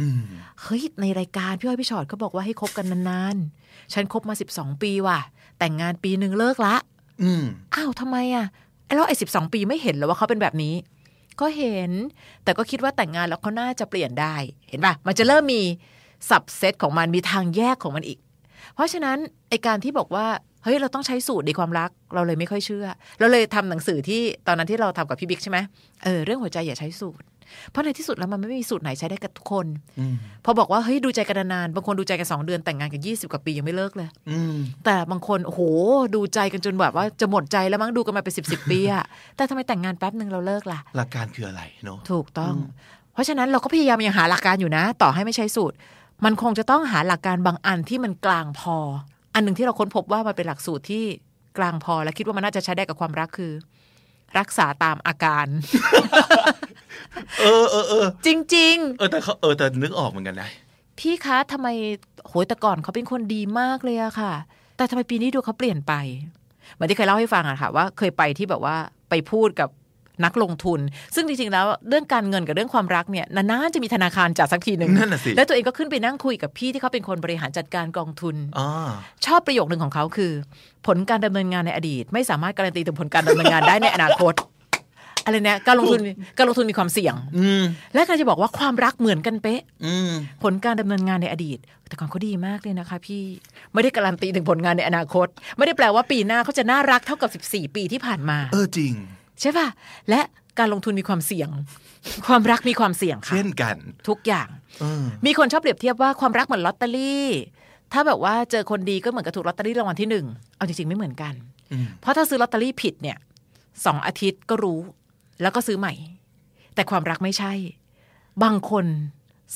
[0.00, 0.22] อืม
[0.62, 5.18] เฮ้ยในรายการพี่อ้อยพี่ชอตเขาบอกว่าให้คบกันนานๆ ฉันคบมา 12 ปีว่ะ
[5.58, 6.76] แต่งงานปีหนึ่งเลิกละ
[7.22, 7.44] อืม
[7.74, 10.74] อ้าวทำไมอะไอ้ แล้วไอ้สิบสองปีไม่เห็นเหรอว่าเขาเป็นแบบนี้
[11.40, 11.90] ก็เห็น
[12.44, 14.34] แต่ก็คิดว่าแต่งงานแล้วเขาน่าจะเปลี่ยนได้
[14.68, 15.62] เห็นปะมันจะเริ่มมี
[16.30, 18.18] สับเซตของมันมีทางแยกของมันอีก
[18.74, 19.18] เพราะฉะนั้น
[19.50, 20.26] ไอการที่บอกว่า
[20.64, 22.86] เฮ้ยเราต้องใช้สูตรในความรัก เราเลยไม่ค่อยเชื่อ
[23.18, 25.58] เราเลยทำหนังสือที่ตอนนั้นที่เราทำกับพี่บิ๊กใช่ไหม
[26.04, 27.24] เออเรื่องหัวใจอย่าใช้สูตร
[27.70, 29.66] เพราะในที่สุดแล้วมันไม่มีสูตรไหนใช้ได้กับทุกคน
[29.98, 35.60] อืมพอบอกว่าเฮ้ยดูใจกันนานๆบางคนดูใจกันสองเดือนแต่งงานกันยี่สิบกว่าปียังไม่เลิกเลยอืมแต่บางคนโอ้โห
[36.14, 39.04] ดูใจกันจนแบบว่าจะหมดใจแล้วมั้งดูกันมาเป็นสิบสิบปีอะ
[39.36, 42.54] แต่ทำไมแต่งงานแป๊บหนึ่งเราเลิกล่ะ หลักการคืออะไรเนาะถูกต้อง
[43.14, 45.76] เพราะฉะนั้นเราก็พยายามยังหาหลักการอยู่นะ ต่อให้ไม่ใช้สูตร
[46.24, 48.76] มันคงจะต้องหาหลักการบางอันที่มันกลางพอ
[49.34, 51.04] อันหนึ่งที่เราค้นพบว่ามันเป็นหลักสูตรที่
[51.58, 53.52] กลางพอและคิดว่ามันน่าจะใช้ได้กับความรักคือ
[54.38, 55.46] รักษาตามอาการ
[57.40, 61.68] เออเออเออจริงเออแต่เขาเออแต่นึกออกเหมือนกันนะๆพี่คะทำไม
[62.28, 64.32] โหยแต่ก่อนเขาเป็นคนดีมากเลยอะค่ะ
[64.76, 65.92] แต่ทำไมปีนี้ดูเขาเปลี่ยนไป
[66.74, 68.76] เหมือนที่เคยเล่าให้ฟังอะค่ะ ว่าเคยไปที่แบบว่า
[69.10, 69.68] ไปพูดกับ
[70.24, 70.80] นักลงทุน
[71.14, 78.88] ซึ่งจริงๆแล้วเรื่องการเงินกับเรื่องความรักเนี่ยนานๆจะมีธนาคารจัดสักทีหนึ่งนั่นน่ะสิแล้วตัวเองก็ขึ้นไปนั่งคุยกับพี่ที่เขาเป็นคนบริหารจัดการกองทุนอ่า
[79.26, 80.32] ชอบประโยคหนึ่งของเขาคือ
[80.86, 84.34] ผลการดำเนินงานในอดีต ไม่สามารถการันตีถึงผลการดำเนินงานได้ในอนาคต
[85.30, 86.00] อะไรเนี่ยการลงทุน
[86.38, 87.62] การลงทุนมีความเสี่ยง อืม
[87.94, 90.10] และการจะบอกว่าความรักเหมือนกันเป๊ะ อืม
[90.42, 91.58] ผลการดำเนินงานในอดีต
[91.88, 93.22] แต่ก่อนเขาดีมากเลยนะคะ พี่
[93.72, 95.26] ไม่ได้การันตีถึงผลงานในอนาคต
[95.56, 98.92] ไม่ได้แปลว่าปีหน้าเขาจะน่ารักเท่ากับ 14 ปีที่ผ่านมา เออจริง
[99.40, 99.66] ใช่ป่ะ
[100.10, 100.20] และ
[100.58, 101.48] การลงทุนมีความเสี่ยง
[102.26, 103.76] ความรักมีความเสี่ยงค่ะเช่นกัน
[104.08, 104.48] ทุกอย่าง
[104.80, 107.26] เออมีคนชอบเปรียบเทียบว่าความรักเหมือนลอตเตอรี่
[107.92, 110.26] ถ้าแบบว่าเจอคนดีก็เหมือนกับถูกลอตเตอรี่รางวัลที่หนึ่ง
[110.56, 111.34] เอาจริงๆไม่เหมือนกัน
[111.72, 113.16] อืมเพราะถ้าซื้อลอตเตอรี่ผิดเนี่ย
[113.84, 114.78] สองอาทิตย์ก็รู้
[115.42, 115.94] แล้วก็ซื้อใหม่
[116.74, 117.52] แต่ความรักไม่ใช่
[118.44, 118.86] บางคน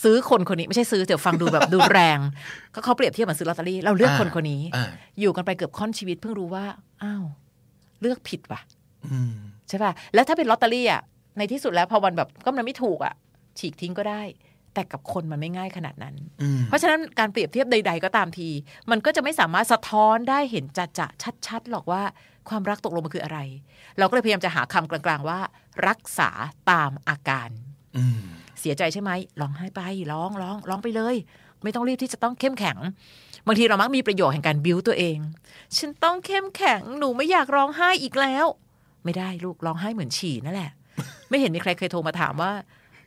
[0.03, 2.19] ซื้อคนคนนี้ไม่ใช่ซื้อเดี๋ยวฟังดูแบบดูแรง
[2.75, 6.65] ก็เขาเปรียบเทียบเหมือนซื้อลอตเตอรี่เราเลือกคนคนนี้อ่าอยู่กันไปเกือบค่อนชีวิตเพิ่งรู้ว่า
[7.03, 7.25] อ้าว
[8.01, 8.61] เลือกผิดว่ะ
[9.13, 9.33] อืม
[9.69, 11.03] ใช่ป่ะแล้วถ้าเป็นลอตเตอรี่อะ
[11.39, 13.15] ในที่สุดแล้วพอวันแบบก็มันไม่ถูกอะ
[13.59, 14.23] ฉีกทิ้งก็ได้
[14.75, 18.49] แต่กับคนมันไม่ง่ายขนาดนั้นอืมเพราะฉะนั้นการเปรียบเทียบใด ๆ ก็ตามที
[18.91, 21.07] มันก็จะไม่สามารถสะท้อนได้เห็นจะจะ
[21.47, 22.03] ชัดๆหรอกว่า
[22.49, 23.39] ความรักตกลงมันคืออะไร
[23.99, 25.39] เราก็เลยพยายามจะหาคำกลางๆว่า
[25.89, 26.31] รักษา
[26.71, 27.51] ตามอาการ
[27.97, 28.21] อืม
[28.61, 29.11] เสียใจใช่ไหม
[29.41, 29.81] ร้องไห้ไป
[30.13, 31.15] ร้องร้องร้องไปเลย
[31.63, 32.79] ไม่ต้องรีบที่จะต้องเข้มแข็ง
[33.47, 35.19] บางทีเรามักมีประโยชน์แห่งการบิ้วตัวเอง
[35.77, 38.47] ฉันต้องเข้มแข็งหนูไม่อยากร้องไห้อีกแล้ว
[39.05, 40.71] ไม่ได้ลูกร้องไห้เหมือนฉี่นั่นแหละ
[41.29, 42.53] ไม่เห็นมีใครเคยโทรมาถามว่า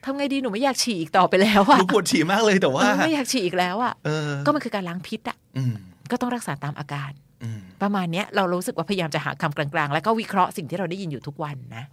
[0.08, 5.74] ทำไงดีหนูไม่อยากฉี่อีกต่อไปแล้วอะหนูปวดฉี่มากเลยแต่ว่าเออไม่อยากฉี่อีกแล้วอะเออก็มันคือการล้างพิษอะอืม
[6.12, 7.12] ก็ต้องรักษาตามอาการ
[7.44, 11.86] อืมประมาณเนี้ยเรารู้สึกว่าพยายามจะหาคำกลางๆ แล้วก็วิเคราะห์สิ่งที่เราได้ยินอยู่ทุกวันนะ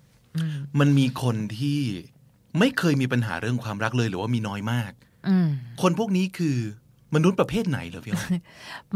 [0.81, 1.81] มันมีคนที่
[2.59, 4.93] ไม่เคยมีปัญหาเรื่องความรักเลยหรือว่ามีน้อยมาก
[5.29, 5.49] อืม
[5.83, 6.57] คนพวกนี้คือ
[7.15, 8.31] มนุษย์ประเภทไหนเหรอพี่อ้อย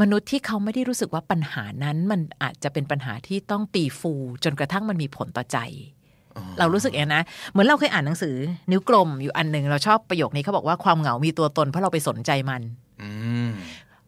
[0.01, 4.13] มนุษย์ที่เขาไม่ได้รู้สึกว่าปัญหานั้น มันอาจจะเป็นปัญหาที่ต้องตีฟู
[4.45, 5.59] จนกระทั่งมันมีผลต่อใจ
[6.59, 8.35] เรารู้สึกอย่างนั้นนะ เหมือนเราเคยอ่านหนังสือ
[8.71, 12.63] นิ้วกลมอยู่อันหนึ่งเราชอบประโยคนี้เขาบอกว่าความเหงามีตัวตนเพราะเราไปสนใจมัน
[13.03, 13.09] อื
[13.47, 13.49] ม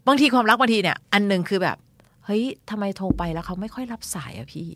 [0.07, 1.76] บางทีความรักบางทีเนี่ย อันหนึ่งคือแบบ
[2.26, 4.68] เฮ้ยทำไมโทรไปแล้วเขาไม่ค่อยรับสายอะพี่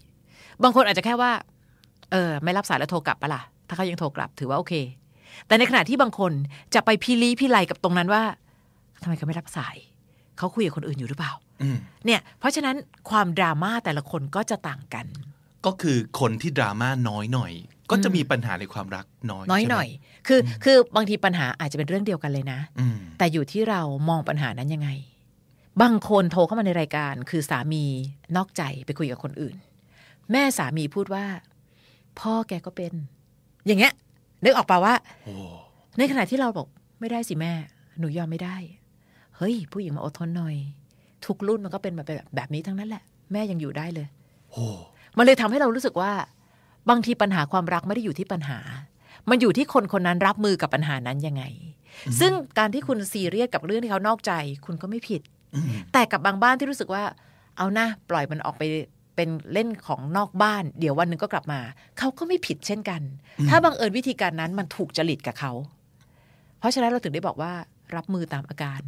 [0.63, 1.33] บางคนอาจจะแค่ว่า
[2.13, 4.75] เออ ไม่รับสายแล้วโทรกลับปะล่ะถ้าเขายังโทรกลับถือว่าโอเค
[5.47, 6.33] แต่ในขณะที่บางคน
[6.75, 8.23] จะไปพิลีพิไลกับตรงนั้นว่า
[9.03, 9.77] ทำไมเขาไม่รับสาย
[10.39, 11.33] เขาคุยกับคนอื่นอยู่หรือเปล่า
[11.63, 12.77] อืมเนี่ย เพราะฉะนั้น
[13.11, 15.07] ความดราม่าแต่ละคนก็จะต่างกัน
[15.67, 17.53] ก็คือคนที่ดราม่าน้อยหน่อย
[17.91, 19.89] ก็จะมีปัญหาในความรักน้อยน้อยใช่ไมหน่อย
[20.27, 24.89] คือคือบางทีปัญหาอาจจะเป็นเรื่องเดียวกันเลยนะอืมแต่อยู่ที่เรามองปัญหานั้นยังไง
[25.83, 27.85] บางคนโทรเข้ามาในรายการ คือสามี
[28.37, 29.57] นอกใจไปคุยกับคนอื่น
[30.33, 31.25] แม่สามีพูดว่า
[32.21, 32.93] พ่อแกก็เป็น
[33.67, 33.93] อย่างเงี้ย
[34.45, 34.95] นึกออกป่าว่า
[35.25, 35.35] โอ้
[35.99, 36.67] ในขณะที่เราบอก
[37.01, 37.53] ไม่ได้สิแม่
[37.99, 38.57] หนูยอมไม่ได้
[39.37, 40.57] เฮ้ย ผู้หญิงมาอดทนหน่อย
[41.27, 42.07] ทุกรุ่นมันก็เป็นแบบ
[42.37, 43.03] แบบนี้ทั้งนั้นแหละ
[43.33, 44.07] แม่ยังอยู่ได้เลย
[44.53, 44.67] โอ้
[45.19, 46.13] มันเลยทำให้เรารู้สึกว่า
[46.91, 48.59] บางทีปัญหาความรักไม่ได้อยู่ที่ปัญหา
[49.31, 51.45] มันอยู่ที่คนคนนั้นรับมือกับปัญหานั้นยังไง
[52.21, 54.33] ซึ่งการที่คุณซีเรียสกับเรื่องที่เขานอกใจ
[54.67, 55.23] คุณก็ไม่ผิด
[55.55, 57.05] อืมแต่กับบางบ้านที่รู้สึกว่า
[57.57, 58.63] เอานะปล่อยมันออกไป
[59.17, 61.61] เป็นเล่นของนอกบ้าน เดี๋ยววันหนึ่งก็กลับมา
[61.99, 63.03] เขาก็ไม่ผิดเช่นกัน
[63.49, 65.53] ถ้าบังเอิญวิธีการนั้นมันถูกจริตกับเขา
[66.59, 67.53] เพราะฉะนั้นเราถึงได้บอกว่า
[67.97, 68.81] รับมือตามอาการ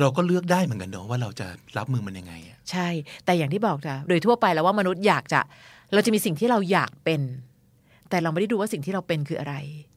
[0.00, 1.46] เราก็เลือกได้เหมือนกันเนอะว่าเราจะ
[1.78, 2.88] รับมือมันยังไงอะใช่
[3.24, 5.40] แต่อย่างที่บอกจ้ะโดยทั่วไปแล้วว่ามนุษย์อยากจะ
[5.94, 7.20] เราจะมีสิ่งที่เราอยากเป็น
[8.10, 9.54] แต่เราไม่ได้ดูว่าสิ่งที่เราเป็นคืออะไร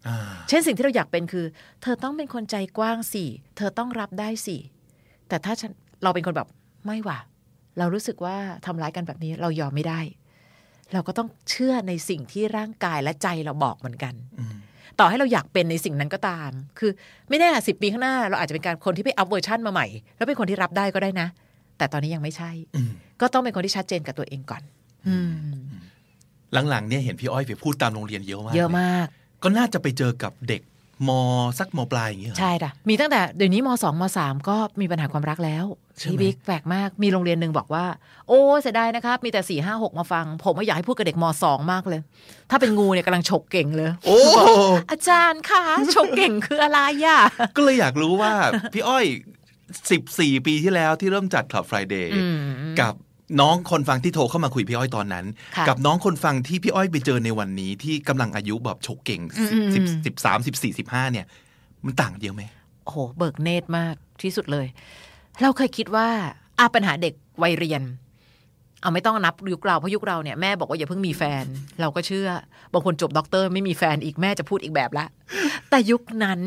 [0.08, 0.18] อ่า
[0.50, 1.46] เช่นสิ่งที่เราอยากเป็นคือ
[1.82, 3.26] เธอต้องเป็นคนใจกว้างสิ
[3.58, 4.58] เธอต้องรับได้สิ
[5.28, 5.72] แต่ถ้าฉัน
[6.04, 6.48] เราเป็นคนแบบ
[6.86, 7.20] ไม่ว่ะ
[7.80, 10.00] เรารู้สึกว่าทำร้ายกันแบบนี้เรายอมไม่ได้
[10.94, 14.56] เราก็ต้องเชื่อในสิ่งที่ร่างกายและใจเราบอกเหมือนกัน อืม
[15.00, 16.92] ต่อให้เราอยากเป็นในสิ่งนั้นก็ตาม คือ
[17.30, 19.88] ไม่แน่สิบปีข้างหน้า เราอาจจะเป็นการคนที่ไป up version มาใหม่
[20.18, 21.28] แล้วเป็นคนที่รับได้ก็ได้นะ
[21.78, 24.62] แต่ตอนนี้ยังไม่ใช่อืมก็ต้องเป็นคนที่ชัดเจนกับตัวเองก่อน
[25.08, 25.34] อืม
[26.70, 29.08] หลังๆเนี่ยเห็นพี่อ้อยไปพูดตามโรงเรียนเยอะมาก เยอะลมาก
[29.44, 30.62] ก็น่าจะไปเจอกับเด็ก
[31.08, 31.10] ม
[31.60, 35.66] สักมปลายอย่างเงี้ยเหรอใช่ด่ะมีตั้งแต่เดี๋ยวนี้มสองมสามก็มีปัญหาความรักแล้ว
[36.00, 37.86] ใช่ไหมพี่บิ๊กแปลกมากมีโรงเรียนหนึ่งบอกว่า
[38.28, 42.00] โอ้เสียดายนะครับ มีแต่สี่ห้าหกมาฟัง ผมไม่อยากให้พูดกับเด็กมสองมากเลย
[42.50, 44.20] ถ้าเป็นงูเนี่ยกำลังฉกเก่งเลย โอ้
[44.92, 45.64] อาจารย์คะ
[45.96, 47.20] ฉกเก่งคืออะไรอะ
[47.56, 48.34] ก็เลยอยากรู้ว่า
[48.74, 49.06] พี่อ้อย
[49.92, 52.38] สิบสี่ปีที่แล้วที่เริ่มจัด Club Friday อืม
[52.80, 52.94] กับ
[53.40, 55.26] น้องคนฟังที่โทรเข้ามาคุยพี่อ้อยตอนนั้น
[55.58, 61.26] ค่ะกับน้องคนฟังที่พี่อ้อยไปเจอในวันนี้ที่กำลังอายุแบบฉกเก่งอืมสิบอืมสิบสามสิบสี่สิบห้าเนี่ย
[61.86, 62.44] มันต่างเยอะไหม
[62.86, 64.68] โอ้โหเบิกเนตรมากที่สุดเลย
[65.42, 66.08] เราเคยคิดว่า
[66.60, 67.14] อาปัญหาเด็ก
[67.44, 67.82] วัยเรียน
[68.82, 71.46] เอาไม่ต้องนับยุคเราเพราะยุคเราเนี่ยแม่บอกว่าอย่าเพิ่งมีแฟน
[71.82, 72.30] เราก็เชื่อ
[72.74, 75.06] บางคนจบด็อกเตอร์ไม่มีแฟนอีกแม่จะพูดอีกแบบละ
[75.70, 76.40] แต่ยุคนั้น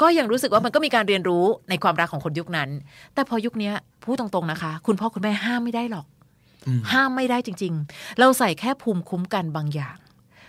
[0.00, 2.68] ก็ยังรู้สึกว่ามันก็มีการเรียนรู้ในความรักของคนยุคนั้น
[3.14, 3.74] แต่พอยุคเนี้ย
[4.04, 6.06] พูดตรงๆนะคะ คุณพ่อคุณแม่ห้ามไม่ได้หรอก
[6.66, 9.96] อืมห้ามไม่ได้จริง ๆ เราใส่แค่ภูมิคุ้มกันบางอย่าง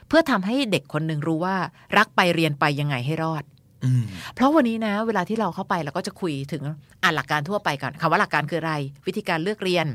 [0.07, 1.55] เพื่อทำให้เด็กคนหนึ่งรู้ว่า
[1.97, 3.43] รักไปเรียนไปยังไงให้รอด
[3.85, 4.03] อืม
[4.35, 6.63] เพราะวันนี้นะ เวลาที่เราเข้าไปเราก็จะคุยถึง
[7.03, 8.73] อ่านหลักการทั่วไปก่อนคำว่าหลักการคืออะไร
[9.07, 9.87] วิธีการเลือกเรียน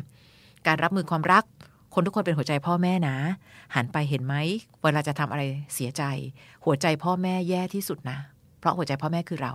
[0.66, 1.44] การรับมือความรัก
[1.94, 3.16] คนทุกคนเป็นหัวใจพ่อแม่นะ
[3.74, 4.34] หันไปเห็นไหม
[4.82, 5.42] เวลาจะทำอะไร
[5.74, 6.02] เสียใจ
[6.64, 8.18] หัวใจพ่อแม่แย่ที่สุดนะ
[8.60, 9.52] เพราะหัวใจพ่อแม่คือเรา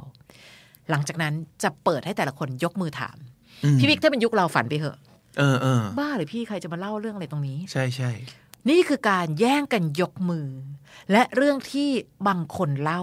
[0.89, 1.33] หลังจากนั้น
[1.63, 3.17] จะเปิดให้แต่ละคนยกมือถาม
[3.63, 4.97] อืมพี่วิกถ้าเป็นยุคเราฝันไปเหอะ
[5.37, 8.11] เออเออบ้าหรือพี่ใครจะมาเล่าเรื่องอะไรตรงนี้ ใช่ใช่
[8.69, 10.47] นี่คือการแย่งกันยกมือ
[11.11, 11.89] และเรื่องที่
[12.27, 13.01] บางคนเล่า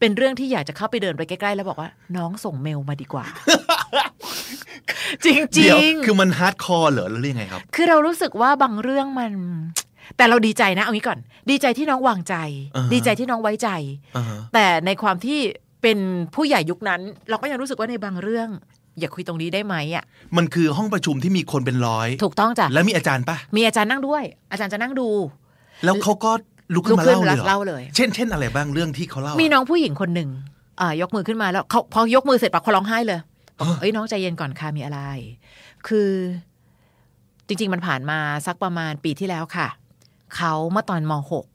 [0.00, 3.24] เป็นเรื่องที่อยากจะเข้าไปเดินไปใกล้ๆ แล้วบอกว่า น้องส่งเมลมาดีกว่า
[5.24, 9.32] จริงๆเดี๋ยวคือมัน hardcore เหรอหรือยังไงครับคือเรารู้สึกว่าบางเรื่องมัน
[10.16, 11.18] แต่เราดีใจนะเอางี้ก่อน
[11.50, 12.34] ดีใจที่น้องวางใจ
[12.76, 13.68] อ่าฮะดีใจที่น้องไว้ใจ
[14.16, 15.38] อ่าฮะแต่ในความที่
[15.82, 15.98] เป็น
[16.34, 17.00] ผู้ใหญ่ยุคนั้น
[17.30, 18.48] เราก็ยังรู้สึกว่าในบางเรื่อง
[18.98, 20.04] อย่าคุยตรงนี้ได้ไหมอะ
[20.36, 25.08] มันคือห้องประชุมที่มีคนเป็นร้อย ถูกต้องจ้ะแล้วมีอาจารย์ปะมีอาจารย์นั่งด้วย อาจารย์จะนั่งดู
[25.84, 26.30] แล้วเขาก็
[26.74, 30.30] ลุกขึ้นมาลุกขึ้นเล่าเลยเหรอเล่าเลยเช่นเช่นอะไรบ้างเรื่องที่เขาเล่ามีมีน้องผู้หญิงคนหนึ่ง
[30.80, 33.20] อ่ายกมือขึ้นมาแล้วเขาพอยกมือเสร็จปั๊บเขาร้องไห้เลย
[33.58, 35.00] บอกเอ้ยน้องใจเย็นก่อนค่ะมีอะไร
[35.86, 36.10] คือ
[37.46, 39.68] จริง ๆ มันผ่านมาสักประมาณปีที่แล้วค่ะ
[40.36, 41.12] เขาเมื่อตอนม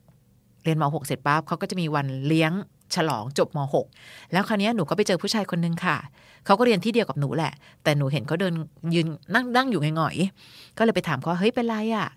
[0.08, 2.52] .6 เรียนม .6 เสร็จปั๊บเขาก็จะมีวันเลี้ยง
[2.94, 3.58] ฉลองจบม
[3.96, 5.96] .6 แล้วคราวเนี้ยหนูก็ไปเจอผู้ชายคนนึงค่ะ
[6.44, 7.52] เขาก็เรียนที่เดียวกับหนูแหละ
[7.82, 8.54] แต่หนูเห็นเขาเดิน
[8.94, 12.08] ยืนนั่งนั่งอยู่หงอยๆก็เลยไปถามเขาว่าเฮ้ยเป็นไรอะ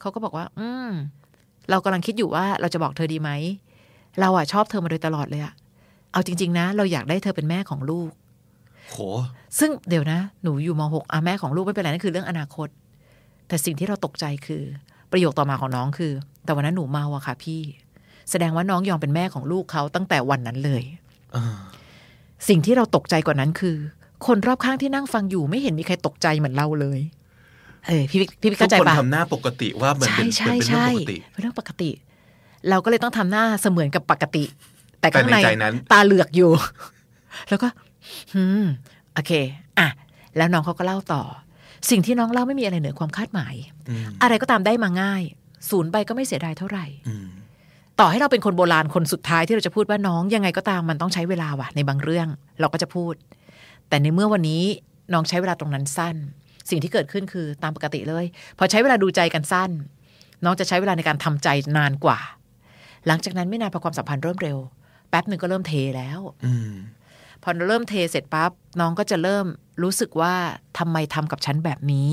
[0.00, 0.90] เขาก็บอกว่า อืม
[1.70, 3.30] เรากำลังคิดอยู่ว่าเราจะบอกเธอดีไหม
[4.20, 5.52] เราอะชอบเธอมาโดยตลอดเลยอะ
[6.12, 8.10] เอาจริง ๆ นะ เราอยากได้เธอเป็นแม่ของลูก
[8.90, 8.96] โห
[9.58, 12.68] ซึ่งเดี๋ยวนะ หนูอยู่มหกอะแม่ของลูกไม่เป็นไรนั่นคือเรื่องอนาคต
[13.48, 14.62] แต่สิ่งที่เราตกใจคือ
[15.16, 16.12] ประโยคต่อมาของน้องคือ
[16.44, 17.60] แต่วันนั้นหนูเมาอะค่ะ พี่
[18.30, 20.82] แสดงว่าน้องยอมเป็นแม่ของลูกเขาตั้งแต่วันนั้นเลย
[21.36, 21.44] อ่า
[22.48, 23.76] สิ่งที่เราตกใจกว่านั้นคือ
[24.26, 27.00] คนรอบข้างที่นั่งฟังอยู่ไม่เห็นมีใครตกใจเหมือนเราเลย
[27.86, 31.90] เออพี่วิพี่วิทุเข้ากใจคนปะทำหน้าปกติว่าเหมือนใช่เป็นใช่เป็นเรื่องใช่ปกติเป็นเรื่องปกติ
[32.70, 34.44] เราก็เลยต้องทำหน้าเสมือนกับปกติ
[35.00, 36.50] แต่แต่ข้างในในใจนั้นตาเหลือกอยู่
[37.48, 37.68] แล้วก็
[38.34, 38.64] อืม
[39.14, 39.32] โอเค
[39.78, 39.88] อะ
[40.36, 41.22] แล้วน้องเขาก็เล่าต่อ
[41.90, 43.54] สิ่งที่น้องเล่าไม่มีอะไรเหนือความคาดหมาย
[43.88, 45.22] อืมอะไรก็ตามได้มาง่าย
[45.70, 47.28] ศูนย์ไปก็ไม่เสียดายเท่าไหร่อืม
[48.00, 52.28] ต่อให้เราเป็นคนโบราณคนสุดท้ายที่เราจะพูดว่าน้องยังไงก็ตามมันต้องใช้เวลาว่ะในบางเรื่อง
[52.60, 53.14] เราก็จะพูด
[53.88, 54.62] แต่ในเมื่อวันนี้
[55.12, 56.16] น้องใช้เวลาตรงนั้นสั้น
[56.70, 58.24] สิ่งที่เกิดขึ้นคือตามปกติเลย
[58.58, 59.70] พอใช้เวลาดูใจกันสั้น
[60.44, 62.18] น้องจะใช้เวลาในการทำใจนานกว่า
[63.06, 64.58] หลังจากนั้นไม่นานพอความสัมพันธ์เริ่มเร็ว
[65.10, 66.72] แป๊บหนึ่งก็เริ่มเทแล้วอืม
[67.42, 68.50] พอเริ่มเทเสร็จปั๊บ
[68.80, 69.46] น้องก็จะเริ่ม
[69.82, 70.34] รู้สึกว่า
[70.78, 72.10] ทำไมทำกับฉันแบบนี้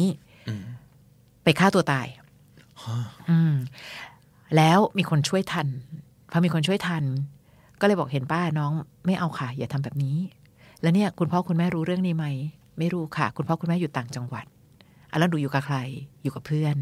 [1.43, 2.07] ไปฆ่าตัวตาย
[3.29, 3.53] อืม
[4.55, 5.67] แล้วมีคนช่วยทัน
[6.31, 7.03] พอมีคนช่วยทัน
[7.79, 8.71] ก็เลยบอกเห็นป้าน้อง
[9.05, 10.17] ไม่เอาค่ะ อย่าทำแบบนี้
[10.81, 12.25] แล้วเนี่ย คุณพ่อคุณแม่รู้เรื่องนี้ไหม
[12.77, 14.45] ไม่รู้ค่ะ คุณพ่อคุณแม่อยู่ต่างจังหวัด
[15.09, 15.77] อะแล้วหนูอยู่กับใคร
[16.23, 16.75] อยู่กับเพื่อน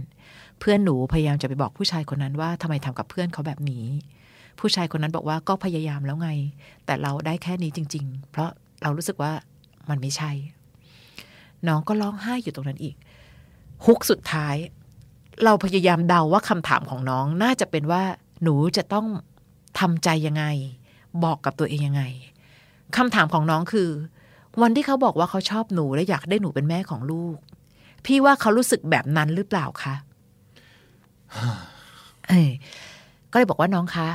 [0.60, 3.86] เพื่อนหนูพยายามจะไปบอกผู้ชายคนนั้นว่าทำไมทำกับเพื่อนเขาแบบนี้
[4.60, 6.30] ผู้ชายคนนั้นบอกว่าก็พยายามแล้วไง
[6.86, 8.50] แต่เราได้แค่นี้จริง ๆ เพราะ
[8.84, 9.32] เรารู้สึกว่า
[9.90, 10.32] มันไม่ใช่
[11.68, 12.96] น้องก็ร้องไห้อยู่ตรงนั้นอีก
[13.86, 14.56] ฮุกสุดท้าย
[15.44, 18.04] เราพยายามเดาว่าคำถามของน้องน่าจะเป็นว่า
[18.44, 19.08] หนูจะต้อง
[19.80, 20.46] ทำใจยังไง
[21.24, 22.04] บอกกับตัวเองยังไง
[22.98, 23.90] คำถามของน้องคือ
[24.62, 27.38] วันที่เขาบอกว่าเขาชอบหนูและอยากได้หนูเป็นแม่ของลูก
[28.06, 29.96] พี่ว่าเขารู้สึกแบบนั้นหรือเปล่าคะ
[32.28, 32.48] เอ้ย
[33.32, 34.08] ก็เลยบอกว่าน้องคะ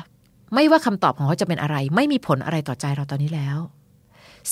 [0.54, 3.58] ไม่ว่าคำตอบของเขาจะเป็นอะไร ไม่มีผลอะไรต่อใจเราตอนนี้แล้ว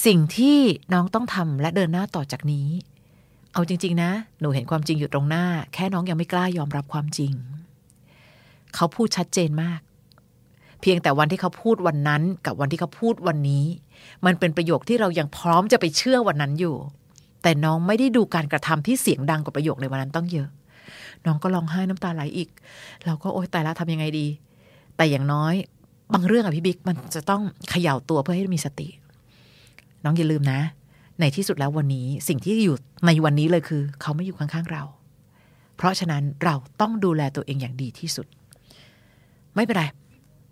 [0.05, 0.59] สิ่งที่
[0.93, 2.69] น้องต้องทำและเดินหน้าต่อจากนี้
[3.53, 7.33] เอาจริง ๆ นะ หนูเห็นความจริงอยู่ตรงหน้า แค่น้องยังไม่กล้ายอมรับความจริง
[8.75, 9.81] เขาพูดชัดเจนมาก
[10.81, 13.65] เพียงแต่วันที่เขาพูดวันนั้นกับวันที่เขาพูดวันนี้
[14.27, 16.77] มันเป็นประโยคที่เรายังพร้อมจะไปเชื่อวันนั้นอยู่
[17.43, 20.49] แต่น้องไม่ได้ดูการกระทำที่เสียงดังกว่าประโยคในวันนั้นต้องเยอะ
[21.27, 22.49] น้องก็ร้องไห้น้ำตาไหลอีก
[23.05, 24.27] เราก็โอ๊ยตายล้วทำยังไงดี
[24.97, 25.55] แต่อย่างน้อย
[26.15, 28.89] บางเรื่องอะพี่บิ๊กมันจะต้องเขย่าตัวเพื่อให้มีสติ
[30.05, 30.61] น้องอย่าลืมนะ
[31.21, 32.77] ในที่สุดแล้ววันนี้สิ่งที่อยู่
[33.07, 34.83] ในวันนี้เลยคือ เขาไม่อยู่ข้างๆเรา
[35.77, 38.27] เพราะฉะนั้นเราต้องดูแลตัวเองอย่างดีที่สุด
[39.55, 39.85] ไม่เป็นไร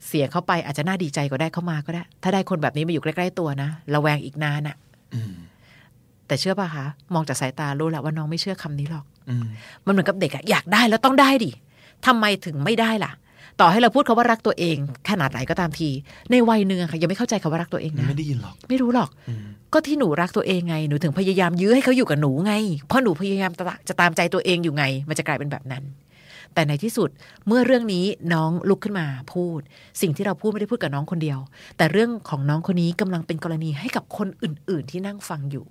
[0.07, 4.77] เสียเขาไปอาจจะน่าดีใจก็ได้เข้ามาก็ได้ ถ้าได้คนแบบนี้มาอยู่ใกล้ๆตัวนะระแวงอีกนานอะ
[6.27, 9.05] แต่เชื่อป่ะคะมองจากสายตารู้แหละว่าน้องไม่เชื่อคำนี้หรอก
[9.87, 11.51] มันเหมือนกับเด็กอะอยากได้แล้วต้องได้ดิ
[12.07, 13.13] ทำไมถึงไม่ได้ล่ะ
[13.61, 14.77] ต่อให้เราพูดคาว่ารักตัวเอง
[15.11, 15.89] ขนาดไหนก็ตามที
[16.31, 19.11] ในวัยหนึ่งอะค่ะยังไม่เข้าใจคาว่ารักตัวเองนะไม่ได้ยินหรอกไม่รู้หรอก
[19.73, 22.55] ก็ที่หนูรักตัวเองไงหนูถึงพยายามยื้อให้เขาอยู่กับหนูไง
[22.89, 25.85] เพราะหนูพยายามจะจะตามใจตัวเองอยู่ไง มันจะกลายเป็นแบบนั้น
[26.55, 27.11] แต่ในที่สุด
[27.47, 29.61] เมื่อเรื่องนี้น้องลุกขึ้นมาพูด
[30.01, 31.39] สิ่งที่เราพูดไม่ได้พูดกับน้องคนเดียว
[31.77, 35.67] แต่เรื่องของน้องคนนี้กำลังเป็นกรณีให้กับคนอื่น ๆ ที่นั่งฟังอยู่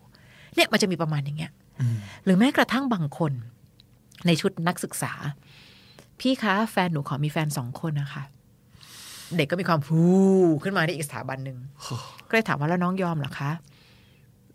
[0.56, 1.52] เนี่ยมันจะมีประมาณอย่างเงี้ย
[2.26, 3.32] หรือแม้กระทั่งบางคน
[4.28, 5.14] ในชุดนักศึกษา
[6.22, 8.24] พี่คะแฟนหนูขอมีแฟนสองคนนะคะ
[9.36, 10.02] เด็กก็มีความฟู
[10.64, 11.58] ขึ้นมาในอีกสถาบันหนึ่ง
[12.28, 13.52] ก็เลยถามว่าแล้วน้องยอมเหรอคะ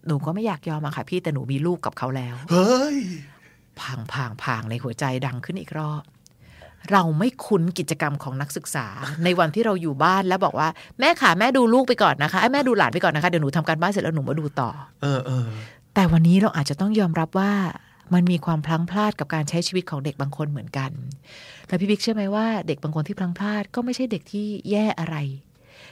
[0.06, 2.96] หนูก็ไม่อยากยอมอะค่ะ พี่แต่หนูมีลูกกับเขาแล้วเฮ้ย
[3.80, 6.02] พางพางพางในหัวใจดังขึ้นอีกรอบ
[6.92, 8.86] เราไม่คุ้นกิจกรรมของนักศึกษา
[9.24, 10.68] ในวันที่เราอยู่บ้านแล้วบอกว่า
[11.00, 14.70] แม่ขาแม่ดูลูกไปก่อนนะคะไอ้แม่ดูหลานไปก่อนนะคะเดี๋ยวหนูทำการบ้านเสร็จแล้วหนูมาดูต่อ
[15.02, 15.46] เออเออ
[15.94, 17.52] แต่วันนี้เราอาจจะต้องยอมรับว่า
[18.14, 20.90] มันมีความพลั้งพลาดกับการใช้ชีวิตของเด็กบางคนเหมือนกัน
[21.68, 25.16] แล้วพี่บิ๊กเชื่อไหมว่าเด็กบางคนที่พลังพลาดก็ไม่ใช่เด็กที่แย่อะไร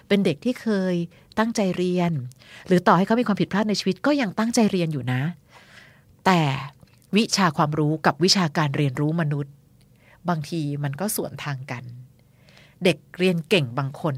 [0.08, 0.94] เป็นเด็กที่เคย
[1.38, 2.12] ตั้งใจเรียน
[2.66, 5.20] หรือต่อให้เขามีความผิดพลาดในชีวิตก็ยังตั้งใจเรียนอยู่นะ
[6.26, 6.40] แต่
[7.16, 9.52] วิชาความรู้กับวิชาการเรียนรู้มนุษย์
[10.28, 11.84] บางทีมันก็สวนทางกัน
[12.84, 14.16] เด็กเรียนเก่งบางคน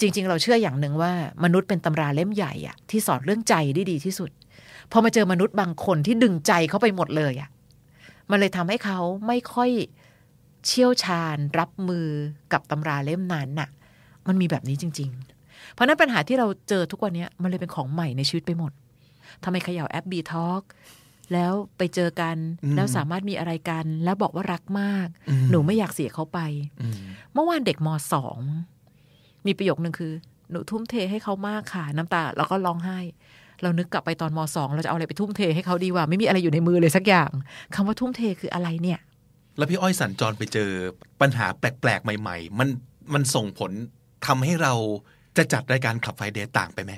[0.00, 1.12] จริง ๆ เราเชื่ออย่างหนึ่งว่า
[1.44, 4.30] มนุษย์เป็นตำราเล่มใหญ่อะที่สอนเรื่องใจได้ดีที่สุด
[4.92, 7.50] พอมาเจอมนุษย์บางคนที่ดึงใจเขาไปหมดเลยอะ
[8.30, 9.70] มันเลยทำให้เขาไม่ค่อย
[10.66, 12.08] เชี่ยวชาญรับมือ
[12.52, 13.68] กับตำราเล่มนั้นน่ะ
[14.28, 15.10] มันมีแบบนี้จริง
[15.42, 18.72] ๆ เพราะฉะนั้นปัญหาที่เราเจอทุกวันนี้มันเลยเป็นของใหม่ในชีวิตไปหมด
[19.44, 20.62] ทำไมเขย่าแอปบีทอ k
[21.32, 22.36] แล้วไปเจอกัน
[22.76, 25.08] แล้วสามารถมีอะไรกัน แล้วบอกว่ารักมาก
[25.50, 26.40] หนูไม่อยากเสียเขาไป
[27.32, 28.38] เมื่อวานเด็กมสอง
[29.46, 30.12] มีประโยคนึงคือ
[30.50, 32.98] หนูทุ่มเทให้เขามากค่ะ น้ำตาแล้วก็ร้องไห้
[33.62, 37.30] เรานึกกลับไปตอนมสองเราจะเอาอะไรไปทุ่มเทให้เขาดีว่า ไม่มีอะไรอยู่ในมือเลยสักอย่าง
[37.74, 38.98] คำว่าทุ่มเทคืออะไรเนี่ย
[39.56, 40.70] แล้วพี่อ้อยสัญจรไปเจอ
[41.20, 42.68] ปัญหาแปลกๆ ใหม่ ๆ มัน
[43.14, 43.70] มันส่งผล
[44.26, 44.72] ทำให้เรา
[45.36, 46.92] จะจัดรายการขับไฟเดย์ต่างไปไหม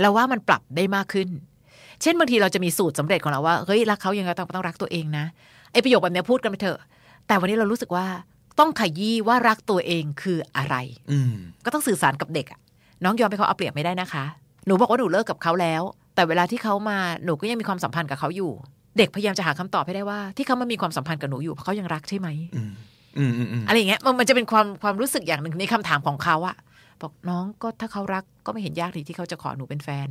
[0.00, 1.28] เราว่ามันปรับได้มากขึ้น
[2.02, 5.24] เช่นบางทีเราจะมีสูตรสำเร็จของเราว่าเฮ้ยรักเขายังไงต้องต้องรักตัวเองนะ
[5.72, 6.78] ไอประโยคแบบเนี้ยพูดกันไปเถอะ
[7.26, 8.06] แต่วันนี้เรารู้สึกว่า
[8.58, 10.76] ต้องขยี้ว่ารักตัวเองคืออะไร
[11.10, 11.34] อืม
[11.64, 12.60] ก็ต้องสื่อสารกับเด็กอะ
[13.04, 14.24] น้องยอมให้เขาเอาเปรียบไม่ได้นะคะ
[14.66, 15.82] หนูบอกว่าหนูเลิกกับเขาแล้ว
[16.14, 18.52] แต่เวลาที่เขามาหนูก็ยังมีความสัมพันธ์กับเขาอยู่
[18.98, 22.72] เด็กพยายามจะหาคำตอบให้ได้ว่า ที่เขามามีความสัมพันธ์กับหนูอยู่เพราะเขายังรักใช่ไหมอืม
[23.18, 26.56] อืมอืมอืมอะไรอย่างเงี้ยมันมันจะเป็นความความรู้สึกอย่างหนึ่งในคำถามของเขาอะ
[27.00, 30.08] บอกน้องก็ถ้าเขารักก็ไม่เห็นยากเลยที่เขาจะขอหนูเป็นแฟน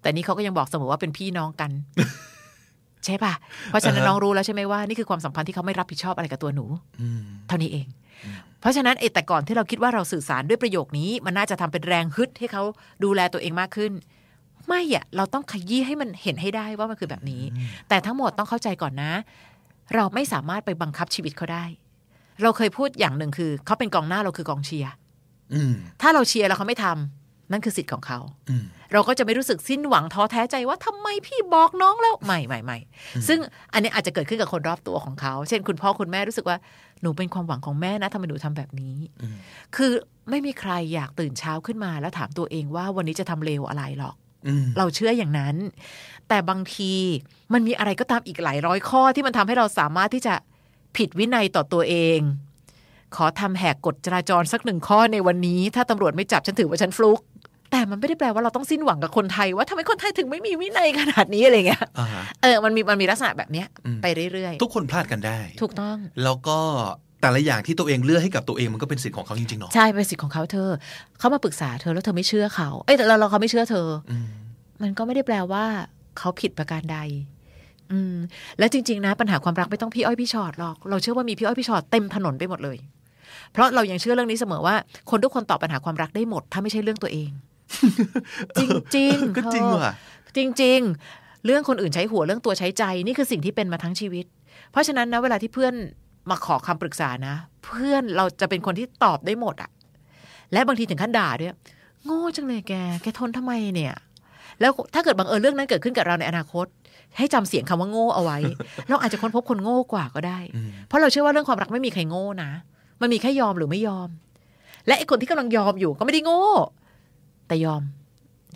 [0.00, 1.70] แต่นี่เขาก็ยังบอกเสมอว่าเป็นพี่น้องกัน
[3.04, 3.34] ใช่ปะ
[3.68, 6.66] เพราะฉะนั้นน้องรู้แล้วใช่ไหมว่านี่คือความสัมพันธ์ที่เขาไม่รับผิดชอบอะไรกับตัวหนู
[7.00, 7.86] อืมเท่านี้เอง
[8.60, 12.62] เพราะฉะนั้นไอ้แต่ก่อนที่เราคิดว่าเราสื่อสารด้วยประโยคนี้ มันน่าจะทำเป็นแรงฮึดให้เขา
[13.04, 13.92] ดูแลตัวเองมากขึ้น
[14.68, 17.42] ไม่อะเราต้องขยี้ให้มันเห็นให้ได้ว่ามันคือแบบนี้
[17.88, 19.12] แต่ทั้งหมดต้องเข้าใจก่อนนะ
[19.94, 21.64] เราไม่สามารถไปบังคับชีวิตเขาได้
[22.42, 24.92] เราเคยพูดอย่างหนึ่งคือ เขาเป็นกองหน้าเราคือกองเชียร์
[25.54, 28.18] อืมถ้าเราเชียร์แล้วเขาไม่ทำนั่นคือสิทธิ์ของเขา
[28.50, 32.78] อืมเราก็จะไม่รู้สึกสิ้นหวังท้อแท้ใจว่าทำไมพี่บอกน้องแล้วไม่ไม่ไม่
[33.28, 33.38] ซึ่ง
[33.72, 36.56] อันนี้อาจจะเกิดขึ้นกับคนรอบตัวของเขา เช่น คุณพ่อคุณแม่รู้สึกว่า
[37.02, 38.96] หนูเป็นความหวังของแม่นะทำไมหนูทำแบบนี้
[39.76, 39.92] คือ
[40.30, 44.25] ไม่มีใครอยากตื่นเช้าขึ้นมาแล้วถามตัวเองว่าวันนี้จะทำเลวอะไรหรอกอืม
[44.78, 45.56] เราเชื่ออย่างนั้น
[46.28, 46.92] แต่บางที
[47.52, 50.34] มันมีอะไรก็ตามอีกหลายร้อยข้อที่มันทำให้เราสามารถที่จะ
[50.96, 52.18] ผิดวินัยต่อตัวเอง
[53.16, 57.20] ขอทำแหกกฎจราจรสักหนึ่งข้อในวันนี้ ถ้าตำรวจไม่จับฉันถือว่าฉันฟลุก
[57.70, 66.58] แต่มันไม่ได้แปลว่าเราต้องสิ้นหวังกับคนไทย ว่าทำไมคนไทยถึงไม่มีวินัยขนาดนี้อะไรเงี้ยอ่าฮะเออมันมีมันมีลักษณะแบบเนี้ยอืมไปเรื่อยทุกคนพลาดกันได้ๆถูกต้อง แล้วก็
[67.20, 70.70] แต่ละอย่างที่ตัวเองเลือกให้กับตัวเองมันก็เป็นสิทธิ์ของเขาจริงๆเนาะใช่เป็นสิทธิ์ของเขาเธอ
[71.18, 74.26] เขามาปรึกษาเธอแล้วเธอไม่เชื่อเขา เอ้ยแต่เราเราเขาไม่เชื่อเธอออืม
[74.82, 75.64] มันก็ไม่ได้แปลว่า
[76.18, 76.98] เขาผิดประการใด
[77.92, 78.14] อืม
[78.58, 82.78] แล้วจริง ๆ นะ ปัญหาความรักไม่ต้องพี่อ้อยพี่ชอดหรอก เราเชื่อว่ามีพี่อ้อยพี่ชอดเต็มถนนไปหมดเลย
[83.52, 84.74] เพราะเรายังเชื่อเรื่องนี้เสมอว่า
[85.10, 87.30] คนทุกคนตอบปัญหาความรักได้หมด ถ้าไม่ใช่เรื่องตัวเอง
[88.58, 88.60] จ
[88.96, 89.94] ริงๆก็จริงเธอว่ะ
[90.36, 90.80] จริง
[91.12, 94.26] ๆ เรื่องคนอื่นใช้หัวเรื่องตัวใช้ใจ นี่คือสิ่งที่เป็นมาทั้งชีวิต
[94.70, 95.74] เพราะฉะนั้นนะเวลาที่เพื่อน
[96.30, 97.34] มาขอคำปรึกษานะ
[97.64, 99.70] เพื่อนเราจะเป็นคนที่ตอบได้หมดอะ
[100.52, 101.54] และบางทีถึงขั้นด่าด้วย
[102.04, 103.94] โง่จังเลยแก แกทนทำไมเนี่ย
[104.60, 106.66] แล้วถ้าเกิดบังเอิญเรื่องนั้นเกิดขึ้นกับเราในอนาคต
[107.18, 108.38] ให้จำเสียงคำว่าโง่เอาไว้
[108.88, 112.50] เราอาจจะค้นพบคนโง่กว่าก็ได้อืมเพราะเราเชื่อว่าเรื่องความรักไม่มีใครโง่นะ
[113.00, 114.08] มันมีแค่ยอมหรือไม่ยอม
[114.86, 116.44] และไอ้คนที่กำลังยอมอยู่ก็ไม่ได้โง่
[117.46, 117.82] แต่ยอม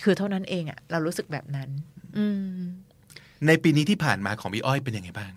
[0.02, 1.68] คือเท่านั้นเองอะเรารู้สึกแบบนั้น
[2.16, 2.26] อื
[2.56, 2.60] ม
[3.47, 5.30] ในปีนี้ที่ผ่านมาของพี่อ้อยเป็นยังไงบ้าง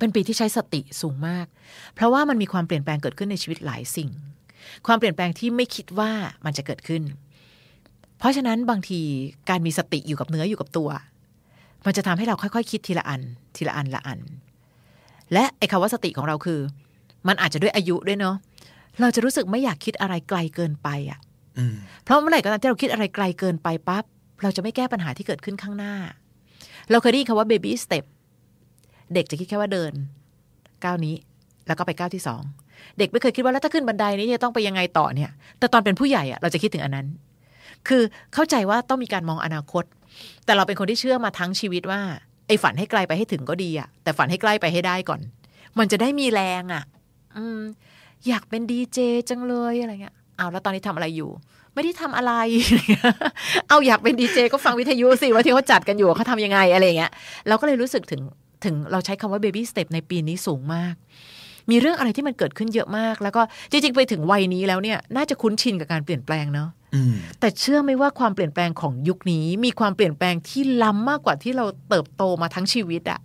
[0.00, 1.46] เป็นปีที่ใช้สติสูงมาก
[1.94, 4.10] เพราะว่ามันมีความเปลี่ยนแปลงเกิดขึ้นในชีวิตหลายสิ่ง
[4.86, 6.10] ความเปลี่ยนแปลงที่ไม่คิดว่า
[6.44, 7.02] มันจะเกิดขึ้น
[8.18, 9.00] เพราะฉะนั้นบางที
[9.48, 10.88] การมีสติอยู่กับเนื้ออยู่กับตัว
[11.86, 13.22] มันจะทำให้เราค่อยๆ คิดทีละอัน
[13.56, 14.20] ทีละอันละอัน
[15.32, 16.60] และไอ้คำว่าสติของเราคือ
[17.28, 18.36] มันอาจจะด้วยอายุด้วยเนาะ
[19.00, 21.18] เราจะรู้สึกไม่อยากคิดอะไรไกลเกินไปอะ
[21.58, 21.74] อืม
[22.04, 24.04] เพราะเมื่อไหร่ก็ตามที่เราคิดอะไรไกลเกินไปปั๊บ
[24.42, 25.94] เราจะไม่แก้ปัญหาที่เกิดขึ้นข้างหน้า
[26.90, 28.04] เราเคยได้ยินคำว่า baby step
[29.14, 29.92] เด็กจะคิดแค่ว่าเดิน
[30.84, 31.14] ก้าวนี้
[31.66, 32.42] แล้วก็ไปก้าวที่สอง
[32.98, 37.06] เด็กไม่เคยคิดว่าแล้วถ้าขึ้นบันไดนี้จะต้องไปยังไงต่อเนี่ย แต่ตอนเป็นผู้ใหญ่อะเราจะคิดถึงอันนั้น
[37.88, 38.02] คือ
[38.34, 39.84] เข้าใจว่าต้องมีการมองอนาคต
[40.44, 42.00] แต่เราเป็นคนที่เชื่อมาทั้งชีวิตว่า
[42.46, 45.20] ไอ้ฝันให้ไกลไปให้ถึงก็ดีอะแต่ฝันให้ใกล้ไปให้ได้ก่อน
[45.78, 46.84] มันจะได้มีแรงอะ
[47.36, 47.60] อืม
[48.28, 51.30] อยากเป็นดีเจจังเลยอะไรเงี้ยเอาแล้วตอนนี้ทำอะไรอยู่
[51.74, 52.32] ไม่ได้ทำอะไร
[53.68, 57.12] เอาอยากเป็นดีเจก็ฟังวิทยุสิว่าที่เขาจัดกันอยู่เขาทำยังไงอะไรเงี้ย
[57.48, 58.20] เราก็เลยรู้สึกถึง
[58.64, 60.94] ถึงเราใช้คำว่า baby step ในปีนี้สูงมาก
[61.70, 73.20] มีเรื่องอะไรที่มันเกิดขึ้นเยอะมาก แล้วก็จริงๆไปถึงวัยนี้แล้วเนี่ยน่าจะคุ้นชินกับการเปลี่ยนแปลงเนาะอืมแต่เชื่อไหมว่าความเปลี่ยนแปลงของยุคนี้ มีความเปลี่ยนแปลงที่ล้ำมากกว่าที่เราเติบโตมาทั้งชีวิตอะ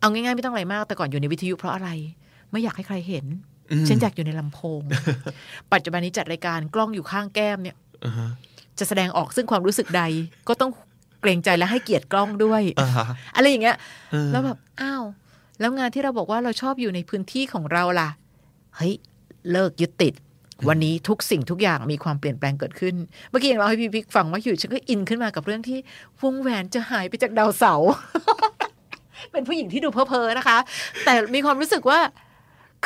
[0.00, 1.88] เอาง่ายๆไม่ต้องอะไรมาก แต่ก่อนอยู่ในวิทยุเพราะอะไร
[2.50, 3.24] ไม่อยากให้ใครเห็น
[3.72, 4.80] อืมฉันอยากอยู่ในลำโพง
[5.72, 8.28] ปัจจุบันนี้จัดรายการกล้องอยู่ข้างแก้มเนี่ยอ่าฮะ
[8.78, 10.02] จะแสดงออกซึ่งความรู้สึกใด
[10.48, 10.70] ก็ต้อง
[11.22, 13.04] เกรงใจและให้เกียรติกล้องด้วยอ่าฮะ
[13.36, 13.76] อะไรอย่างเงี้ย
[14.12, 15.02] เออแล้วแบบอ้าว
[15.60, 18.08] แล้วงานที่เราบอกว่าเราชอบอยู่ในพื้นที่ของเราล่ะ
[18.76, 18.94] เฮ้ย
[19.50, 20.14] เลิกยึดติด
[20.68, 22.94] วันนี้ทุกสิ่งทุกอย่างมีความเปลี่ยนแปลงเกิดขึ้น
[23.30, 25.78] เมื่อกี้ยังเล่าให้พี่พิกฟังว่าอยู่ฉันก็อินขึ้นมากับเรื่องที่
[26.22, 27.90] วงแหวนจะหายไปจากดาวเสาร์
[29.32, 30.58] เป็นผู้หญิงที่ดูเพ้อเพอๆนะคะ
[31.04, 32.00] แต่มีความรู้สึกว่า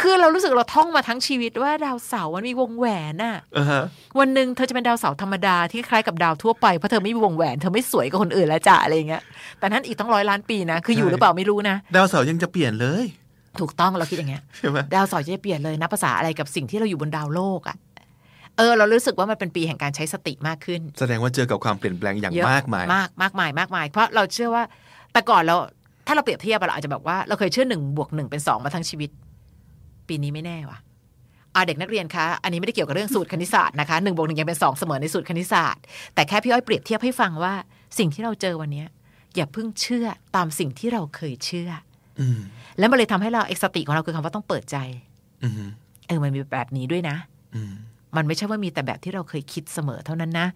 [0.01, 3.83] คือเรารู้สึกเราท่องมาทั้งชีวิตว่าดาวเสาร์มันมีวงแหวนน่ะอ่าฮะ
[4.19, 9.23] วันหนึ่งเธอจะเป็นดาวเสาร์ธรรมดาที่คล้ายกับดาวทั่วไปเพราะเธอไม่มีวงแหวนเธอไม่สวยกว่าคนอื่นแล้วจ้ะอะไรอย่างเงี้ย
[9.59, 13.05] แต่นั้นอีกต้องร้อยล้านปีนะ คืออยู่หรือเปล่าไม่รู้นะ ดาวเสาร์ยังจะเปลี่ยนเลย
[13.61, 17.77] ถูกต้องเราคิดอย่างเงี้ยใช่ไหมดาวเสาร์จะเปลี่ยนเลยนะภาษาอะไรกับสิ่งที่เราอยู่บนดาวโลกอะ่ะ
[18.57, 24.63] เออเรารู้สึกว่ามันเป็นปีแห่งการใช้สติมากขึ้น แสดงว่าเจอกับความเปลี่ยนแปลงอย่างเยอะมากมายมากมากมายมากมาย เพราะเราเชื่อว่า
[25.13, 25.57] แต่ก่อนเรา
[26.07, 29.11] ถ้าเราเปรียบเทียบอะเราอาจจะแบบว่าเราเคยเชื่อหนึ่งบวกหนึ่งเป็นสองมาทั้งชีวิต
[30.09, 30.79] ปีนี้ไม่แน่ว่ะ
[31.55, 35.83] อ่าเด็กนักเรียนคะ อันนี้ไม่ได้เกี่ยวกับเรื่องสูตรคณิตศาสตร์นะคะหนึ่งบวกหนึ่งยังเป็นสองเสมอในสูตรคณิตศาสตร์
[36.15, 37.55] แต่แค่พี่อ้อยเปรียบเทียบให้ฟังว่า
[37.99, 38.89] สิ่งที่เราเจอวันเนี้ย
[39.37, 40.07] อย่าเพิ่งเชื่อ
[40.37, 41.71] ตามสิ่งที่เราเคยเชื่อ
[42.21, 42.39] อืม
[42.79, 44.77] แล้วมันเลยทำให้เราเอกสติของเราคือคำว่าต้องเปิดใจ
[45.45, 45.53] อืม
[46.07, 47.17] เออมันมีแบบนี้ด้วยนะ
[47.55, 47.73] อืม
[48.17, 50.47] มันไม่ใช่ว่ามีแต่แบบที่เราเคยคิดเสมอเท่านั้นนะ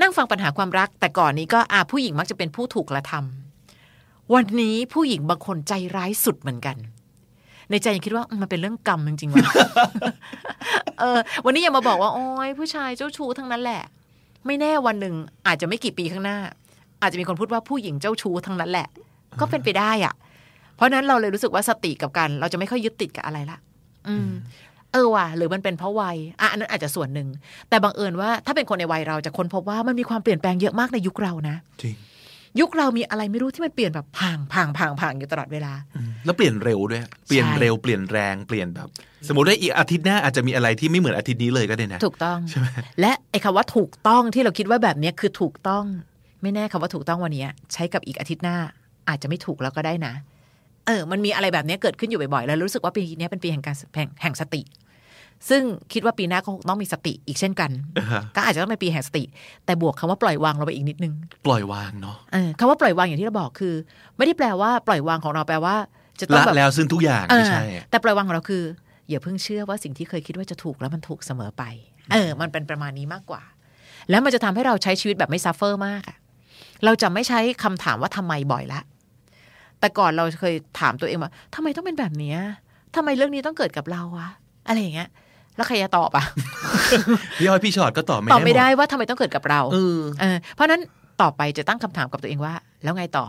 [0.00, 6.76] นั่งฟังปัญหาความรัก แต่ก่อนนี้ก็อาผู้หญิงมักจะเป็นผู้ถูกกระทำวันนี้ผู้หญิงบางคนใจร้ายสุดเหมือนกัน
[7.70, 9.44] ในใจยังคิดว่าอืมมันเป็นเรื่องกรรมจริงๆว่ะ
[11.00, 13.82] เออ วันนี้อย่ามาบอกว่าโอ้ยผู้ชายเจ้าชู้ทั้งนั้นแหละ
[14.46, 15.14] ไม่แน่วันหนึ่ง
[15.46, 16.38] อาจจะไม่กี่ปีข้างหน้า
[17.02, 18.88] อาจจะมีคนพูดว่าผู้หญิงเจ้าชู้ทั้งนั้นแหละ
[19.40, 20.14] ก็เป็นไปได้อะ
[20.76, 23.58] เพราะฉะนั้นเราเลยรู้สึกว่าสติกับการเราจะไม่ค่อยยึดติดกับอะไรละ
[24.08, 24.28] อืม
[24.92, 27.28] เออว่ะหรือมันเป็นเพราะวัยอะอันนั้นอาจจะส่วนหนึ่ง
[27.68, 31.94] แต่บังเอิญว่าถ้าเป็นคนในวัยเราจะค้นพบว่ามันมีความเปลี่ยนแปลงเยอะมากในยุคเรานะจริง
[32.60, 35.72] ยุคเรามีอะไรไม่รู้ที่มันเปลี่ยนแบบพังพังพังพังอยู่ตลอดเวลา
[36.24, 38.88] แล้วเปลี่ยนเร็วด้วย เปลี่ยนเร็วเปลี่ยนแรงเปลี่ยนแบบ
[39.28, 42.38] สมมติว่าอีกอาทิตย์หน้าอาจจะมีอะไรที่ไม่เหมือนอาทิตย์นี้เลยก็ได้นะถูกต้อง
[43.00, 45.84] และไอ้คำว่าถูกต้องที่เราคิดว่าแบบเนี้ยคือถูกต้อง
[46.42, 48.56] ไม่แน่คำว่าถูกต้องวันเนี้ยใช้กับอีกอาทิตย์หน้า
[49.08, 50.14] อาจจะไม่ถูกแล้วก็ได้นะ
[50.86, 54.62] เออ มันมีอะไรแบบเนี้ยเกิดขึ้นอยู่บ่อยๆ แล้วรู้สึกว่าปีนี้เป็นปีแห่งการแห่งแห่งสติ
[55.48, 55.62] ซึ่ง
[55.92, 59.24] คิดว่าปีหน้าก็คงต้องมีสติอีกเช่นกันอ่าฮะก็อาจจะต้องเป็นปีแห่งสติ
[59.64, 61.14] แต่บวกคำว่าปล่อยวางเราไปอีกนิดนึง
[61.46, 63.74] ปล่อยวางเนาะเออคำว่าปล่อยวางอย่างที่เราบอกคือ
[64.16, 65.76] ไม่ได้แปลว่าปล่อยวางของเราแปลว่า
[66.20, 68.62] จะต้องละแบบแล้วซึ่งทุกอย่างเอไม่อใช่ แต่ปล่อยวางของเราคือ
[69.08, 71.62] อย่าเพิ่งเชื่อว่าสิ่งที่เคยคิดว่าจะถูกแล้วมันถูกเสมอไป
[72.12, 73.42] เออ มันเป็นประมาณนี้มากกว่า
[74.10, 76.16] แล้วมันจะทำให้เราใช้ชีวิตแบบไม่ซัฟเฟอร์มากอะ
[76.84, 78.80] เราจะไม่ใช้คำถามว่าทำไมบ่อยละ
[79.80, 82.38] แต่ก่อนเราเคยถามตัวเองว่าทำไมต้องเป็นแบบเนี้ย
[82.96, 84.28] ทำไมเรื่องนี้ต้องเกิดกับเราวะ
[84.66, 85.08] อะไรอย่างเงี้ย
[85.58, 86.24] แล้วใครจะตอบอะ
[87.38, 90.80] พี่อ้อยพี่ชอดก็ตอบไม่ตอบได้ไม่ได้หมว่าทำไมต้องเกิดกับเราเออเออเพราะฉะนั้น
[91.22, 93.26] ต่อไปจะตั้งคำถามกับตัวเองว่า แล้วไงต่อ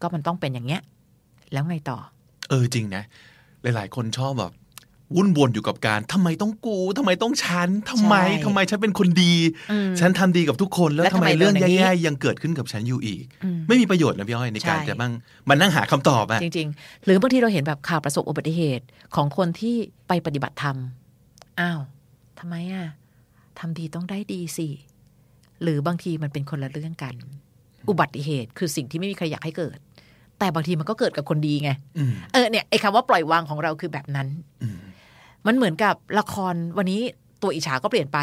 [0.00, 0.82] ก็มันต้องเป็นอย่างเงี้ย
[1.52, 1.98] แล้วไงต่อ
[2.48, 3.02] เออจริงนะ
[3.62, 4.52] หลาย ๆ คนชอบแบบ
[5.16, 9.34] วุ่นวนอยู่กับการทำไมต้องกูทำไมต้องฉันทำไมใช่ทำไมฉันเป็นคนดี
[9.72, 15.12] อืมฉันทำดีกับทุกคนแล้วแล้วทำไมทำไมเรื่องเรื่องนี้แย่ๆยังเกิดขึ้นกับฉันอยู่อีกอืมไม่มีประโยชน์นะพี่อ้อยในการใช่จะบ้าง
[15.48, 18.84] มันนั่งหาคำตอบอะจริง ๆ หรือบางทีเราเห็นแบบข่าวประสบอุบัติเหตุ
[19.14, 19.76] ของคนที่
[20.08, 20.76] ไปปฏิบัติธรรม
[21.60, 21.80] อ้าว
[22.38, 22.86] ทำไมอะ
[23.58, 24.68] ทำดีต้องได้ดีสิ
[25.62, 27.14] หรือบางทีมันเป็นคนละเรื่องกัน
[27.88, 29.78] อุบัติเหตุคือสิ่งที่ไม่มีใครอยากให้เกิด
[30.38, 34.28] แต่บางทีมันก็เกิดกับคนดีไงอืมเออเนี่ยไอ้คำว่าปล่อยวางของเราคือแบบนั้น
[34.62, 34.78] อืม
[35.46, 37.00] มันเหมือนกับละครวันนี้
[37.42, 38.18] ตัวอิจฉาก็เปลี่ยนไป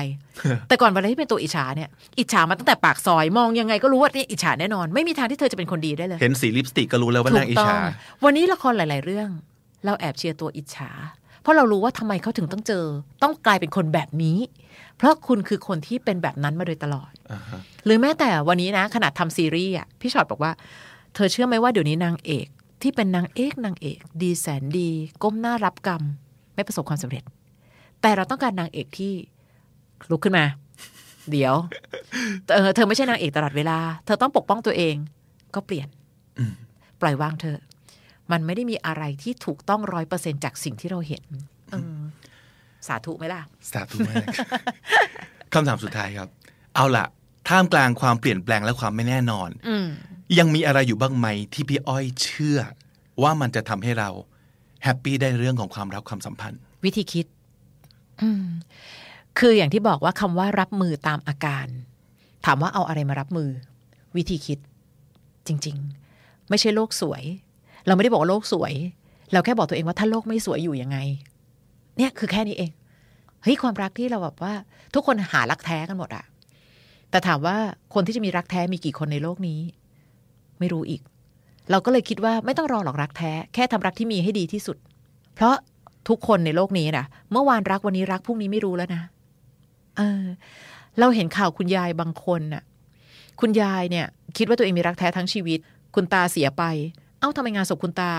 [0.67, 1.89] แต่ก่อนเวลาที่เป็นตัวอิจฉาเนี่ย
[2.19, 7.81] อิจฉามาตั้งแต่ปากซอยมองยังไงก็รู้ว่าเนี่ยอิจฉาแน่นอน ไม่มีทางที่เธอจะเป็นคนดีได้เลย เห็นสีลิปสติกก็รู้แล้วว่าถูนางกอิจต้อฉาง
[8.23, 9.29] วันนี้ละครหลาย ๆ เรื่อง
[9.85, 10.91] เราแอบเชียร์ตัวอิจฉา
[11.26, 12.85] เพ ราะเรารู้ว่าทำไมเขาถึงต้องเจอ
[13.23, 14.37] ต้องกลายเป็นคนแบบนี้
[14.97, 20.51] เพราะคุณคือคนที่เป็นแบบนั้นมาโดยตลอดอ่าฮะหรือแม้แต่วันนี้นะ ขนาดทำซีรีส์อะพี่ชอตบอกว่า
[21.15, 22.47] เธอเชื่อไหมว่าเดี๋ยวนี้นางเอก
[22.81, 24.89] ที่เป็นนางเอกนางเอก ดีแสนดี
[25.23, 26.03] ก้มหน้ารับกรรม
[26.55, 27.23] ไม่ประสบความสำเร็จ
[28.01, 29.13] แต่เราต้องการนางเอกที่
[30.09, 30.45] ลุกขึ้นมา
[31.31, 31.53] เดี๋ยว
[32.55, 34.95] เออเธอไม่ใช่นางเอกตลอดเวลา เธอต้องปกป้องตัวเอง
[35.55, 35.87] ก็เปลี่ยน
[36.37, 36.53] อืม
[37.01, 37.59] ปล่อยวางเธอะ
[38.31, 41.23] มันไม่ได้มีอะไรที่ถูกต้องร้อยเปอร์เซ็นจากสิ่งที่เราเห็น
[41.71, 41.99] เออ
[42.87, 43.41] สาธุไหมล่ะ
[43.73, 44.25] สาธุมาก
[45.53, 46.29] คำถามสุดท้ายครับ
[46.75, 47.05] เอาล่ะ
[47.49, 49.87] ท่ามกลางความเปลี่ยนแปลงและความไม่แน่นอนอืม
[50.37, 52.59] ยังมีอะไรอยู่บ้างไหมที่พี่อ้อยเชื่อ
[53.21, 54.09] ว่ามันจะทำให้เรา
[54.83, 57.25] แฮปปี้ได้เรื่องของความรักความสัมพันธ์ วิธีคิด
[58.21, 58.45] อืม
[59.39, 61.67] คืออย่างที่บอกว่าคำว่ารับมือตามอาการ
[62.45, 63.49] ถามว่าเอาอะไรมารับมือ
[64.15, 64.59] วิธีคิด
[65.47, 65.77] จริง
[66.13, 67.23] ๆ ไม่ใช่โลกสวย
[67.87, 68.73] เราไม่ได้บอกว่าโลกสวย
[69.33, 70.97] เราแค่บอกตัวเองว่าถ้าโลกไม่สวยอยู่ยังไง
[71.97, 72.71] เนี่ยคือแค่นี้เอง
[73.43, 74.53] เฮ้ยความรักที่เราแบบว่า
[74.93, 76.25] ทุกคนหารักแท้กันหมดอะ
[77.09, 77.57] แต่ถามว่า
[77.93, 79.59] คนที่จะมีรักแท้มีกี่คนในโลกนี้
[80.59, 81.01] ไม่รู้อีก
[81.71, 84.77] เราก็เลยคิดว่าไม่ต้องรอหรอกรักแท้ แค่ทำรักที่มีให้ดีที่สุด
[85.35, 85.55] เพราะ
[86.09, 89.01] ทุกคนในโลกนี้นะเมื่อวานรักวันนี้รักพรุ่งนี้ไม่รู้แล้วนะ
[89.97, 90.23] เออ
[90.99, 92.63] เราเห็นข่าวคุณยายบางคนน่ะ
[93.39, 94.05] คุณยายเนี่ย
[94.37, 95.59] คิดว่าตัวเองมีรักแท้ทั้งชีวิต
[95.95, 96.63] คุณตาเสียไป
[97.19, 98.11] เอ้าทำไมงานศพคุณตา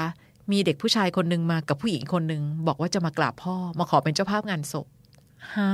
[0.52, 4.86] มีเด็กผู้ชายคนหนึ่งมากับผู้หญิงคนหนึ่งบอกว่าจะมากราบพ่อมาขอเป็นเจ้าภาพงานศพ
[5.56, 5.72] ฮะ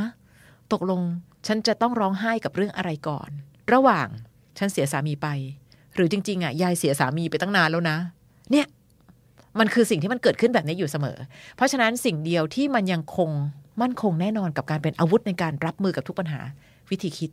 [0.72, 1.00] ตกลง
[1.46, 3.30] ฉันจะต้องร้องไห้กับเรื่องอะไรก่อน
[3.72, 4.08] ระหว่าง
[4.58, 5.28] ฉันเสียสามีไป
[5.94, 7.96] หรือจริง ๆอะยายเสียสามีไปตั้งนานแล้วนะ
[8.50, 8.66] เนี่ย
[9.58, 11.18] มันคือสิ่งที่มันเกิดขึ้นแบบนี้อยู่เสมอ
[11.56, 13.30] เพราะฉะนั้นสิ่งเดียวที่มันยังคง
[13.82, 16.40] มั่นคงแน่นอนกับการเป็นอาวุธในการรับมือกับทุกปัญหา
[16.90, 17.30] วิธีคิด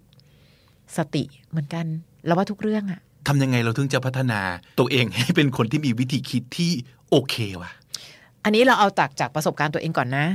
[0.97, 1.85] สติเหมือนกัน
[2.25, 4.39] แล้วว่าทุกเรื่องอะ ทำยังไงเราถึงจะพัฒนา
[4.79, 6.71] ตัวเองให้เป็นคนที่มีวิธีคิดที่
[7.09, 7.71] โอเควะ
[8.43, 10.25] อันนี้เราเอาจากจากประสบการณ์ตัวเองก่อนนะ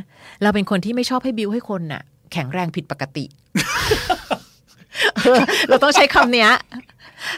[0.43, 2.03] เราเป็นคนที่ไม่ชอบให้บิวให้คนน่ะ
[2.33, 3.25] แข็งแรงผิดปกติ
[5.17, 6.51] เออเราต้องใช้คำเนี้ย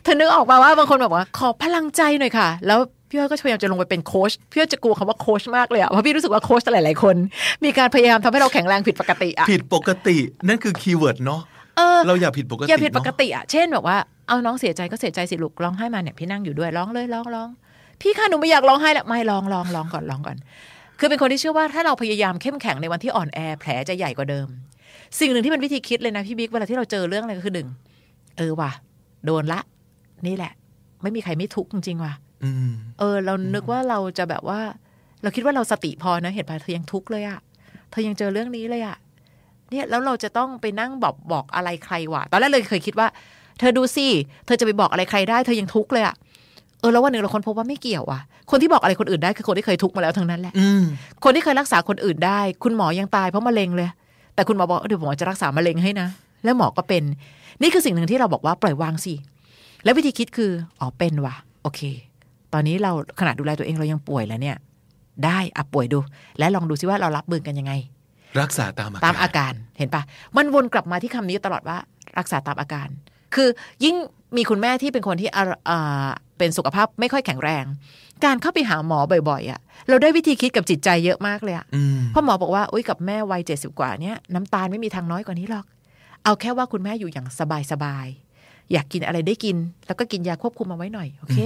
[0.03, 7.17] เธอนึกออกมาว่าบางคนแบบว่า ขอพลังใจหน่อยค่ะ แล้วพี่อ้อยก็พยายามจะลงไปเป็นโค้ชพี่อ้อยจะกลัวคำว่าโค้ชมากเลยอะเพราะพี่รู้สึกว่าโค้ชหลายๆคน
[7.65, 10.17] มีการพยายามทำให้เราแข็งแรงผิดปกติอะผิดปกติ
[10.49, 11.41] นั่นคือ keyword เนาะ
[11.77, 13.97] เออเราอย่าผิดปกติอย่าผิดปกเนอะติอะเช่นแบบว่า
[14.29, 17.49] เอาน้องเสียใจก็เสียใจสิลูกร้องไห้มาเนี่ยพี่นั่งอยู่ด้วยร้องเลยร้องร้อง
[18.01, 20.37] พี่คะหนูไม่อยากร้องไห้แล้วไม่ร้องร้องร้องก่อนร้องก่อน
[20.99, 24.47] คือเป็นคนที่เชื่อว่าถ้าเราพยายามเข้มแข็งในวันที่อ่อนแอแผลจะใหญ่กว่าเดิม
[25.21, 27.69] สิ่งหนึ่งที่เป็นวิธีคิดเลยนะพี่บิ๊กเวลาที่เราเจอเรื่องอะไรก็คือหนึ่ง
[28.39, 28.71] เออว่ะ
[29.25, 29.61] โดนละ
[30.27, 30.53] นี่แหละ
[31.03, 32.15] ไม่มีใครไม่ทุกข์จริงๆว่ะ
[32.45, 34.61] อืมเออ เรานึกว่าเราจะแบบว่า
[35.23, 37.39] เราคิดว่าเราสติพอนะเห็นป่ะเธอยังทุกข์เลยอะ
[37.91, 38.97] เธอยังเจอเรื่องนี้เลยอะ
[39.71, 43.09] เนี่ยแล้วเราจะต้องไปนั่งบอกบอกอะไรใครวะตอนแรกเลยเคยคิดว่า
[43.59, 44.07] เธอดูสิ
[44.47, 46.15] เธอจะไปบอกอะไรใครได้เธอยังทุกข์เลยอะ
[46.81, 48.21] เออแล้ววันหนึ่งเราคนพบว่าไม่เกี่ยวอะ
[48.51, 50.83] คนที่บอกอะไรคนอื่นได้คือคนที่เคยทุกข์มาแล้วทั้งนั้นแหละอืม
[51.25, 53.89] คนที่เคยรักษาคนอื่นได้ คุณหมอยังตายเพราะมะเร็งเลย
[54.35, 56.09] แต่คุณหมอบอกเดี๋ยวหมอจะรักษามะเร็งให้นะ
[56.45, 57.03] แล้วหมอก็เป็น
[57.63, 59.15] นี่คือสิ่งหนึ่งที่เราบอกว่าปล่อยวางสิ
[59.85, 61.81] แล้ววิธีคิดคืออ๋อเป็นว่ะ โอเค
[62.53, 64.57] ตอนนี้เราขนาดดูแลตัวเองเรายังป่วยแล้วเนี่ย
[65.25, 65.99] ได้อะป่วยดู
[66.39, 67.73] และลองดูซิว่าเรารับมือกันยังไง
[68.41, 70.03] รักษาตามอาการตามอาการเห็นปะ
[70.37, 71.77] มันวนกลับมาที่คำนี้ตลอดว่า
[72.19, 72.89] รักษาตามอาการ
[73.35, 73.49] คือ
[73.85, 73.97] ยิ่ง
[74.37, 77.65] มีคุณแม่ที่เป็นคนที่อ่าอ่าเป็นสุขภาพไม่ค่อยแข็งแรง
[78.25, 78.99] การเข้าไปหาหมอ
[79.29, 85.67] บ่อยๆอะ่ะ เราได้วิธีคิดกับจิตใจเยอะมากเลยอะอืมเพราะหมอบอกว่าอุ้ยกับแม่วัยเจ็ดสิบกว่าเนี้ยน้ำตาลไม่มีทางน้อยกว่านี้หรอก
[86.25, 87.27] เอาแค่ว่าคุณแม่อยู่อย่าง
[87.73, 89.57] สบายๆอยากกินอะไรได้กิน
[89.87, 91.39] แล้วก็กินยาควบคุมมาไว้หน่อยโอเค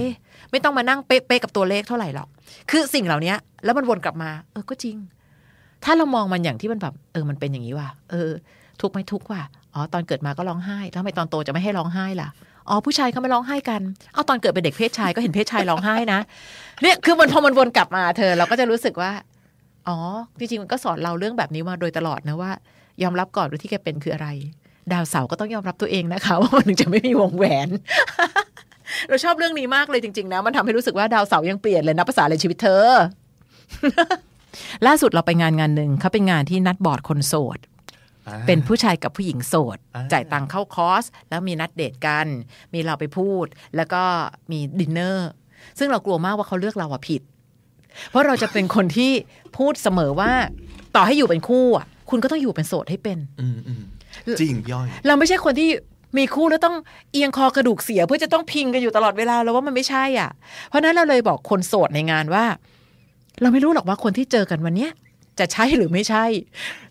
[0.51, 2.27] ไม่ต้องมานั่งเป๊ะๆกับตัวเลขเท่าไหร่หรอก
[2.71, 3.33] คือสิ่งเหล่านี้
[3.63, 4.97] แล้วมันวนกลับมา เออก็จริง
[5.83, 8.29] ถ้าเรามองมันอย่างที่มันแบบเออมันเป็นอย่างนี้ว่ะเออ
[8.81, 9.41] ทุกข์ไหมทุกข์ว่ะ
[9.75, 12.29] อ๋อตอนเกิดมาก็ร้องไห้แล้วทำไมตอนโตจะไม่ให้ร้องไห้ล่ะ
[12.69, 13.81] อ๋อผู้ชายเขาไม่ร้องไห้กัน
[14.13, 16.19] เอาตอนเกิดเป็นเด็กเพศชายก็เห็นเพศชายร้องไห้นะ
[16.81, 19.11] เนี่ยคือมันพอมันวนกลับมาเธอ เราก็จะรู้สึกว่า
[19.87, 19.97] อ๋อ
[20.39, 22.51] จริงๆมันก็สอนเราเรื่องแบบนี้มาโดยตลอดนะว่า
[23.03, 24.27] ยอมรับก่อนว่าที่แกเป็นคืออะไร
[24.93, 27.69] ดาวเสาก็ต้องยอมรับตัวเองนะคะ ว่ามันถึงจะไม่มีวงแหวน
[29.09, 32.85] เราชอบเรื่องนี้มากเลยจริง ๆ นะ มันทำให้รู้สึกว่าดาวเสายังเปลี่ยนเลยนะภาษาเลยชีวิตเธอ
[34.87, 37.57] ล่าสุดเราไปงานงานหนึ่งเขาเป็นงานที่นัดบอร์ดคนโสด
[38.47, 39.77] เป็นผู้ชายกับผู้หญิงโสด
[40.11, 42.27] จ่ายตังค์เข้าคอร์ส แล้วมีนัดเดทกัน
[42.73, 43.45] มีเราไปพูด
[43.75, 44.03] แล้วก็
[44.51, 45.29] มีดินเนอร์
[45.79, 47.21] ซึ่งเรากลัวมากว่าเขาเลือกเราอะผิด
[48.09, 49.11] เพราะเราจะเป็นคนที่
[49.57, 50.31] พูดเสมอว่า
[50.95, 53.83] ต่อให้อยู่เป็นคู่อะคุณก็ต้องอยู่เป็นโสดให้เป็นอืมอืม
[54.39, 55.69] จริงพี่อ้อย เราไม่ใช่คนที่
[56.17, 56.75] มีคู่แล้วต้อง
[57.11, 60.29] เอียงคอกระดูกเสียเพื่อจะต้องพิงกันอยู่ตลอดเวลาแล้วว่ามันไม่ใช่อะ
[60.69, 62.45] เพราะฉะนั้นเราเลยบอกคนโสดในงานว่า
[63.41, 64.91] เราไม่รู้หรอกว่าคนที่เจอกันวันเนี้ย
[65.39, 66.25] จะใช่หรือไม่ใช่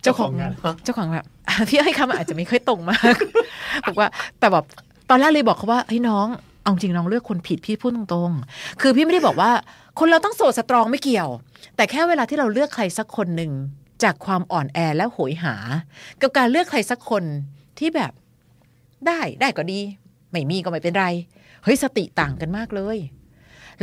[0.02, 0.52] เจ้าของงาน
[0.84, 1.26] เจ้าของแบบ
[1.68, 3.16] พี่ให้คำอาจจะไม่ค่อยตรงมาก
[3.86, 4.08] บอกว่า
[4.38, 4.64] แต่แบบ
[5.10, 6.26] ตอนแรกเลยบอกเขาว่าเฮ้ยน้อง
[6.62, 9.50] เอาจริงน้องเลือกคนผิดพี่พูดตรงๆ คือพี่ไม่ได้บอกว่า
[9.98, 11.28] คนเราต้องโสดสตรองไม่เกี่ยว
[11.76, 13.52] แต่แค่เวลาที่เราเลือกใครสักคนหนึ่ง
[14.02, 15.54] จากความอ่อนแอและโหยหา
[16.22, 17.24] กับการเลือกใครสักคน
[17.78, 18.12] ที่แบบ
[19.06, 19.80] ได้ได้ก็ดี
[20.30, 21.06] ไม่มีก็ไม่เป็นไร
[21.64, 22.98] เฮ้ยสติต่างกันมากเลย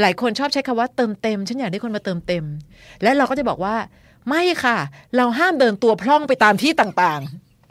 [0.02, 2.46] หลายคนชอบใช้คำว่าเติมเต็ม ฉันอยากได้คนมาเติมเต็ม
[3.04, 3.76] และเราก็จะบอกว่า
[4.30, 4.78] ไม่ค่ะ
[5.16, 7.22] เราห้ามเดินตัวพร่องไปตามที่ต่าง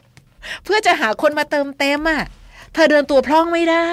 [0.07, 2.23] ๆ เพื่อจะหาคนมาเติมเต็มอะ
[2.73, 3.89] เธอเดินตัวพร่องไม่ได้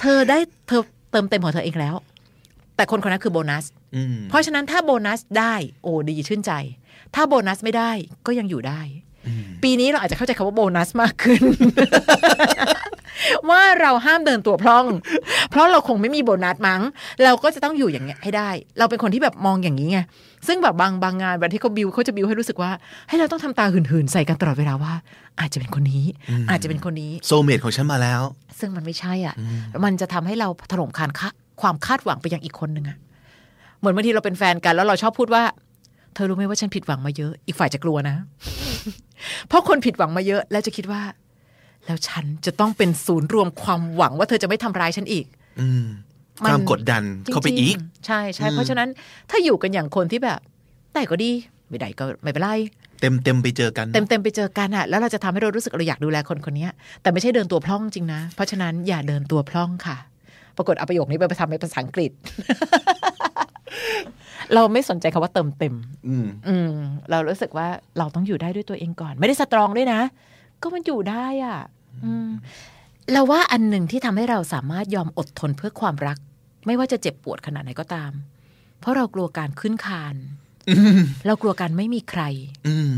[0.00, 0.38] เธอได้
[0.68, 1.96] เธอเติมเต็มของเธอเองแล้ว
[2.76, 3.64] แต่คนคนนั้นคือโบนัส
[3.96, 6.52] อืมเพราะฉะนั้นถ้าโบนัสได้โอ้ดีชื่นใจ
[7.14, 7.90] ถ้าโบนัสไม่ได้
[8.26, 8.80] ก็ยังอยู่ได้
[9.62, 11.42] ปีนี้เราอาจจะเข้าใจคำว่าโบนัสมากขึ้น
[13.50, 14.86] ว่าเราห้ามเดินตัวพร่อง
[15.50, 16.82] เพราะเราคงไม่มีโบนัสมั้ง
[17.24, 19.98] เราก็จะต้องอยู่อย่างเงี้ยให้ได้ เราเป็นคนที่แบบมองอย่างนี้ไง
[20.46, 22.70] ซึ่งแบบบางบางงานวันที่เขาบิวเขาจะบิวให้รู้สึกว่า
[23.08, 24.94] ให้เราต้องทำตาหื่นๆ ใส่กันตลอดเวลาว่า
[25.40, 26.04] อาจจะเป็นคนนี้
[26.50, 28.22] อาจจะเป็นคนนี้โซเมดของฉันมาแล้ว
[28.58, 29.34] ซึ่งมันไม่ใช่อะ
[29.84, 31.28] มันจะทำให้เราถล่มคานคา
[31.60, 32.96] ความคาดหวังไปยังอีกคนหนึ่งอะ
[33.78, 35.42] เหมือนบางทีเราเป็นแฟนกันแล้วเราชอบพูดว่า
[36.14, 38.16] เธอรู้ไหมว่าฉันผิดหวังมาเยอะ อีกฝ่ายจะกลัวนะ
[39.48, 41.02] เพราะคนผิดหวังมาเยอะ แล้วจะคิดว่า
[41.86, 45.26] แล้วฉันจะต้องเป็นศูนย์รวมความหวังว่าเธอจะไม่ทำร้ายฉันอีก
[45.60, 46.13] อืมมัน
[46.46, 47.02] ความกดดัน
[47.32, 48.88] เข้าไปอีกจริงๆใช่ใช่เพราะฉะนั้น
[49.30, 50.40] ถ้าอยู่กันอย่างคนที่แบบ
[50.94, 51.30] ได้ก็ดี
[51.68, 52.50] ไม่ได้ก็ไม่เป็นไร
[53.00, 56.68] เต็มเต็มๆไปเจอกัน เต็มเต็มๆไปเจอกันอะแล้วเราจะทำให้เรารู้สึกเราอยากดูแลคนคนนี้
[57.02, 59.96] แต่ไม่ใช่เดินตัวพร่องจริงนะ เพราะฉะนั้นอย่าเดินตัวพร่องค่ะ
[60.56, 62.10] ปรากฏเอาประโยคนี้ไปทำเป็นภาษาอังกฤษ
[64.54, 65.74] เราไม่สนใจคำว่าเติมเต็ม
[66.08, 66.70] อืมอืม
[67.10, 70.00] เรารู้สึกว่าเราต้องอยู่ได้ด้วยตัวเองก่อน ไม่ได้สตรองด้วยนะ
[70.62, 71.58] ก็มันอยู่ได้อะ
[72.04, 72.28] อืม
[73.12, 76.18] เราว่าอันหนึ่งที่ทำให้เราสามารถยอมอดทนเพื่อความรัก
[76.66, 78.12] ไม่ว่าจะเจ็บปวดขนาดไหนก็ตาม
[78.80, 80.16] เพราะเรากลัวการขึ้นคาน
[81.26, 82.22] เรากลัวการไม่มีใคร
[82.66, 82.90] อืม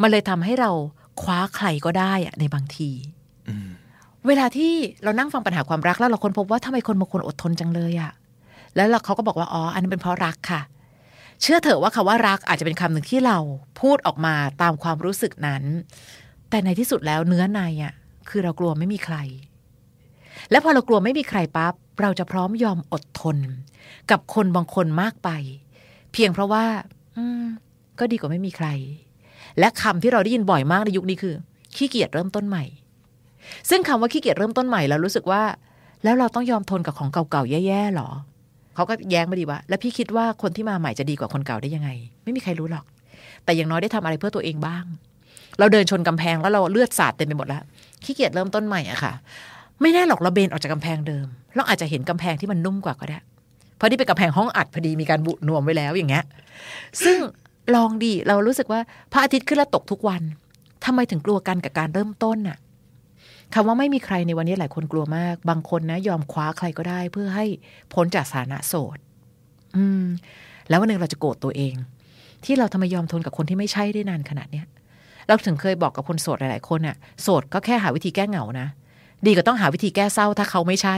[0.00, 0.70] มันเลยทำให้เรา
[1.22, 2.90] คว้าใครก็ได้อะในบางที
[3.48, 3.68] อืม
[4.26, 4.72] เวลาที่
[5.04, 8.12] เรานั่งฟังปัญหาความรักแล้วเราค้นพบว่าทำไมคนบางคนอดทนจังเลยอะ
[8.76, 10.60] แล้วเราเขาก็บอกว่าอ๋ออันนั้นเป็นเพราะรักค่ะ
[11.42, 13.38] เชื่อเถอะว่าคำว่ารักอาจจะเป็นคำหนึ่งที่เรา
[13.80, 15.62] พูดออกมาตามความรู้สึกนั้น
[16.50, 17.94] แต่ในที่สุดแล้วเนื้อในอะ
[18.28, 19.16] คือเรากลัวไม่มีใคร
[20.50, 23.36] และพอเรากลัวไม่มีใครปั๊บเราจะพร้อมยอมอดทน
[24.10, 25.28] กับคนบางคนมากไป
[26.12, 26.64] เพียงเพราะว่า
[27.16, 27.44] อืม
[27.98, 28.68] ก็ดีกว่าไม่มีใคร
[29.58, 31.34] และคำที่เราได้ยินบ่อยมากในยุคนี้คือ
[31.76, 32.64] ขี้เกียจเริ่มต้นใหม่
[33.70, 35.42] ซึ่งคำว่าขี้เกียจเริ่มต้นใหม่เรารู้สึกว่า
[36.04, 38.10] แล้วเราต้องยอมทนกับของเก่าๆแย่ๆหรอ
[38.74, 41.90] เขาก็แย้งมาดีว่า แล้วพี่คิดว่าคนที่มาใหม่จะดีกว่าคนเก่าได้ยังไง
[42.24, 42.84] ไม่มีใครรู้หรอก
[43.44, 44.84] แต่อย่างน้อยได้ทำอะไรเพื่อตัวเองบ้าง
[45.58, 47.62] เราเดินชนกำแพงแล้วเราเลือดสาดเต็มไปหมดแล้ว
[48.04, 49.12] ขี้เกียจเริ่มต้นใหม่อะค่ะ
[49.80, 53.18] ไม่แน่หรอกเราเบนออกจากกำแพงเดิม เราอาจจะเห็นกำแพงที่มันนุ่มกว่าก็ได้
[53.76, 56.24] เพราะนี่เป็นกำแพงห้องอัดพอดีมีการบุนวมไว้แล้วอย่างเงี้ย
[57.04, 57.18] ซึ่ง
[57.74, 58.80] ลองดีเรารู้สึกว่า
[59.12, 60.22] พระอาทิตย์ขึ้นแล้วตกทุกวัน
[60.84, 62.58] ทำไมถึงกลัวกันกับการเริ่มต้นน่ะ
[63.54, 67.46] คำว่าไม่มีใครในวันนี้หลายคนกลัวมาก บางคนนะ ยอมคว้าใครก็ได้ เพื่อให้
[67.94, 68.98] พ้นจากสถานะโสด
[69.76, 70.04] อืม
[70.68, 71.74] แล้ววันหนึ่งเราจะโกรธตัวเอง
[72.44, 74.66] ที่เราทำไมยอมทนกับคนที่ไม่ใช่ได้นานขนาดเนี้ย
[75.26, 78.68] เราถึงเคยบอกกับคนโสดหลาย ๆ คนน่ะโสดก็แค่หาวิธีแก้เหงานะ
[79.26, 80.96] ดีกว่าต้องหาวิธีแก้เศร้าถ้าเขาไม่ใช่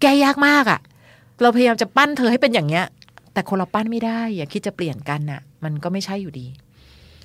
[0.00, 0.80] แก้ยากมากอะ่ะ
[1.42, 2.84] เราพยายามจะปั้นเธอให้เป็นอย่างเงี้ย
[3.32, 6.46] แต่คนเราปั้นไม่ได้ อย่าคิดจะเปลี่ยนกันน่ะมันก็ไม่ใช่อยู่ดี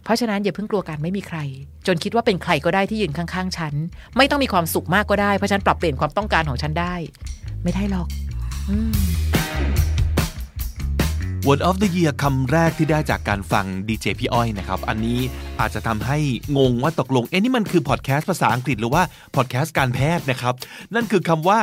[0.04, 1.40] เพราะฉะนั้นอย่าเพิ่งกลัวการไม่มีใคร
[1.88, 3.74] จนคิดว่าเป็นใครก็ได้ที่ยืนข้าง ๆ ฉัน
[4.18, 6.94] ไม่ต้องมีความสุขมากก็ได้เพราะฉันปรับเปลี่ยนความต้องการของฉันได้
[7.64, 8.08] ไม่ได้หรอก
[8.70, 9.41] อืม
[11.48, 15.20] Word of the Year คำแรกที่ได้จากการฟังดีเจพี่อ้อยนะครับ อันนี้
[15.60, 16.18] อาจจะทำให้
[16.58, 19.04] งงว่าตกลง เอ๊ะนี่มันคือพอดแคสต์ภาษาอังกฤษหรือว่า
[19.36, 20.54] พอดแคสต์การแพทย์นะครับ
[20.96, 21.60] นั่นคือคำว่า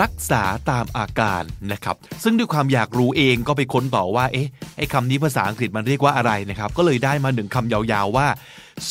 [0.00, 1.42] รักษาตามอาการ
[1.72, 8.26] นะครับ ซึ่งด้วยความอยากรู้เองก็ไปค้นต่อว่า เอ๊ะไอ้คำนี้ภาษาอังกฤษมันเรียกว่าอะไรนะครับ ก็เลยได้มาหนึ่งคำยาวๆว่า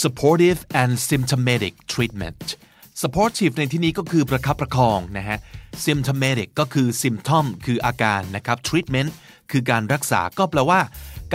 [0.01, 2.43] supportive and symptomatic treatment
[3.01, 5.37] supportive ในที่นี้ก็คือประคับประคองนะฮะ
[5.85, 9.11] symptomatic ก็คือ symptom คืออาการนะครับ treatment
[9.51, 10.79] คือการรักษาก็แปลว่า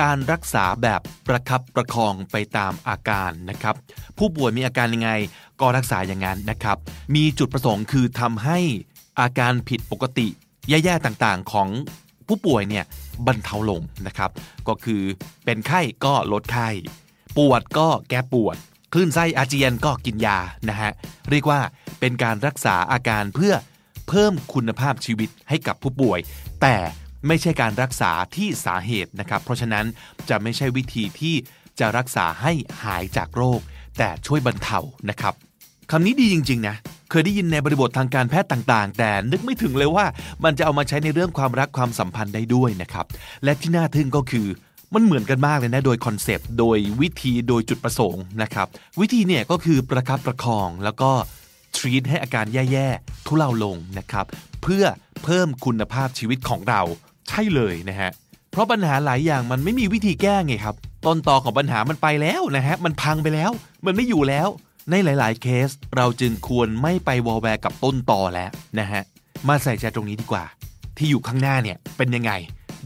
[0.00, 3.74] การรักษาแบบประคับประคองไปตามอาการนะครับ
[4.18, 5.10] ผู้ป่วยมีอาการยังไง
[5.60, 6.76] ก็รักษาอย่างนั้นนะครับ
[7.14, 8.58] มีจุดประสงค์คือทำให้
[9.20, 10.28] อาการผิดปกติ
[10.68, 11.68] แย่ๆต่างๆของ
[12.28, 12.84] ผู้ป่วยเนี่ย
[13.26, 14.30] บรรเทาลงนะครับ
[14.68, 15.02] ก็คือ
[15.44, 16.68] เป็นไข้ก็ลดไข้
[17.36, 18.56] ปวดก็แก้ปวด
[18.92, 20.92] คลื่นไส้อาเจียนก็กินยานะฮะ
[21.30, 21.60] เรียกว่า
[22.00, 23.54] เป็นการรักษาอาการเพื่อ
[24.08, 26.18] เพิ่มคุณภาพชีวิตให้กับผู้ป่วย
[26.62, 26.76] แต่
[27.26, 29.84] ไม่ใช่การรักษาที่สาเหตุนะครับ เพราะฉะนั้น
[30.28, 31.34] จะไม่ใช่วิธีที่
[31.80, 33.60] จะรักษาให้หายจากโรค
[33.98, 34.78] แต่ช่วยบรรเทา
[35.10, 35.34] นะครับ
[35.90, 36.76] คำนี้ดีจริง ๆ นะ
[37.10, 40.06] เคยได้ยินในบริบททางการแพทย์ต่าง ๆ แต่นึกไม่ถึงเลยว่า
[40.44, 43.06] มันจะเอามาใช้ในเรื่องความรักความสัมพันธ์ได้ด้วยนะครับ
[43.44, 44.46] และที่น่าทึ่งก็คือ
[44.94, 48.66] มันเหมือนกันมากเลยนะ โดยคอนเซปต์ โดยวิธีโดยจุดประสงค์นะครับ
[49.00, 51.10] วิธีเนี่ยก็คือประคับประคองแล้วก็
[51.76, 54.26] treat ให้อาการแย่ ๆ ทุเลาลงนะครับ
[54.62, 54.84] เพื่อ
[55.24, 56.82] เพิ่มคุณภาพชีวิตของเรา
[57.32, 58.10] ใช่เลยนะฮะ
[58.50, 60.76] เพราะปัญหาหลายอย่างมันไม่มีวิธีแก้ไงครับ
[61.06, 63.50] ต้นตอของปัญหามันไปแล้วนะฮะมันพังไปแล้ว
[63.86, 64.48] มันไม่อยู่แล้ว
[64.90, 69.02] ในหลาย ๆ เคส เราจึงควรไม่ไปวอลแวร์กับต้นตอแล้วนะฮะ
[69.48, 70.44] มาใส่ใจตรงนี้ดีกว่า
[70.96, 72.32] ที่อยู่ข้างหน้าเนี่ยเป็นยังไง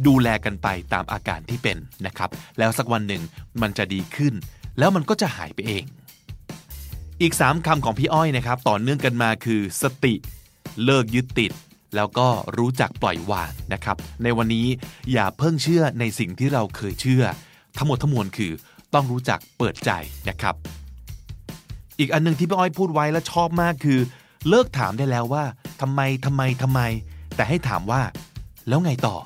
[0.07, 3.23] ดูแลกันไปตามอาการที่เป็นนะครับ แล้วสักวันหนึ่ง
[3.63, 4.35] มันจะดีขึ้น
[4.79, 5.85] แล้วมันก็จะหายไปเอง
[7.21, 10.15] อีก 3คำของพี่อ้อยนะครับ ต่อเนื่องกันมาคือ สติ
[10.85, 11.53] เลิกยึดติด
[11.95, 14.67] แล้วก็รู้จักปล่อยวางนะครับ ในวันนี้
[15.13, 17.25] อย่าเพิ่งเชื่อในสิ่งที่เราเคยเชื่อ
[17.77, 18.53] ทั้งหมดทั้งมวลคือ
[18.95, 19.91] ต้องรู้จักเปิดใจ
[20.29, 20.55] นะครับ
[21.99, 23.99] อีกอันหนึงที่พี่อ้อยพูดไว้แล้วชอบมากคือ
[24.49, 25.45] เลิกถามได้แล้วว่า
[25.81, 26.81] ทำไมทำไมทำไม
[27.37, 28.03] แต่ให้ถามว่า
[28.69, 29.17] แล้วไงต่อ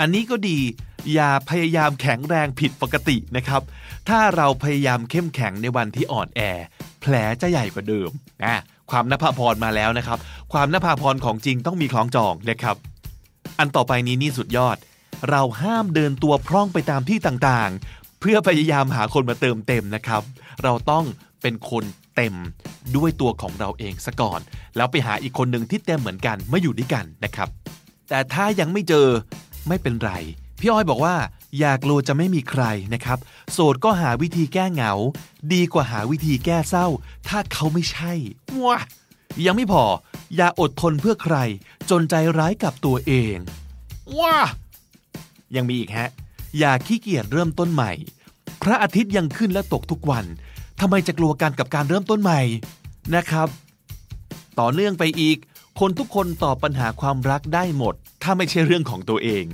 [0.00, 0.58] อันนี้ก็ดี
[1.14, 3.62] อย่าพยายามแข็งแรงผิดปกตินะครับ
[4.08, 6.40] ถ้าเราพยายามเข้มแข็งในวันที่อ่อนแอ
[7.00, 8.10] แผลจะใหญ่กว่าเดิม
[8.44, 8.60] นะ
[8.90, 10.18] ความนภาพรมาแล้วนะครับ
[10.52, 12.76] ความนภาพรของจริงต้องมีคล้องจองนะครับ
[13.58, 14.76] อันต่อไปนี้นี่สุดยอด
[15.30, 20.22] เราห้ามเดินตัวพร่องไปตามที่ต่างๆ เพื่อพยายามหาคนมาเติมเต็มนะครับ
[20.62, 21.04] เราต้อง
[21.42, 21.84] เป็นคน
[22.16, 22.34] เต็ม
[22.96, 24.40] ด้วยตัวของเราเองซะก่อน
[24.76, 27.48] แล้วไปหาอีกคนหนึ่งที่เต็มเหมือนกันมาอยู่ด้วยกันนะครับ
[28.08, 29.06] แต่ถ้ายังไม่เจอ
[29.68, 30.12] ไม่เป็นไร
[30.60, 31.14] พี่อ้อยบอกว่า
[31.58, 32.64] อย่ากลัวจะไม่มีใคร
[32.94, 33.18] นะครับ
[33.52, 34.92] โสดก็หาวิธีแก้เหงา
[35.52, 36.86] ดีกว่าหาวิธีแก้เศร้า
[37.28, 38.12] ถ้าเขาไม่ใช่
[38.62, 38.76] ว้า
[39.46, 39.84] ยังไม่พอ
[40.36, 41.36] อย่าอดทนเพื่อใคร
[41.90, 43.36] จนใจร้ายกับตัวเอง
[44.18, 44.36] ว้า
[45.56, 46.10] ยังมีอีกฮะ
[46.58, 47.92] อย่าขี้เกียจเริ่มต้นใหม่
[48.62, 50.24] พระอาทิตย์ยังขึ้นและตกทุกวัน
[50.80, 52.40] ทำไมจะกลัวกันกับการเริ่มต้นใหม่
[53.14, 53.48] นะครับ
[54.60, 55.36] ต่อเนื่องไปอีก
[55.80, 59.44] คนทุกคนตอบปัญหาความรักได้หมด ถ้าไม่ใช่เรื่องของตัวเอง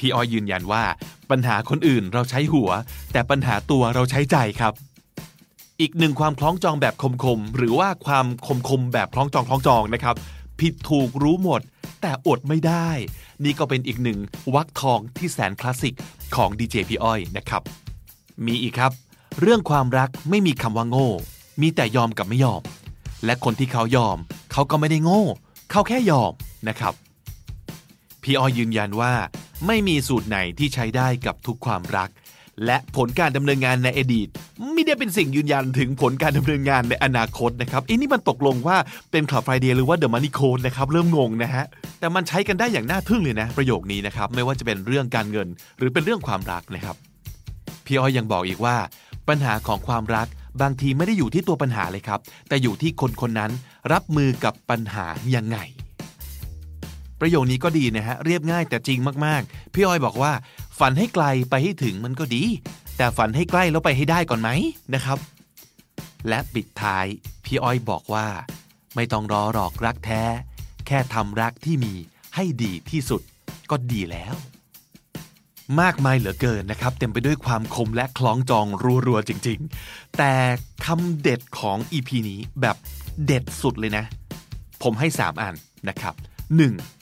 [0.00, 0.84] พี่อ้อยยืนยันว่า
[1.30, 2.70] ปัญหาคนอื่นเราใช้หัว
[3.12, 4.72] แต่ปัญหาตัวเราใช้ใจครับ
[5.80, 6.94] อีกหนึ่งความคล้องจองแบบ
[7.24, 8.26] คมๆหรือว่าความ
[8.68, 10.14] คมๆแบบคล้องจองคล้องจองนะครับ
[10.60, 11.60] ผิดถูกรู้หมด
[12.00, 12.88] แต่อดไม่ได้
[13.44, 14.18] นี่ก็เป็นอีกหนึ่ง
[14.54, 15.94] วักทองที่แสนคลาสสิก
[16.34, 17.62] ของดีเจพี่อ้อยนะครับ
[18.46, 18.92] มีอีกครับ
[19.40, 21.08] เรื่องความรักไม่มีคำว่าโง่
[21.60, 22.62] มีแต่ยอมกับไม่ยอม
[23.24, 24.16] และคนที่เขายอม
[24.52, 25.22] เขาก็ไม่ได้โง่
[25.70, 26.32] เขาแค่ยอม
[26.68, 26.94] นะครับ
[28.22, 29.12] พี่อ้อยยืนยันว่า
[29.66, 32.10] ไม่มีสูตรไหนที่ใช้ได้กับทุกความรัก
[32.66, 34.28] และผลการดำเนินงานในอดีต
[34.72, 38.76] ไม่ได้เป็นสิ่งยืนยันถึงผลการดำเนินงานในอนาคตนะครับอันนี้มันตกลงว่า
[39.10, 41.64] เป็นคลับไฟเดย์หรือว่าเดอะมันนี่โคดนะครับเริ่มงงนะฮะ
[42.00, 46.96] แต่มันใช้กันได้อย่างน่าทึ่งเลยนะ ประโยคนี้นะครับไม่ว่าจะเป็นเรื่องการเงิน หรือเป็นเรื่องความรักนะครับ
[47.84, 48.76] พี่อ้อยยังบอกอีกว่า
[49.28, 50.26] ปัญหาของความรัก
[50.62, 53.50] บางทีไม่ได้อยู่ที่ตัวปัญหาเลยครับ แต่อยู่ที่คนคนนั้น
[53.92, 55.58] รับมือกับปัญหายังไง
[57.20, 60.32] ประโยคนี้ก็ดีนะฮะเรียบง่ายแต่จริงมากๆ พี่อ้อยบอกว่า
[60.78, 62.42] ฝันให้ไกลไปให้ถึงมันก็ดี
[62.96, 64.50] แต่ฝันให้ใกล้แล้วไปให้ได้ก่อนไหม
[64.94, 65.18] นะครับ
[66.28, 67.06] และปิดท้าย
[67.44, 68.26] พี่อ้อยบอกว่า
[68.94, 70.22] ไม่ต้องรอหรอกรักแท้
[70.86, 71.94] แค่ทำรักที่มี
[72.34, 73.22] ให้ดีที่สุด
[73.70, 74.34] ก็ดีแล้ว
[75.80, 78.66] มากมายเหลือเกินนะครับ เต็มไปด้วยความคมและคล้องจอง
[79.06, 80.32] รัวๆจริง ๆ แต่
[80.84, 82.76] คำเด็ดของ EP นี้แบบ
[83.26, 84.04] เด็ดสุดเลยนะ
[84.82, 85.54] ผมให้ 3 อัน
[85.88, 86.99] นะครับ 1.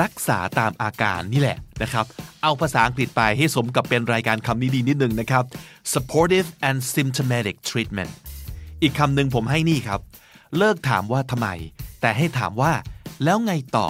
[0.00, 2.06] รักษาตามอาการนี่แหละนะครับ
[2.42, 5.44] เอาภาษาอังกฤษไปให้สมกับเป็นรายการคำนี้ดีนิดนึงนะครับ
[5.92, 8.12] supportive and symptomatic treatment
[8.82, 10.00] อีกคำหนึ่งผมให้นี่ครับ
[10.56, 11.48] เลิกถามว่าทำไม
[12.00, 12.72] แต่ให้ถามว่า
[13.24, 13.88] แล้วไงต่อ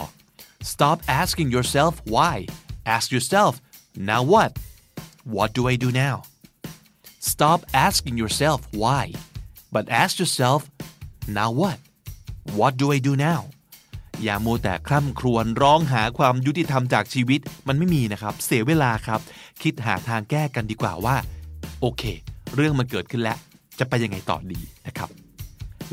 [0.71, 2.35] stop asking yourself why
[2.95, 3.53] ask yourself
[4.11, 4.51] now what
[5.35, 6.17] what do I do now
[7.33, 9.03] stop asking yourself why
[9.75, 10.61] but ask yourself
[11.39, 11.79] now what
[12.59, 13.41] what do I do now
[14.25, 19.21] อย่ามัวแต่คร่ำครวญร้องหาความยุติธรรมจากชีวิตมันไม่มีนะครับ เสียเวลาครับ
[19.63, 21.17] คิดหาทางแก้กันดีกว่าว่า
[21.81, 22.03] โอเค
[22.55, 23.39] เรื่องมันเกิดขึ้นแล้ว
[23.79, 25.09] จะไปยังไงต่อดีนะครับ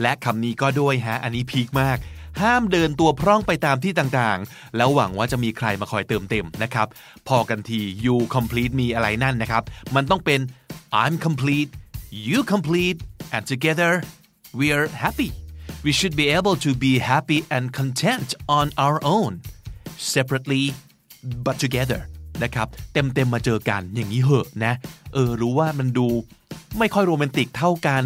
[0.02, 1.98] และคำนี้ก็ด้วยฮะอันนี้พีคมาก
[2.42, 6.88] ห้ามเดินตัวพร่องไปตามที่ต่างๆ แล้วหวังว่าจะมีใครมาคอยเติมเต็มนะครับ
[7.28, 9.64] พอกันที you complete มีอะไรนั่นนะครับ
[9.96, 10.40] มันต้องเป็น
[11.02, 11.70] I'm complete
[12.28, 13.00] you complete
[13.36, 13.92] and together
[14.60, 15.30] we're happy
[15.86, 19.32] we should be able to be happy and content on our own
[20.14, 20.64] separately
[21.46, 22.02] but together
[22.44, 24.74] นะครับเต็มเต็มมาเจอกันอย่างนี้เหอะนะ
[25.14, 26.08] เออรู้ว่ามันดู
[26.80, 28.04] ไม่ค่อยโรแมนติกเท่ากัน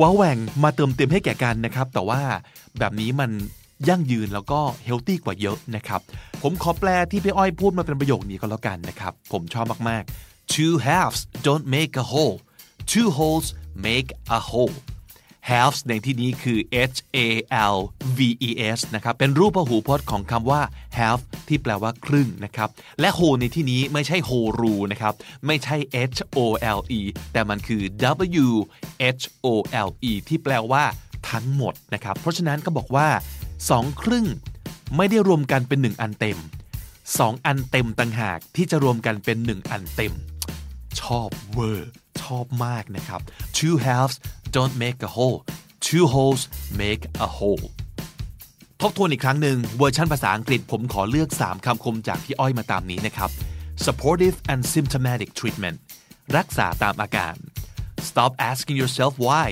[0.00, 2.20] ว้าแหว่งมาเติมเต็มให้แก่กันนะครับ แต่ว่า
[2.78, 3.30] แบบนี้มัน
[3.88, 6.00] ยั่งยืนแล้วก็เฮลตี้กว่าเยอะนะครับ
[6.42, 12.36] ผมขอแปลที่พี่อ้อยพูดมาเป็นประโยคนี้ก็แล้วกันนะครับ ผมชอบมากๆ two halves don't make a whole
[12.92, 13.46] two holes
[13.86, 14.08] make
[14.38, 14.76] a whole
[15.48, 16.58] halves ในที่นี้คือ
[16.94, 17.18] h a
[17.74, 17.76] l
[18.18, 20.60] v e s นะครับ เป็นรูปพหูพจน์ของคำว่า
[20.98, 22.68] half ที่แปลว่าครึ่งนะครับ
[23.00, 25.14] และ whole ในที่นี้ไม่ใช่ whole rule นะครับ
[25.46, 25.76] ไม่ใช่
[26.16, 26.38] h o
[26.78, 27.00] l e
[27.32, 27.82] แต่มันคือ
[28.50, 28.52] w
[29.20, 29.48] h o
[29.86, 30.84] l e ที่แปลว่า
[31.30, 33.08] ทั้งหมดนะครับ เพราะฉะนั้นก็บอกว่า
[33.58, 34.26] 2 ครึ่ง
[34.96, 36.38] ไม่ได้รวมกันเป็น 1 อันเต็ม
[36.90, 40.12] 2 อันเต็มต่างหากที่จะรวมกันเป็น 1 อันเต็ม
[41.00, 41.92] ชอบเวอร์
[42.22, 43.20] ชอบมากนะครับ
[43.58, 44.16] two halves
[44.56, 45.38] don't make a whole
[45.86, 46.42] two holes
[46.82, 47.64] make a whole
[48.80, 53.30] ทบทวนอีกครั้งหนึ่งเวอร์ชันภาษาอังกฤษผมขอเลือก 3 คำคมจากพี่อ้อยมาตามนี้นะครับ
[53.84, 55.76] supportive and symptomatic treatment
[56.36, 57.34] รักษาตามอาการ
[58.08, 59.46] stop asking yourself why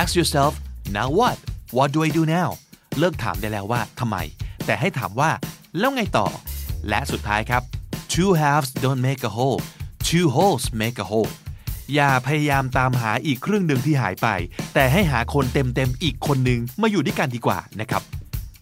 [0.00, 0.52] ask yourself
[0.96, 1.38] now what
[1.76, 2.50] what do I do now
[2.98, 4.16] เลิกถามได้แล้วว่าทำไม
[4.66, 5.30] แต่ให้ถามว่า
[5.78, 6.28] แล้วไงต่อ
[6.88, 7.62] และสุดท้ายครับ
[8.12, 9.60] two halves don't make a whole
[10.08, 11.32] two wholes make a whole
[11.94, 14.28] อย่าพยายามตามหาอีกครึ่งหนึ่งที่หายไป
[14.74, 18.02] แต่ให้หาคนเต็มๆอีกคนหนึ่งมาอยู่ด้วยกันดีกว่านะครับ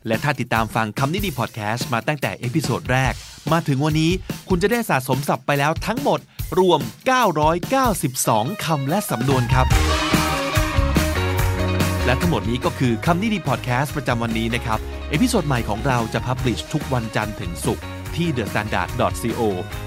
[0.06, 3.12] และถ้าติดตามฟังคำนี้ดีพอดแคสต์มาตั้งแต่ episode แรก
[3.52, 4.12] มาถึงวันนี้
[4.48, 6.20] คุณจะได้สะสมศัพท์ไปแล้วทั้งหมด
[6.58, 6.80] รวม
[7.92, 9.66] 992 คำและสำนวนครับ
[12.04, 14.78] และทั้งหมดนี้ก็คือคำนี้ดีพอดแคสต์ประจำวันนี้นะครับ
[15.10, 17.84] episode ใหม่ของเราจะ publish ทุกวันจันทร์ถึงศุกร์
[18.18, 19.40] ที่ thestandard.co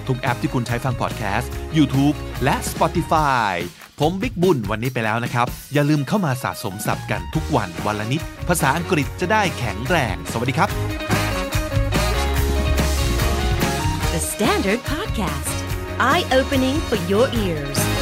[0.08, 3.54] ทุกแอปที่คุณใช้ฟังพอดแคสต์ YouTube และ Spotify
[4.00, 10.70] ผมบิ๊กบุญวันนี้ไปแล้วนะครับ อย่าลืมเข้ามาสะสมศัพท์กันทุกวันวันละนิด ภาษาอังกฤษจะได้แข็งแรง สวัสดีครับ
[14.14, 15.58] The Standard Podcast,
[16.00, 17.97] eye opening for your ears.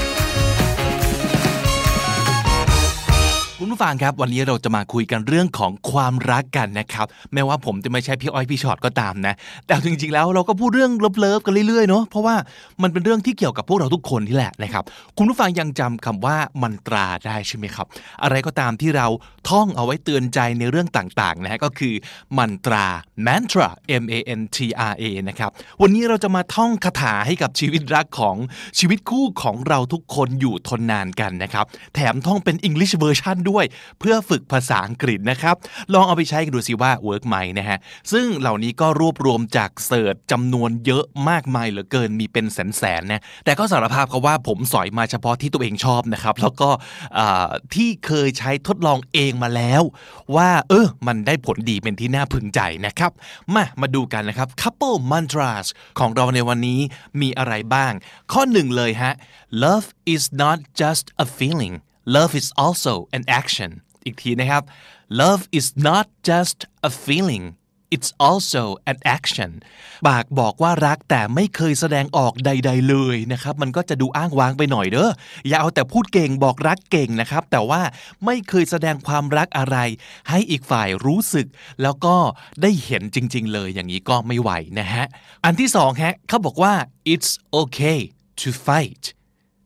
[3.59, 9.33] คุณผู้ฟังครับวันนี้เราจะมาคุยกันเรื่องของความรักกันนะครับแม้ว่าผมจะไม่ใช่พี่อ้อยพี่ชอตก็ตามนะ
[9.67, 12.35] แต่จริงๆแล้วเราก็พูดเรื่องเลิฟๆกันเรื่อยๆเนาะเพราะว่า
[12.81, 14.83] มันเป็นเรื่องที่เกี่ยวกับพวกเราทุกคนที่แหละนะครับ
[15.17, 17.87] คุณผู้ฟังยังจำคำว่ามันตราได้ใช่ไหมครับ
[18.23, 19.07] อะไรก็ตามที่เรา
[19.49, 21.93] ท่องเอาไว้เตือนใจในเรื่องต่างๆนะฮะก็คือ
[22.37, 22.85] มันตรา
[23.25, 23.69] mantra
[24.01, 24.57] M A N T
[24.91, 25.49] R A นะครับ
[25.81, 28.35] วันนี้เราจะมาท่องคาถาให้กับชีวิตรักของ
[28.79, 31.65] ชีวิตคู่ของเราทุกคนอยู่ทนนานกันนะครับ
[31.95, 33.54] แถมท่องเป็น English version ด้วย
[33.99, 35.55] เพื่อฝึกภาษาอังกฤษนะครับ
[35.93, 37.77] ลองเอาไปใช้กันดูสิว่า work ไหมนะฮะ
[38.11, 46.69] ซึ่งเหล่านี้ก็รวบรวมจาก search จำนวนเยอะมากมายเหลือเกินมีเป็นแสนๆนะแต่ก็สารภาพครับว่าผมสอยมาเฉพาะที่ตัวเองชอบนะครับแล้วก็
[47.73, 49.81] ที่เคยใช้ทดลองเองมาแล้ว
[50.35, 53.11] ว่าเออมันได้ผลดีเป็นที่น่าพึงใจนะครับ
[53.53, 55.67] มามาดูกันนะครับ couple mantras
[55.99, 56.79] ของเราในวันนี้
[57.21, 57.93] มีอะไรบ้าง
[58.31, 59.13] ข้อหนึ่งเลยฮะ
[59.63, 61.75] love is not just a feeling
[62.15, 63.71] love is also an action
[64.05, 64.63] อีกทีนะครับ
[65.21, 66.57] love is not just
[66.89, 67.45] a feeling
[67.95, 69.51] it's also an action
[70.07, 75.11] ปากบอกว่ารักแต่ไม่เคยแสดงออกใด ๆ เลยนะครับ มันก็จะดูอ้างว้างไปหน่อยเด้อ
[75.47, 77.81] อย่าเอาแต่พูดเก่งบอกรักเก่งนะครับ แต่ว่า
[78.25, 79.77] ไม่เคยแสดงความรักอะไร
[80.29, 81.47] ให้อีกฝ่ายรู้สึก
[81.81, 82.15] แล้วก็
[82.61, 85.05] ได้เห็นจริง ๆ เลยอย่างนี้ก็ไม่ไหวนะฮะ
[85.45, 86.73] อันที่สองฮะเขาบอกว่า
[87.13, 87.99] it's okay
[88.41, 89.03] to fight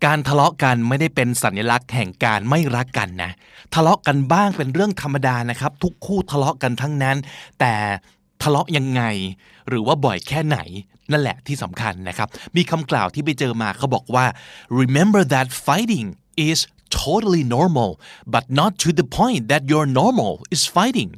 [0.05, 3.31] การทะเลาะกันไม่ได้เป็นสัญลักษณ์แห่งการไม่รักกันนะ
[3.73, 7.17] ทะเลาะกันบ้างเป็นเรื่องธรรมดานะครับ ทุกคู่ทะเลาะกันทั้งนั้น
[7.59, 7.73] แต่
[8.43, 9.01] ทะเลาะยังไง
[9.67, 10.59] หรือว่าบ่อยแค่ไหน
[11.11, 14.25] นั่นแหละที่สำคัญนะครับ มีคำกล่าวที่ไปเจอมาเขาบอกว่า
[14.81, 16.07] remember that fighting
[16.49, 16.59] is
[17.03, 17.91] totally normal
[18.33, 21.11] but not to the point that your normal is fighting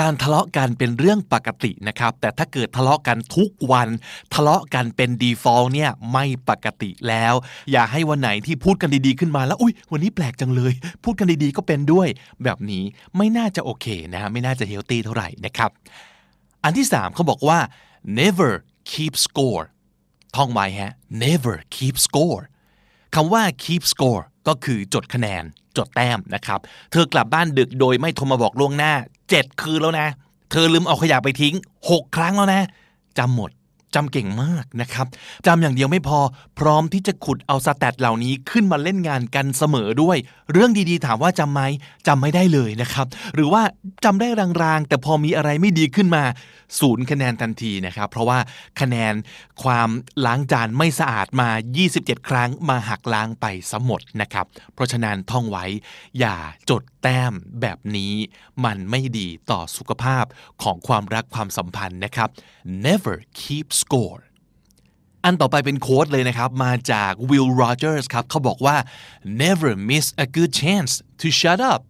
[0.00, 3.88] การทะเลาะกันเป็นเรื่องปกตินะครับ แต่ถ้าเกิดทะเลาะกันทุกวัน
[4.34, 7.34] ทะเลาะกันเป็น default เนี่ยไม่ปกติแล้ว
[7.72, 10.72] อย่าให้วันไหนที่พูดกันดีๆขึ้นมาแล้วอุ้ยวันนี้แปลกจังเลย
[11.04, 12.08] พูดกันดีๆก็เป็นด้วย
[12.44, 12.84] แบบนี้
[13.16, 15.70] ไม่น่าจะโอเคนะไม่น่าจะเฮลตี้เท่าไหร่นะครับ
[16.64, 17.58] อันที่สามเขาบอกว่า
[18.20, 18.52] never
[18.90, 19.64] keep score
[20.36, 20.92] ท่องไว้ฮะ
[21.24, 22.42] never keep score
[23.14, 25.44] คำว่า keep score ก็คือจดคะแนน
[25.76, 26.60] จดแต้มนะครับ
[26.92, 28.92] เธอกลับบ้านดึกโดยไม่โทรมาบอกล่วงหน้า
[29.28, 30.08] 7 คืนแล้วนะ
[30.50, 31.54] เธอลืมเอาขยะไปทิ้ง
[31.88, 32.62] 6 ครั้งแล้วนะ
[33.18, 33.50] จำหมด
[33.94, 35.06] จำเก่งมากนะครับ
[35.46, 36.18] จำอย่างเดียวไม่พอ
[36.58, 40.16] พร้อมที่จะขุดเอาสแตทเหล่านี้ขึ้นมาเล่นงานกันเสมอด้วย
[40.52, 41.60] เรื่องดีๆถามว่าจำไหม
[42.06, 43.62] จำไม่ได้เลยนะครับ หรือว่า
[44.04, 44.28] จำได้
[44.62, 46.24] รางๆ แต่พอมีอะไรไม่ดีขึ้นมา
[46.80, 48.38] ศูนย์คะแนนทันทีนะครับ เพราะว่า
[48.80, 49.14] คะแนน
[49.62, 49.88] ความ
[50.26, 51.48] ล้างจานไม่สะอาดมา
[51.88, 55.64] 27 ครั้งมาหักล้างไปสมดนะครับ เพราะฉะนั้นท่องไว้
[56.18, 56.36] อย่า
[56.70, 58.14] จดแต้มแบบนี้
[58.64, 60.24] มันไม่ดีต่อสุขภาพ
[60.62, 62.28] ของความรักความสัมพันธ์นะครับ
[62.86, 64.20] never keep score
[65.24, 68.76] อันต่อไปเป็นโค้ดเลยนะครับ มาจาก Will Rogers ครับ เขาบอกว่า
[69.42, 71.82] never miss a good chance to shut up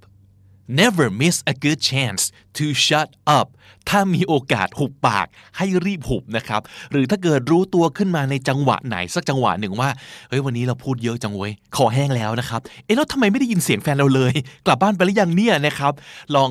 [0.80, 2.22] never miss a good chance
[2.58, 3.08] to shut
[3.38, 3.48] up
[3.88, 9.90] ถ้ามีโอกาสหุบปากให้รีบหุบนะครับ หรือถ้าเกิดรู้ตัวขึ้นมาในจังหวะไหนสักจังหวะหนึ่งว่า
[10.28, 14.34] เฮ้ยวันนี้เราพูดเยอะจังเว้ย คอแห้งแล้วนะครับ เอ๊ะแล้วทำไมไม่ได้ยินเสียงแฟนเราเลย
[14.66, 15.92] กลับบ้านไปหรือยังเนี่ยนะครับ
[16.34, 16.48] ลอง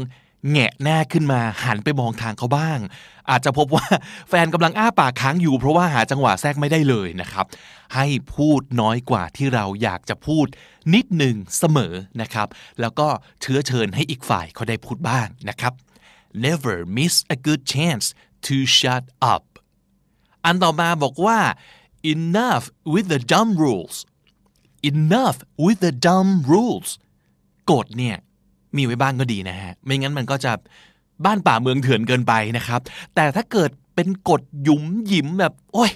[0.50, 2.80] แงะหน้าขึ้นมาหันไปมองทางเขาบ้าง
[3.30, 3.86] อาจจะพบว่า
[4.30, 7.46] แฟนกำลังอ้าปากค้างอยู่ เพราะว่าหาจังหวะแทรกไม่ได้เลยนะครับ
[7.96, 8.06] ให้
[8.36, 10.46] พูดน้อยกว่าที่เราอยากจะพูด
[10.94, 12.48] นิดหนึ่งเสมอนะครับ
[12.82, 13.08] แล้วก็
[13.42, 15.74] เชื้อเชิญให้อีกฝ่ายเขาได้พูดบ้างนะครับ
[16.46, 18.06] never miss a good chance
[18.48, 19.04] to shut
[19.34, 19.44] up
[20.46, 21.40] อันต่อมาบอกว่า
[22.14, 23.98] enough with the dumb rules
[24.92, 26.90] enough with the dumb rules
[27.72, 28.18] กฎเนี่ย
[28.76, 30.52] มีไว้บ้างก็ดีนะฮะ ไม่งั้นมันก็จะ
[31.26, 32.80] บ้านป่าเมืองเถื่อนเกินไปนะครับ
[33.16, 35.92] แต่ถ้าเกิดเป็นกฎหยุมหยิมแบบ โอ้ย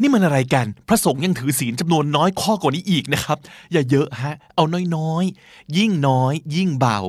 [0.00, 3.38] นี่มันอะไรกัน พระสงฆ์ยังถือศีลจำนวนน้อยข้อกว่านี้อีกนะครับ
[3.72, 4.64] อย่าเยอะฮะ เอา
[4.96, 7.00] น้อยๆ ยิ่งน้อย ยิ่งเบา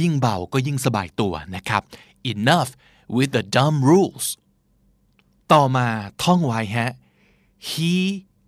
[0.00, 1.82] ยิ่งเบาก็ยิ่งสบายตัวนะครับ
[2.32, 2.70] enough
[3.16, 4.26] with the dumb rules
[5.52, 5.86] ต่อมา
[6.22, 6.90] ท่องไว้ฮะ
[7.70, 7.94] he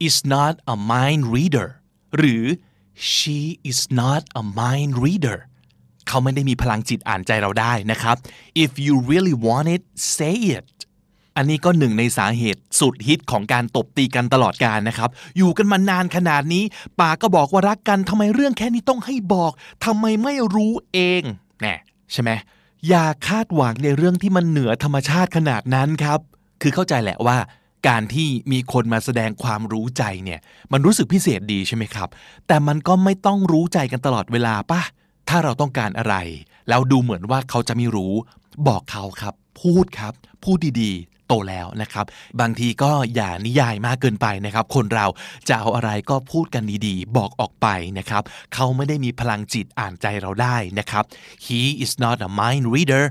[0.07, 1.69] is not a mind reader
[2.17, 2.45] หรือ
[3.13, 3.39] she
[3.71, 5.39] is not a mind reader
[6.09, 8.17] เขาไม่ได้มีพลังจิตอ่านใจเราได้นะครับ
[8.65, 9.83] if you really want it
[10.17, 10.67] say it
[11.37, 16.65] อันนี้ก็หนึ่งในสาเหตุสุดฮิตของการตบตีกันตลอดกาลนะครับ อยู่กันมานานขนาดนี้
[17.01, 19.53] ปากก็บอกว่ารักกันทำไมเรื่องแค่นี้ต้องให้บอก
[19.85, 21.23] ทำไมไม่รู้เอง
[21.63, 21.75] แน่
[22.13, 22.31] ใช่ไหม
[22.89, 26.19] อย่าคาดหวังในเรื่องที่มันเหนือธรรมชาติขนาดนั้นครับ
[26.63, 27.37] คือเข้าใจแหละว่า
[27.89, 30.41] การที่มีคนมาแสดงความรู้ใจเนี่ย
[30.73, 32.09] มันรู้สึกพิเศษดีใช่ไหมครับ
[32.47, 34.83] แต่มันก็ไม่ต้องรู้ใจกันตลอดเวลาป่ะ
[35.33, 36.17] ถ้าเราต้องการอะไร
[36.69, 38.15] แล้วดูเหมือนว่าเขาจะไม่รู้
[38.69, 40.13] บอกเขาครับ พูดครับ
[40.45, 42.07] พูดดีๆ โตแล้วนะครับ
[42.41, 45.07] บางทีก็อย่านิยายมากเกินไปนะครับ คนเรา
[45.49, 47.67] จะเอาอะไรก็พูดกันดีๆ บอกออกไป
[47.99, 48.23] นะครับ
[48.55, 51.05] เขาไม่ได้มีพลังจิตอ่านใจเราได้นะครับ
[51.47, 53.05] he is not a mind reader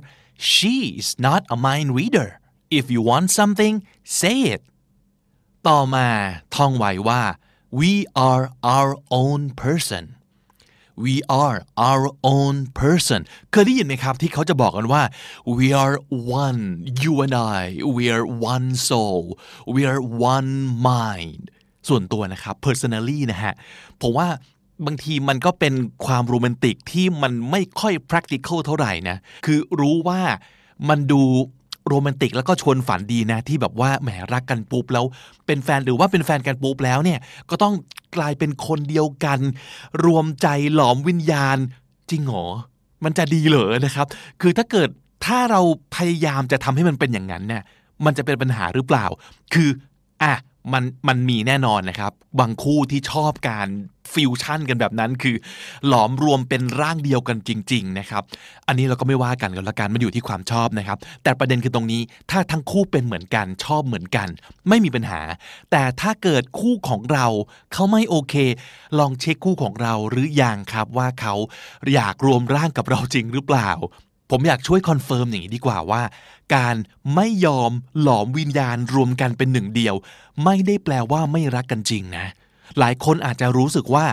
[0.52, 2.28] she is not a mind reader
[2.80, 3.76] if you want something
[4.20, 4.62] say it
[5.68, 6.08] ต่อมา
[6.56, 7.22] ท่องไว้ว่า
[7.80, 7.92] we
[8.28, 8.44] are
[8.76, 8.92] our
[9.22, 10.04] own person
[11.06, 11.58] we are
[11.90, 12.04] our
[12.36, 13.20] own person
[13.52, 15.04] เคยได้ยินไหมครับที่เขาจะบอกกันว่า
[15.58, 15.96] we are
[16.44, 16.62] one
[17.04, 17.62] you and I
[17.98, 19.22] we are one soul
[19.76, 20.02] we are
[20.34, 20.52] one
[20.90, 21.44] mind
[21.90, 23.54] ส่วนตัวนะครับ personally นะฮะ
[24.02, 24.28] ผมว่า
[24.86, 25.74] บางทีมันก็เป็น
[26.06, 30.22] ความโรแมนติกที่มันไม่ค่อย practical เท่าไหร่นะ คือรู้ว่า
[30.90, 31.22] มันดู
[31.88, 35.06] โรแมนติกแล้วก็ชวนฝันดีนะ ที่แบบว่าแหมรักกันปุ๊บแล้ว
[35.46, 37.20] เป็นแฟนหรือว่าเป็นแฟนกันปุ๊บแล้วเนี่ย
[37.50, 37.74] ก็ต้อง
[38.16, 39.40] กลายเป็นคนเดียวกัน
[40.06, 41.58] รวมใจหลอมวิญญาณ
[42.10, 42.46] จริงเหรอ
[43.04, 44.08] มันจะดีเหรอนะครับ
[44.42, 44.90] คือถ้าเกิด
[45.26, 45.62] ถ้าเรา
[45.96, 47.64] พยายามจะทำให้มันเป็นอย่างนั้นเนี่ย
[48.06, 49.06] มันจะเป็นปัญหาหรือเปล่า
[49.54, 49.70] คือ
[50.24, 50.34] อะ
[50.74, 53.68] มันมันมีแน่นอนนะครับ บางคู่ที่ชอบการ
[54.14, 55.36] ฟิวชั่นกันแบบนั้นคือ
[55.88, 58.24] หลอมรวมเป็นร่างเดียวกันจริง ๆ นะครับ
[58.68, 64.28] อันนี้เราก็ไม่ว่ากันกันละกันมันอยู่ที่ความชอบนะครับ แต่ประเด็นคือตรงนี้ถ้าทั้งคู่เป็นเหมือนกันชอบเหมือนกัน
[64.70, 65.22] ไม่มีปัญหา
[65.72, 67.26] แต่ถ้าเกิดคู่ของเรา
[67.74, 68.34] เขาไม่โอเค
[69.00, 71.34] ลองเช็คคู่ของเราหรือยังครับว่าเขา
[71.94, 73.72] อยากรวมร่างกับเราจริงหรือเปล่า
[74.32, 76.02] ผมอยากช่วย confirm อย่างนี้ดีกว่าว่า
[76.54, 76.76] การ
[77.16, 77.72] ไม่ยอม
[78.02, 79.96] หลอมวิญญาณรวมกันเป็นหนึ่งเดียว
[80.44, 82.28] ไม่ได้แปลว่าไม่รักกันจริงนะ
[82.80, 84.06] หลายคนอาจจะรู้สึกว่า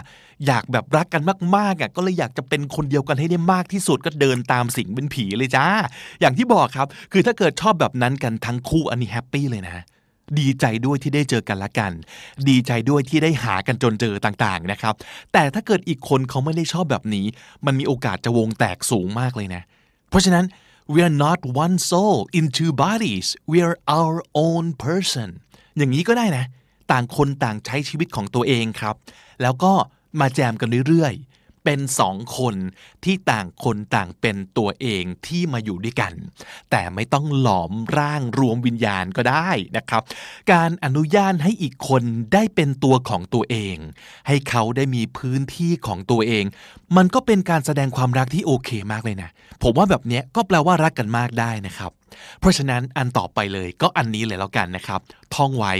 [0.47, 1.23] อยากแบบรักกัน
[1.57, 5.67] มากๆอะก็เลยอยากจะเป็นคนเดียวกันให้ได้มากที่สุดก็เดินตามสิงเป็นผีเลยจ้า
[6.21, 9.85] อย่างที่บอกครับ คือถ้าเกิดชอบแบบนั้นกันทั้งคู่อันนี้แฮปปี้เลยนะ
[10.39, 11.93] ดีใจด้วยที่ได้เจอกันละกัน
[12.49, 14.95] ดีใจด้วยที่ได้หากันจนเจอต่างๆนะครับ
[15.33, 17.27] แต่ถ้าเกิดอีกคนเขาไม่ได้ชอบแบบนี้
[17.67, 19.63] มันมีโอกาสจะวงแตกสูงมากเลยนะ
[20.11, 20.45] เพราะฉะนั้น
[20.93, 25.29] we are not one soul in two bodies we are our own person
[25.77, 26.45] อย่างนี้ก็ได้นะ
[26.93, 28.95] ต่างคนต่างใช้ชีวิตของตัวเองครับ
[29.43, 29.73] แล้วก็
[30.21, 31.36] มาแจมกันเรื่อยๆ
[31.67, 32.55] เป็นสองคน
[33.05, 36.13] ที่ต่างคนต่างเป็นตัวเองที่มาอยู่ด้วยกัน
[36.71, 40.03] แต่ไม่ต้องหลอมร่างรวมวิญญาณก็ได้นะครับ
[40.53, 42.03] การอนุญาตให้อีกคน
[42.33, 43.77] ได้เป็นตัวของตัวเอง
[44.27, 46.45] ให้เขาได้มีพื้นที่ของตัวเอง
[46.97, 49.31] มันก็เป็นการแสดงความรักที่โอเคมากเลยนะ
[49.63, 51.91] ผมว่าแบบนี้ก็แปลว่ารักกันมากได้นะครับ
[52.41, 55.01] เพราะฉะนั้นอันต่อไปเลยก็อันนี้เลยแล้วกันนะครับ
[55.35, 55.75] ท่องไว้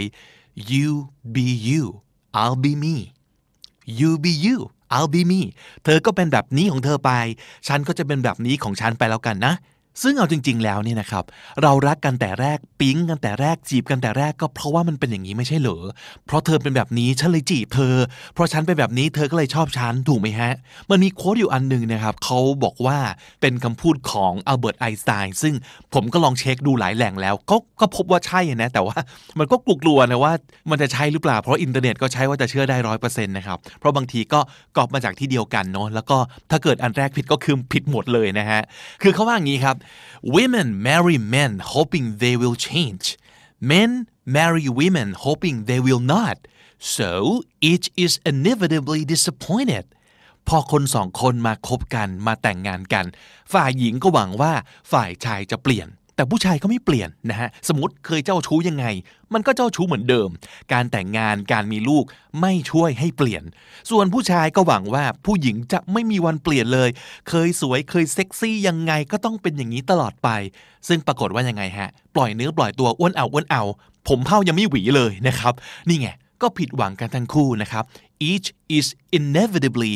[0.71, 0.89] you
[1.33, 1.83] be you
[2.39, 2.95] I'll be me
[3.99, 4.57] you be you
[4.95, 5.41] I'll be me
[5.83, 7.11] เธอก็เป็นแบบนี้ของเธอไป
[7.67, 9.53] ฉันก็จะเป็นแบบนี้ของฉันไปแล้วกันนะ
[10.03, 11.23] ซึ่งเอาจริง ๆ แล้วเนี่ยนะครับ
[11.61, 15.83] เรารักกันแต่แรกปิ๊งกันแต่แรกจีบกันแต่แรกก็เพราะว่ามันเป็นอย่างนี้ไม่ใช่เหรอ
[16.25, 17.95] เพราะเธอเป็นแบบนี้ฉันเลยจีบเธอ
[18.33, 20.51] เพราะฉันเป็นแบบนี้เธอก็เลยชอบฉันถูกไหมฮะ
[20.89, 22.97] มันมีโค้ดอยู่อันหนึ่งนะครับเขาบอกว่า
[23.41, 25.53] เป็นคำพูดของอัลเบิร์ตไอน์สไตน์ซึ่ง
[25.93, 28.97] ผมก็ลองเช็คดูหลายแหล่งแล้วก็ก็พบว่าใช่นะแต่ว่า
[29.39, 30.33] มันก็กลัวๆนะว่า
[30.71, 34.39] มันจะใช่หรือเปล่า เพราะอินเทอร์เน็ตก็ใช่ว่าจะเชื่อได้ร้อยเปอร์เซ็นต์นะครับเพราะบางทีก็
[34.77, 36.17] ก๊อบมาจากที่เดียวกันเนาะแล้วก็
[36.51, 38.61] ถ้าเกิดอันแรกผิดก็คือผิดหมดเลยนะฮะ
[39.01, 39.75] คือเขาว่าอย่างนี้ครับ
[40.23, 43.17] women marry men hoping they will change
[43.59, 46.37] men marry women hoping they will not
[46.79, 49.85] so each is inevitably disappointed
[50.47, 53.05] พอคนสองคนมาคบกันมาแต่งงานกัน
[53.53, 54.53] ฝ่ายหญิงก็หวังว่า
[54.91, 55.87] ฝ่ายชายจะเปลี่ยน
[56.17, 58.85] แต่ผู้ชายก็ไม่เปลี่ยนนะฮะสมมติเคยเจ้าชู้ยังไง
[59.33, 60.29] มันก็เจ้าชู้เหมือนเดิม
[60.73, 62.03] การแต่งงานการมีลูก
[62.41, 63.43] ไม่ช่วยให้เปลี่ยน
[63.89, 66.89] ส่วนผู้ชายก็หวังว่าผู้หญิงจะไม่มีวันเปลี่ยนเลย
[67.29, 70.29] เคยสวยเคยเซ็กซี่ยังไงก็ต้องเป็นอย่างนี้ตลอดไป
[70.87, 73.63] ซึ่งปรากฏว่ายังไงฮะ ปล่อยเนื้อปล่อยตัวอ้วนเอาอ้วนเอา
[74.07, 75.53] ผมเผายังไม่หวีเลยนะครับ
[75.89, 76.09] นี่ไง
[76.41, 77.83] ก็ผิดหวังกันทั้งคู่นะครับ
[78.31, 78.87] each is
[79.17, 79.93] inevitably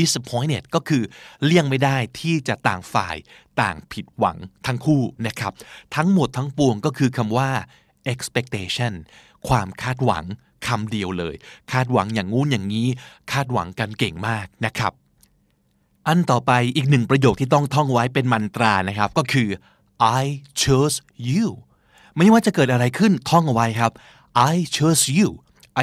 [0.00, 1.02] disappointed ก็คือ
[1.44, 3.16] เลี่ยงไม่ได้ที่จะต่างฝ่าย
[3.60, 5.52] ต่างผิดหวังทั้งคู่นะครับ
[5.96, 7.50] ทั้งหมดทั้งปวงก็คือคำว่า
[8.12, 8.92] expectation
[9.48, 10.24] ความคาดหวัง
[10.66, 11.34] คำเดียวเลย
[11.72, 12.86] คาดหวังอย่างงู้นอย่างนี้
[13.32, 14.92] คาดหวังกันเก่งมากนะครับ
[16.08, 19.48] อันต่อไปอีกหนึ่งประโยคที่ต้องท่องไว้เป็นมันตรานะครับ ก็คือ
[20.20, 20.24] I
[20.62, 20.96] chose
[21.28, 21.46] you
[22.16, 23.92] ไม่ว่าจะเกิดอะไรขึ้นท่องเอาไว้ครับ
[24.52, 25.28] I chose you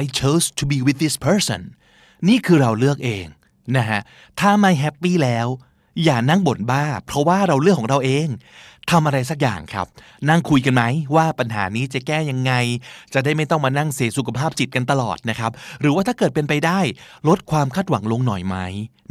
[0.00, 1.60] I chose to be with this person
[2.28, 3.26] นี่คือเราเลือกเอง
[3.76, 4.00] นะฮะ
[4.40, 5.48] ถ้าไม่แฮปปี้แล้ว
[6.04, 8.28] อย่านั่งบ่นบ้า เพราะว่าเราเลือกของเราเอง
[8.90, 9.86] ทำอะไรสักอย่างครับ
[10.28, 10.82] นั่งคุยกันไหม
[11.16, 12.52] ว่าปัญหานี้จะแก้ยังไง
[13.14, 16.80] จะได้ไม่ต้องมานั่งเสียสุขภาพจิตกันตลอดนะครับ หรือว่าถ้าเกิดเป็นไปได้
[17.28, 18.56] ลดความคาดหวังลงหน่อยไหม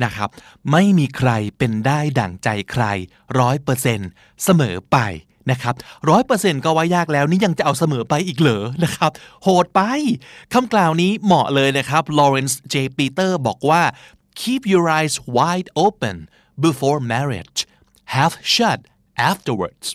[0.04, 0.30] นะครับ
[0.72, 2.84] ไม่มีใครเป็นได้ดั่งใจใคร
[3.40, 4.10] ร้อยเปอร์เซ็นต์
[4.44, 4.98] เสมอไป
[5.52, 5.76] นะครับ
[6.10, 9.12] ร้อยเปอร์เซ็นต์ก็ว่ายากแล้วนี่ยังจะเอาเสมอไปอีกเหรอนะครับ
[9.44, 9.82] โหดไป
[10.54, 13.82] คำกล่าวนี้เหมาะเลยนะครับลอเรนซ์เจปีเตอร์บอกว่า
[14.43, 16.17] keep your eyes wide open
[16.67, 17.59] before marriage
[18.15, 18.81] half shut
[19.31, 19.87] afterwards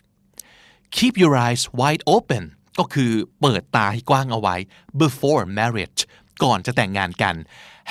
[0.98, 2.43] keep your eyes wide open
[2.80, 3.11] ก็คือ
[3.41, 4.56] เปิดตาให้กว้างเอาไว้
[5.02, 6.02] before marriage
[6.42, 7.34] ก่อนจะแต่งงานกัน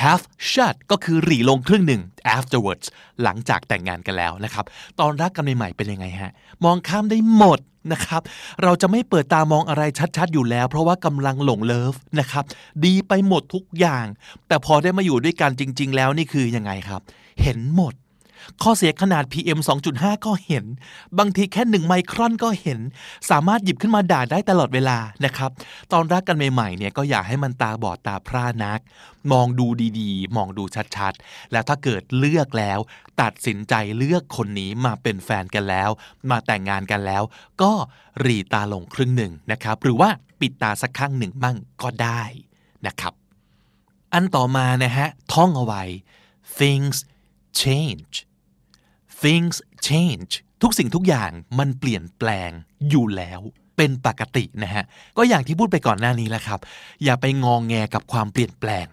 [0.02, 2.02] half shut ก็คือหรี่ลงครึ่งหนึ่ง
[2.36, 2.88] afterwards
[3.24, 4.66] หลังจากแต่งงานกันแล้วนะครับ
[5.00, 6.32] ตอนรักกันใหม่ๆเป็นยังไงฮะ
[6.64, 7.60] มองข้ามได้หมด
[7.94, 8.22] นะครับ
[8.64, 9.84] เราจะไม่เปิดตามองอะไร
[10.18, 12.44] ชัดๆ อยู่แล้ว เพราะว่ากำลังหลงเลิฟนะครับ
[12.86, 14.06] ดีไปหมดทุกอย่าง
[14.48, 17.02] แต่พอได้มาอยู่ด้วยกันจริง ๆ แล้วนี่คือยังไงครับ
[17.42, 17.94] เห็นหมด
[18.62, 19.60] ข้อเสียขนาด PM
[19.92, 20.66] 2.5 ก็เห็น
[21.18, 22.80] บางทีแค่1ไมครอนก็เห็น
[23.30, 25.52] สามารถหยิบขึ้นมาด่าได้ตลอดเวลานะครับ
[25.92, 28.80] ตอนรักกันใหม่ๆเนี่ยก็อย่าให้มันตาบอดตาพร่านัก
[29.32, 29.68] มองดู
[30.00, 30.64] ดีๆ มองดู
[30.98, 32.80] ชัดๆ แล้วถ้าเกิดเลือกแล้ว
[33.22, 35.90] ตัดสินใจเลือกคนนี้มาเป็นแฟนกันแล้ว
[36.30, 37.24] มาแต่งงานกันแล้ว
[37.62, 37.72] ก็
[38.26, 40.10] รีตาลงครึ่งหนึ่งนะครับ หรือว่า
[40.40, 42.24] ปิดตาสักข้างหนึ่งบ้างก็ได้
[42.88, 43.14] นะครับ
[44.14, 45.84] อันต่อมานะฮะท่องเอาไว้
[46.60, 46.98] things
[47.62, 48.14] change
[49.24, 49.56] things
[49.88, 50.32] change
[50.62, 52.52] ทุกสิ่งทุกอย่างมันเปลี่ยนแปลง
[52.90, 53.42] อยู่แล้ว
[53.78, 54.84] เป็นปกตินะฮะ
[55.18, 56.60] ก็อย่างที่พูดไปก่อนหน้านี้แล้วครับ
[57.04, 58.86] อย่าไปงองแงกับความเปลี่ยนแปลง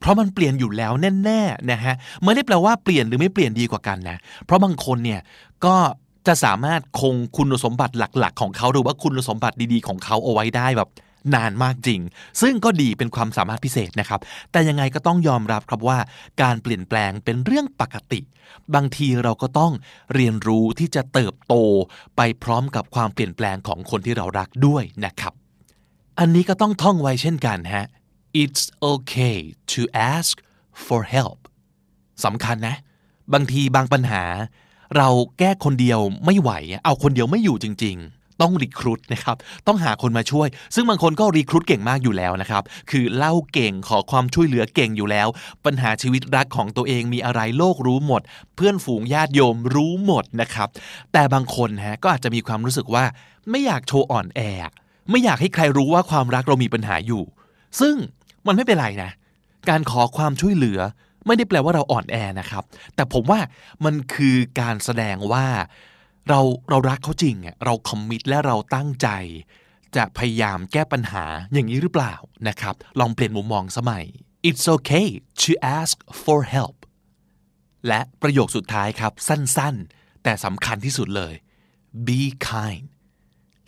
[0.00, 0.92] เพราะมันเปลี่ยนอยู่แล้ว
[1.24, 5.20] แน่ๆนะฮะไม่ได้แปลว่าเปลี่ยนหรือไม่เปลี่ยนดีกว่ากันนะ เพราะบางคนเนี่ย
[5.64, 5.76] ก็
[6.26, 10.88] จะสามารถคงคุณสมบัติหลักๆ ของเขาหรือว่าคุณสมบัติดีๆ ของเขาเอาไว้ได้แบบ
[11.34, 12.00] นานมากจริง
[12.40, 14.20] ซึ่งก็ดีเป็นความสามารถพิเศษนะครับ
[14.52, 15.98] แต่ยังไงก็ต้องยอมรับครับว่า
[16.42, 18.20] การเปลี่ยนแปลงเป็นเรื่องปกติ
[18.74, 19.72] บางทีเราก็ต้อง
[20.14, 21.54] เรียนรู้ที่จะเติบโต
[22.16, 25.32] ไปพร้อมกับความเปลี่ยนแปลงของคนที่เรารักด้วยนะครับ
[26.18, 27.86] อันนี้ก็ต้องท่องไว้เช่นกันฮะ
[28.42, 29.38] it's okay
[29.72, 29.80] to
[30.14, 30.34] ask
[30.86, 31.40] for help
[32.24, 32.76] สำคัญนะ
[33.32, 34.24] บางทีบางปัญหา
[34.96, 36.50] เราแก้คนเดียวไม่ไหว
[36.84, 39.36] เอาคนเดียวไม่อยู่จริง ๆ ต้องรีครูดนะครับ
[39.66, 45.28] ต้องหาคนมาช่วย ซึ่งบางคนก็รีครูดเก่งมากอยู่แล้วนะครับคือเล่าเก่งขอความช่วยเหลือเก่งอยู่แล้ว
[45.64, 48.22] ปัญหาชีวิตรักของตัวเองมีอะไรโลกรู้หมด
[48.56, 50.68] เพื่อนฝูงญาติโยมรู้หมดนะครับ
[51.12, 53.04] แต่บางคนฮะก็อาจจะมีความรู้สึกว่า
[53.50, 54.40] ไม่อยากโชว์อ่อนแอ
[55.10, 57.22] ไม่อยากให้ใครรู้ว่าความรักเรามีปัญหาอยู่
[57.80, 57.94] ซึ่ง
[58.46, 59.10] มันไม่เป็นไรนะ
[59.68, 60.80] การขอความช่วยเหลือ
[61.26, 62.62] ไม่ได้แปลว่าเราอ่อนแอนะครับ
[62.94, 63.40] แต่ผมว่า
[63.84, 65.46] มันคือการแสดงว่า
[66.28, 66.40] เรา
[66.70, 69.08] เรารักเขาจริงอะเราคอมมิตและเราตั้งใจ
[69.96, 72.14] จะพยายามแก้ปัญหาอย่างนี้หรือเปล่า
[72.48, 74.04] นะครับ ลองเปลี่ยนมุมมองสมัย
[74.48, 75.08] It's okay
[75.42, 76.76] to ask for help
[77.88, 81.34] และประโยคสุดท้ายครับ สั้นๆ แต่สำคัญที่สุดเลย
[82.06, 82.84] be kind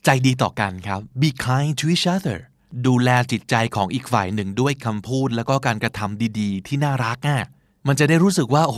[0.04, 2.38] ใจดีต่อกันครับ be kind to each other
[2.86, 7.40] ดูแลจิตใจของอีกฝ่ายหนึ่งด้วยคำพูด แล้วก็การกระทำดีๆ ที่น่ารักอะ
[7.86, 8.76] มันจะได้รู้สึกว่า โอ้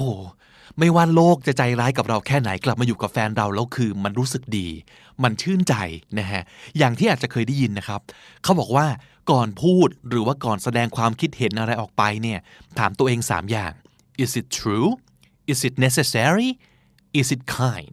[0.79, 4.69] ไม่ว่าโลกจะใจร้ายกับเราแค่ไหนกลับมาอยู่กับแฟนเราแล้วคือมันรู้สึกดี
[5.23, 5.75] มันชื่นใจ
[6.19, 6.43] นะฮะ
[6.79, 8.01] อย่างที่อาจจะเคยได้ยินนะครับ
[8.43, 8.87] เขาบอกว่า
[9.31, 12.39] ก่อนพูดหรือว่าก่อนแสดงความคิดเห็นอะไรออกไปเนี่ย
[12.79, 13.73] ถามตัวเอง 3 อย่าง
[14.23, 14.91] is it true
[15.53, 16.51] is it necessary
[17.21, 17.91] is it kind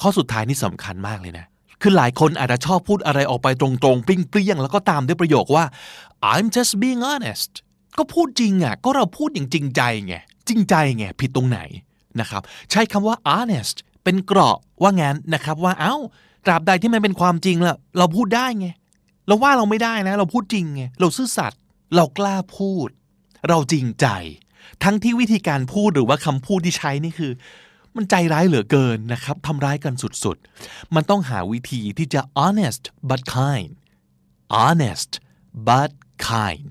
[0.00, 1.46] ข้อสุดท้ายนี่สำคัญมากเลยนะ
[1.82, 5.64] คือหลายคนอาจจะชอบพูดอะไรออกไปตรงๆ ปริ้งๆแล้วก็ตามด้วยประโยคว่า
[6.32, 7.52] I'm just being honest
[7.98, 10.14] ก็พูดจริงอะ ก็เราพูดอย่างจริงใจไง
[10.48, 11.60] จริงใจไง ผิดตรงไหน
[12.20, 15.96] นะครับใช้คำว่า honest เป็นเกราะว่างั้นนะครับว่าเอ้า
[16.46, 18.66] ตราบใดที่มันเป็นความจริงละเราพูดได้ไง
[19.26, 21.60] เราว่าเราไม่ได้นะ เราพูดจริงไงเราซื่อสัตย์
[21.96, 22.88] เรากล้าพูด
[23.48, 24.06] เราจริงใจ
[24.84, 27.32] ทั้งที่วิธีการพูดหรือว่าคำพูดที่ใช้นี่คือ
[27.96, 33.70] มันใจร้ายเหลือเกินนะครับทำร้ายกันสุดๆ มันต้องหาวิธีที่จะ honest but kind
[34.64, 35.10] honest
[35.68, 35.90] but
[36.28, 36.66] kind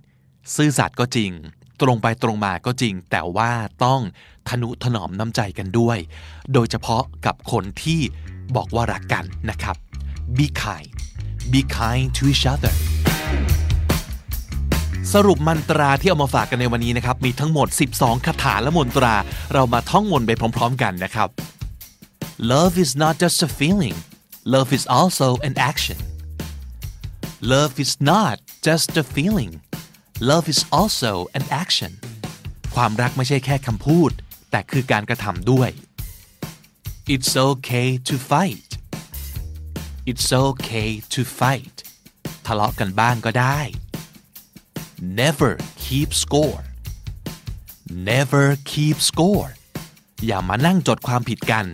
[0.55, 1.31] ซื่อสัตย์ก็จริง
[1.81, 3.51] ตรงไปตรงมาก็จริง แต่ว่า
[3.85, 4.01] ต้อง
[4.49, 5.97] ทนุถนอมน้ำใจกันด้วย
[6.53, 8.01] โดยเฉพาะกับคนที่
[8.55, 9.75] บอกว่ารักกันนะครับ
[10.37, 10.89] be kind
[11.51, 12.73] be kind to each other
[15.13, 19.15] สรุปมันตราที่เอามาฝากกันในวันนี้นะครับ มีทั้งหมด 12 คาถาและมนตรา
[19.53, 21.29] เรามาท่องมนต์ไปพร้อม ๆ กันนะครับ
[22.51, 23.97] Love is not just a feeling
[24.53, 25.99] love is also an action
[27.53, 28.35] Love is not
[28.67, 29.51] just a feeling
[30.21, 31.91] love is also an action
[32.75, 34.11] ความรักไม่ใช่แค่คำพูด
[34.51, 35.69] แต่คือการกระทำด้วย
[37.13, 38.69] It's okay to fight
[40.09, 41.77] It's okay to fight
[42.45, 43.59] ทะเลาะกันบ้างก็ได้
[45.21, 45.51] Never
[45.83, 46.63] keep score
[48.11, 49.49] Never keep score
[50.25, 51.65] อย่ามานั่งจดความผิดกัน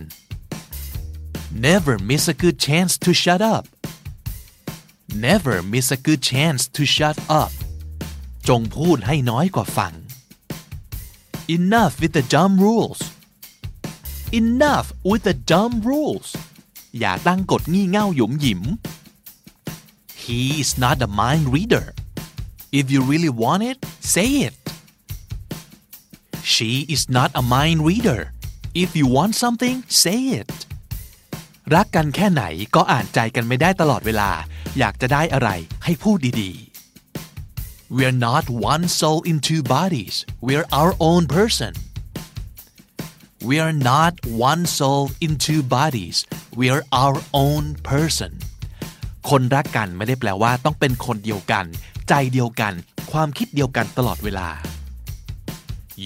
[1.67, 3.65] Never miss a good chance to shut up
[5.27, 7.53] Never miss a good chance to shut up
[8.49, 9.93] จงพูดให้น้อยกว่าฟัง
[11.57, 13.01] Enough with the dumb rules
[14.41, 16.29] Enough with the dumb rules
[16.99, 18.61] อย่าตั้งกฎงี่เง่าหยุมหยิม
[20.23, 21.85] He is not a mind reader
[22.79, 23.77] If you really want it
[24.13, 24.55] say it
[26.53, 28.21] She is not a mind reader
[28.83, 30.53] If you want something say it
[31.75, 32.43] รักกันแค่ไหน
[32.75, 34.31] ก็อ่านใจกันไม่ได้ตลอดเวลา
[34.77, 35.49] อยากจะได้อะไร
[35.83, 36.64] ให้พูดดีๆ
[37.87, 41.73] We're not one soul in two bodies We're our own person
[43.45, 46.25] We are not one soul in two bodies
[46.55, 48.31] We are our own person
[49.29, 51.65] คนรักกันไม่ได้แปลว่าต้องเป็นคนเดียวกัน
[52.09, 52.73] ใจเดียวกัน
[53.11, 54.49] ความคิดเดียวกันตลอดเวลา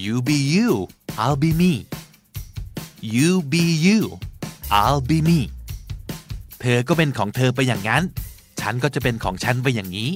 [0.02, 0.70] You be you
[1.22, 1.72] I'll be me
[3.14, 4.00] You be you
[4.80, 5.40] I'll be me
[6.60, 8.02] เธอก็เป็นของเธอไปอย่างนั้น
[8.60, 10.10] ฉันก็จะเป็นของฉันไปอย่างนี้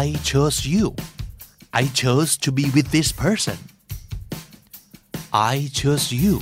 [0.00, 0.84] I chose you
[1.80, 3.56] I chose to be with this person
[5.52, 6.34] I chose you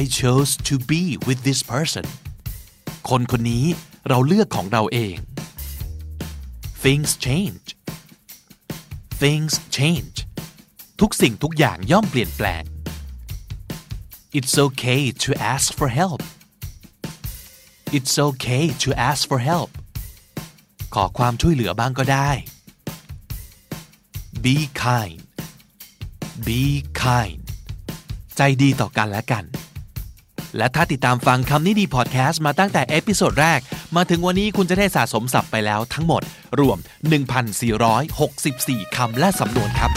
[0.00, 2.04] I chose to be with this person
[3.08, 3.66] คนคนนี้
[4.08, 5.16] เราเลือกของเราเอง
[6.84, 7.66] Things change
[9.22, 10.16] Things change
[11.00, 12.62] ทุกสิ่งทุกอย่างย่อมเปลี่ยนแปลง
[14.38, 16.22] It's okay to ask for help
[17.96, 19.70] It's okay to ask for help
[20.95, 22.29] ขอความช่วยเหลือบ้างก็ได้
[24.43, 25.19] Be kind
[26.47, 26.61] Be
[27.01, 27.39] kind
[28.37, 29.43] ใจดีต่อกันและกัน
[30.57, 33.59] และถ้าติดตามฟังคำนี้ดีพอดแคสต์มาตั้งแต่ episode แรก
[33.95, 36.21] มาถึงวันนี้คุณจะได้สะสมศัพท์ไปแล้วทั้งหมด
[36.59, 36.77] รวม
[38.01, 39.91] 1,464 คำและสำนวนครับ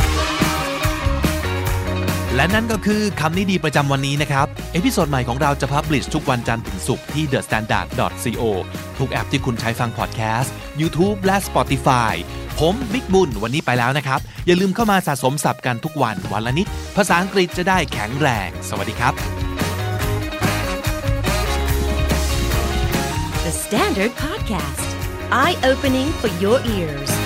[2.36, 7.86] และนั่นก็คือคำนี้ดีประจำวันนี้นะครับ episode ใหม่ของเราจะ publish ทุกวันจันทร์ถึงศุกร์ที่ The Standard
[8.40, 8.42] co
[8.98, 12.12] ทุกแอปที่คุณใช้ฟังพอดแคสต์ YouTube และ Spotify
[12.60, 16.66] ผมบิ๊กบุญวันนี้ไปแล้วนะครับ อย่าลืมเข้ามาสะสมศัพท์กันทุกวันวันละนิด
[16.96, 19.14] ภาษาอังกฤษจะได้แข็งแรง สวัสดีครับ
[23.44, 24.88] The Standard Podcast,
[25.42, 27.19] eye opening for your ears.